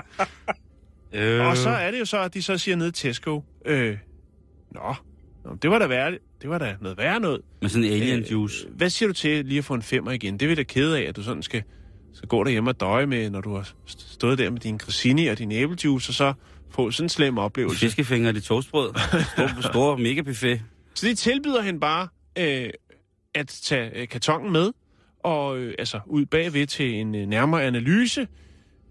Øh. 1.14 1.48
Og 1.48 1.58
så 1.58 1.70
er 1.70 1.92
det 1.92 2.00
jo 2.00 2.06
så, 2.06 2.20
at 2.22 2.34
de 2.34 2.42
så 2.44 2.58
siger 2.58 2.76
ned 2.78 2.88
i 2.88 2.92
Tesco, 2.92 3.44
øh, 3.66 3.98
nå, 4.72 4.96
nå, 5.46 5.56
det 5.62 5.70
var 5.70 5.80
da 5.80 5.88
værre, 5.88 6.12
det 6.42 6.50
var 6.50 6.58
da 6.58 6.76
noget 6.82 6.98
værre 6.98 7.20
noget. 7.20 7.42
Med 7.62 7.70
sådan 7.70 7.84
en 7.84 7.92
alien 7.94 8.24
juice. 8.24 8.68
Øh, 8.68 8.76
hvad 8.76 8.90
siger 8.90 9.08
du 9.08 9.14
til 9.14 9.46
lige 9.46 9.58
at 9.58 9.66
få 9.66 9.74
en 9.74 9.82
femmer 9.82 10.12
igen? 10.12 10.40
Det 10.40 10.50
vil 10.50 10.58
da 10.58 10.64
kede 10.64 10.98
af, 11.00 11.04
at 11.04 11.16
du 11.16 11.24
sådan 11.24 11.44
skal, 11.44 11.64
skal 12.14 12.28
gå 12.30 12.44
derhjemme 12.44 12.70
og 12.70 12.80
døje 12.80 13.06
med, 13.06 13.30
når 13.30 13.42
du 13.42 13.56
har 13.56 13.62
st- 13.90 14.14
stået 14.14 14.38
der 14.38 14.50
med 14.50 14.60
din 14.60 14.78
grissini 14.78 15.28
og 15.28 15.38
din 15.38 15.52
æblejuice, 15.52 16.10
og 16.10 16.14
så 16.14 16.34
få 16.72 16.92
sådan 16.92 17.06
en 17.06 17.10
slem 17.10 17.38
oplevelse. 17.38 17.80
fiskefingre 17.80 18.30
og 18.30 18.36
de 18.36 18.40
toastbrød. 18.40 18.94
Stor, 19.34 19.62
stor 19.72 19.98
mega 19.98 20.22
buffet. 20.22 20.62
Så 20.96 21.08
de 21.08 21.16
tilbyder 21.16 21.62
hende 21.62 21.80
bare 21.80 22.08
øh, 22.38 22.70
at 23.36 23.48
tage 23.64 23.92
øh, 24.02 24.08
kartongen 24.08 24.52
med, 24.54 24.72
og 25.26 25.58
øh, 25.58 25.76
altså 25.80 26.00
ud 26.06 26.26
bagved 26.26 26.68
til 26.68 26.94
en 26.96 27.16
øh, 27.16 27.26
nærmere 27.28 27.64
analyse, 27.64 28.28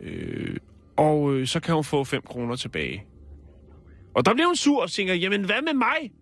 øh, 0.00 0.56
og 0.96 1.34
øh, 1.34 1.46
så 1.46 1.60
kan 1.60 1.74
hun 1.74 1.84
få 1.84 2.04
5 2.04 2.22
kroner 2.22 2.56
tilbage. 2.56 3.04
Og 4.14 4.26
der 4.26 4.32
bliver 4.34 4.46
hun 4.46 4.56
sur 4.56 4.82
og 4.82 4.90
tænker, 4.90 5.14
jamen 5.14 5.44
hvad 5.44 5.62
med 5.62 5.72
mig? 5.74 6.12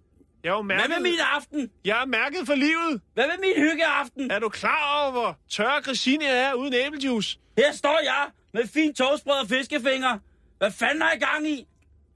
Jeg 0.44 0.50
er 0.50 0.54
jo 0.54 0.62
mærket, 0.62 0.86
Hvad 0.86 0.96
med 0.96 1.02
min 1.10 1.18
aften? 1.36 1.70
jeg 1.84 2.02
er 2.02 2.06
mærket 2.06 2.38
for 2.46 2.54
livet. 2.54 3.00
Hvad 3.14 3.24
med 3.26 3.38
min 3.40 3.64
hyggeaften? 3.70 4.30
Er 4.30 4.38
du 4.38 4.48
klar 4.48 5.00
over, 5.02 5.12
hvor 5.12 5.38
tør 5.50 5.80
grissini 5.84 6.24
er 6.28 6.54
uden 6.54 6.74
æblejuice? 6.74 7.38
Her 7.58 7.72
står 7.72 7.98
jeg 8.04 8.26
med 8.54 8.66
fin 8.68 8.94
toastbrød 8.94 9.34
og 9.42 9.48
fiskefingre. 9.48 10.18
Hvad 10.58 10.70
fanden 10.70 11.02
har 11.02 11.12
I 11.12 11.18
gang 11.18 11.48
i? 11.48 11.66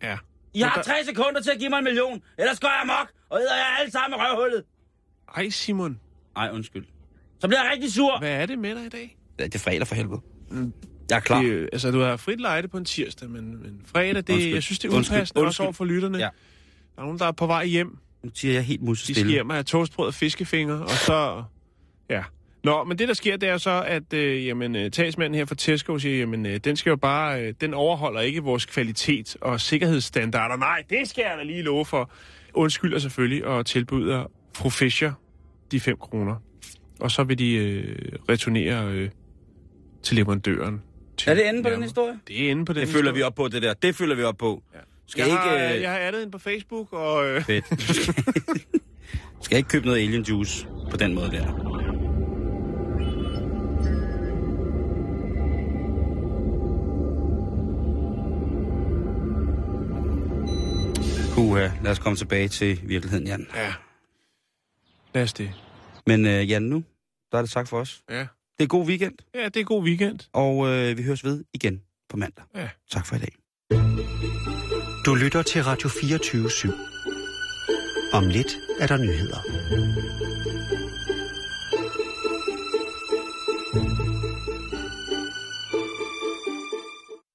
Ja. 0.03 0.19
I 0.55 0.61
har 0.61 0.75
der- 0.75 0.83
tre 0.83 1.05
sekunder 1.05 1.41
til 1.41 1.51
at 1.51 1.59
give 1.59 1.71
mig 1.71 1.79
en 1.79 1.85
million. 1.85 2.23
Ellers 2.39 2.61
går 2.61 2.69
jeg 2.69 2.81
amok, 2.83 3.09
og 3.31 3.39
æder 3.41 3.55
jeg 3.57 3.77
alle 3.81 3.93
sammen 3.93 4.19
i 4.19 4.23
røvhullet. 4.23 4.65
Ej, 5.37 5.49
Simon. 5.49 6.01
Ej, 6.37 6.51
undskyld. 6.53 6.85
Så 7.41 7.49
bliver 7.49 7.63
jeg 7.63 7.71
rigtig 7.73 7.93
sur. 7.93 8.19
Hvad 8.19 8.31
er 8.31 8.47
det 8.47 8.59
med 8.59 8.75
dig 8.75 8.87
i 8.87 8.89
dag? 8.89 9.17
Ja, 9.39 9.45
det 9.45 9.55
er 9.55 9.59
fredag 9.59 9.87
for 9.87 9.95
helvede. 9.95 10.21
Jeg 11.11 11.17
er 11.17 11.21
klar. 11.21 11.43
Det, 11.43 11.69
altså, 11.73 11.91
du 11.91 12.01
har 12.01 12.17
frit 12.17 12.41
lejde 12.41 12.69
på 12.69 12.77
en 12.79 12.85
tirsdag, 12.85 13.31
men, 13.31 13.63
men 13.63 13.81
fredag, 13.85 14.15
det, 14.15 14.31
Undskyld. 14.33 14.53
jeg 14.55 14.63
synes, 14.63 14.79
det 14.79 14.91
er 14.93 14.97
Undskyld. 14.97 15.17
upassende 15.19 15.45
også 15.45 15.63
over 15.63 15.73
for 15.73 15.85
lytterne. 15.85 16.19
Ja. 16.19 16.29
Der 16.97 17.03
er 17.03 17.03
nogen, 17.03 17.19
der 17.19 17.27
er 17.27 17.33
på 17.33 17.47
vej 17.47 17.67
hjem. 17.67 17.99
Nu 18.25 18.31
siger 18.35 18.55
jeg 18.55 18.63
helt 18.63 18.81
De 18.81 18.87
musestille. 18.87 19.21
skal 19.21 19.31
hjem 19.31 19.49
og 19.49 19.55
have 19.57 19.63
toastbrød 19.65 20.07
og 20.07 20.15
fiskefinger, 20.15 20.75
og 20.81 20.91
så... 20.91 21.43
Ja. 22.11 22.23
Nå, 22.65 22.85
men 22.85 22.99
det, 22.99 23.09
der 23.09 23.15
sker, 23.15 23.37
det 23.37 23.49
er 23.49 23.59
så, 23.59 23.83
at 23.87 24.13
øh, 24.13 24.47
jamen, 24.47 24.77
øh, 24.77 24.91
talsmanden 24.91 25.35
her 25.39 25.45
fra 25.45 25.55
Tesco 25.55 25.99
siger, 25.99 26.17
jamen, 26.19 26.47
øh, 26.47 26.57
den 26.57 26.77
skal 26.77 26.91
jo 26.91 26.97
bare... 26.97 27.43
Øh, 27.43 27.55
den 27.61 27.75
overholder 27.75 28.21
ikke 28.21 28.43
vores 28.43 28.67
kvalitet 28.67 29.37
og 29.41 29.61
sikkerhedsstandarder. 29.61 30.57
Nej, 30.57 30.83
det 30.91 31.09
skal 31.09 31.23
jeg 31.29 31.35
da 31.39 31.43
lige 31.43 31.63
love 31.63 31.85
for. 31.87 32.11
Undskylder 32.55 32.99
selvfølgelig 32.99 33.45
og 33.45 33.67
tilbyder 33.67 34.25
fru 34.55 34.71
Fischer 34.71 35.13
de 35.73 35.81
5 35.81 35.97
kroner. 36.01 36.37
Og 37.01 37.11
så 37.11 37.25
vil 37.25 37.39
de 37.39 37.55
øh, 37.55 38.13
returnere 38.29 38.93
øh, 38.93 39.11
til 40.03 40.17
leverandøren. 40.17 40.83
Til 41.17 41.31
Er 41.31 41.35
det 41.35 41.49
enden 41.49 41.63
på 41.63 41.71
den 41.71 41.83
historie? 41.83 42.21
Det 42.29 42.47
er 42.47 42.51
ende 42.51 42.65
på 42.65 42.73
den 42.73 42.81
Det 42.81 42.89
følger 42.89 43.13
vi 43.13 43.23
op 43.23 43.35
på, 43.35 43.49
det 43.49 43.63
der. 43.63 43.75
Det 43.75 43.95
følger 43.95 44.17
vi 44.17 44.23
op 44.23 44.37
på. 44.37 44.63
Ja. 44.75 44.79
Skal 45.07 45.23
jeg, 45.23 45.29
ikke... 45.29 45.39
har, 45.39 45.75
øh, 45.75 45.83
jeg 45.83 45.91
har 45.91 45.99
addet 45.99 46.23
ind 46.23 46.33
på 46.33 46.39
Facebook, 46.39 46.93
og... 46.93 47.27
Øh, 47.27 47.43
Fedt. 47.51 47.65
Skal 49.45 49.59
ikke 49.59 49.69
købe 49.69 49.87
noget 49.87 50.03
alien 50.03 50.23
juice 50.23 50.67
på 50.91 50.97
den 50.97 51.15
måde 51.15 51.31
der. 51.31 51.67
Uha, 61.39 61.69
lad 61.83 61.91
os 61.91 61.99
komme 61.99 62.17
tilbage 62.17 62.49
til 62.49 62.81
virkeligheden, 62.83 63.27
Jan. 63.27 63.47
Ja. 63.55 63.73
Lad 65.15 65.23
os 65.23 65.33
det. 65.33 65.66
Men 66.07 66.27
øh, 66.27 66.51
Jan, 66.51 66.63
nu, 66.63 66.85
der 67.33 67.39
er 67.39 67.43
det 67.43 67.51
tak 67.51 67.69
for 67.69 67.81
os. 67.81 68.03
Ja. 68.11 68.27
Det 68.59 68.65
er 68.65 68.67
god 68.67 68.87
weekend, 68.87 69.15
Ja, 69.35 69.45
det 69.49 69.57
er 69.61 69.65
god 69.65 69.85
weekend. 69.85 70.21
og 70.33 70.67
øh, 70.69 70.99
vi 70.99 71.03
høres 71.03 71.25
ved 71.25 71.45
igen 71.55 71.83
på 72.09 72.17
mandag. 72.17 72.45
Ja. 72.55 72.69
Tak 72.91 73.07
for 73.07 73.17
i 73.17 73.19
dag. 73.19 73.33
Du 75.07 75.15
lytter 75.15 75.43
til 75.43 75.65
Radio 75.65 75.89
24 75.89 76.47
/7. 76.49 76.73
Om 78.13 78.29
lidt 78.29 78.57
er 78.81 78.87
der 78.87 78.97
nyheder. 78.97 79.39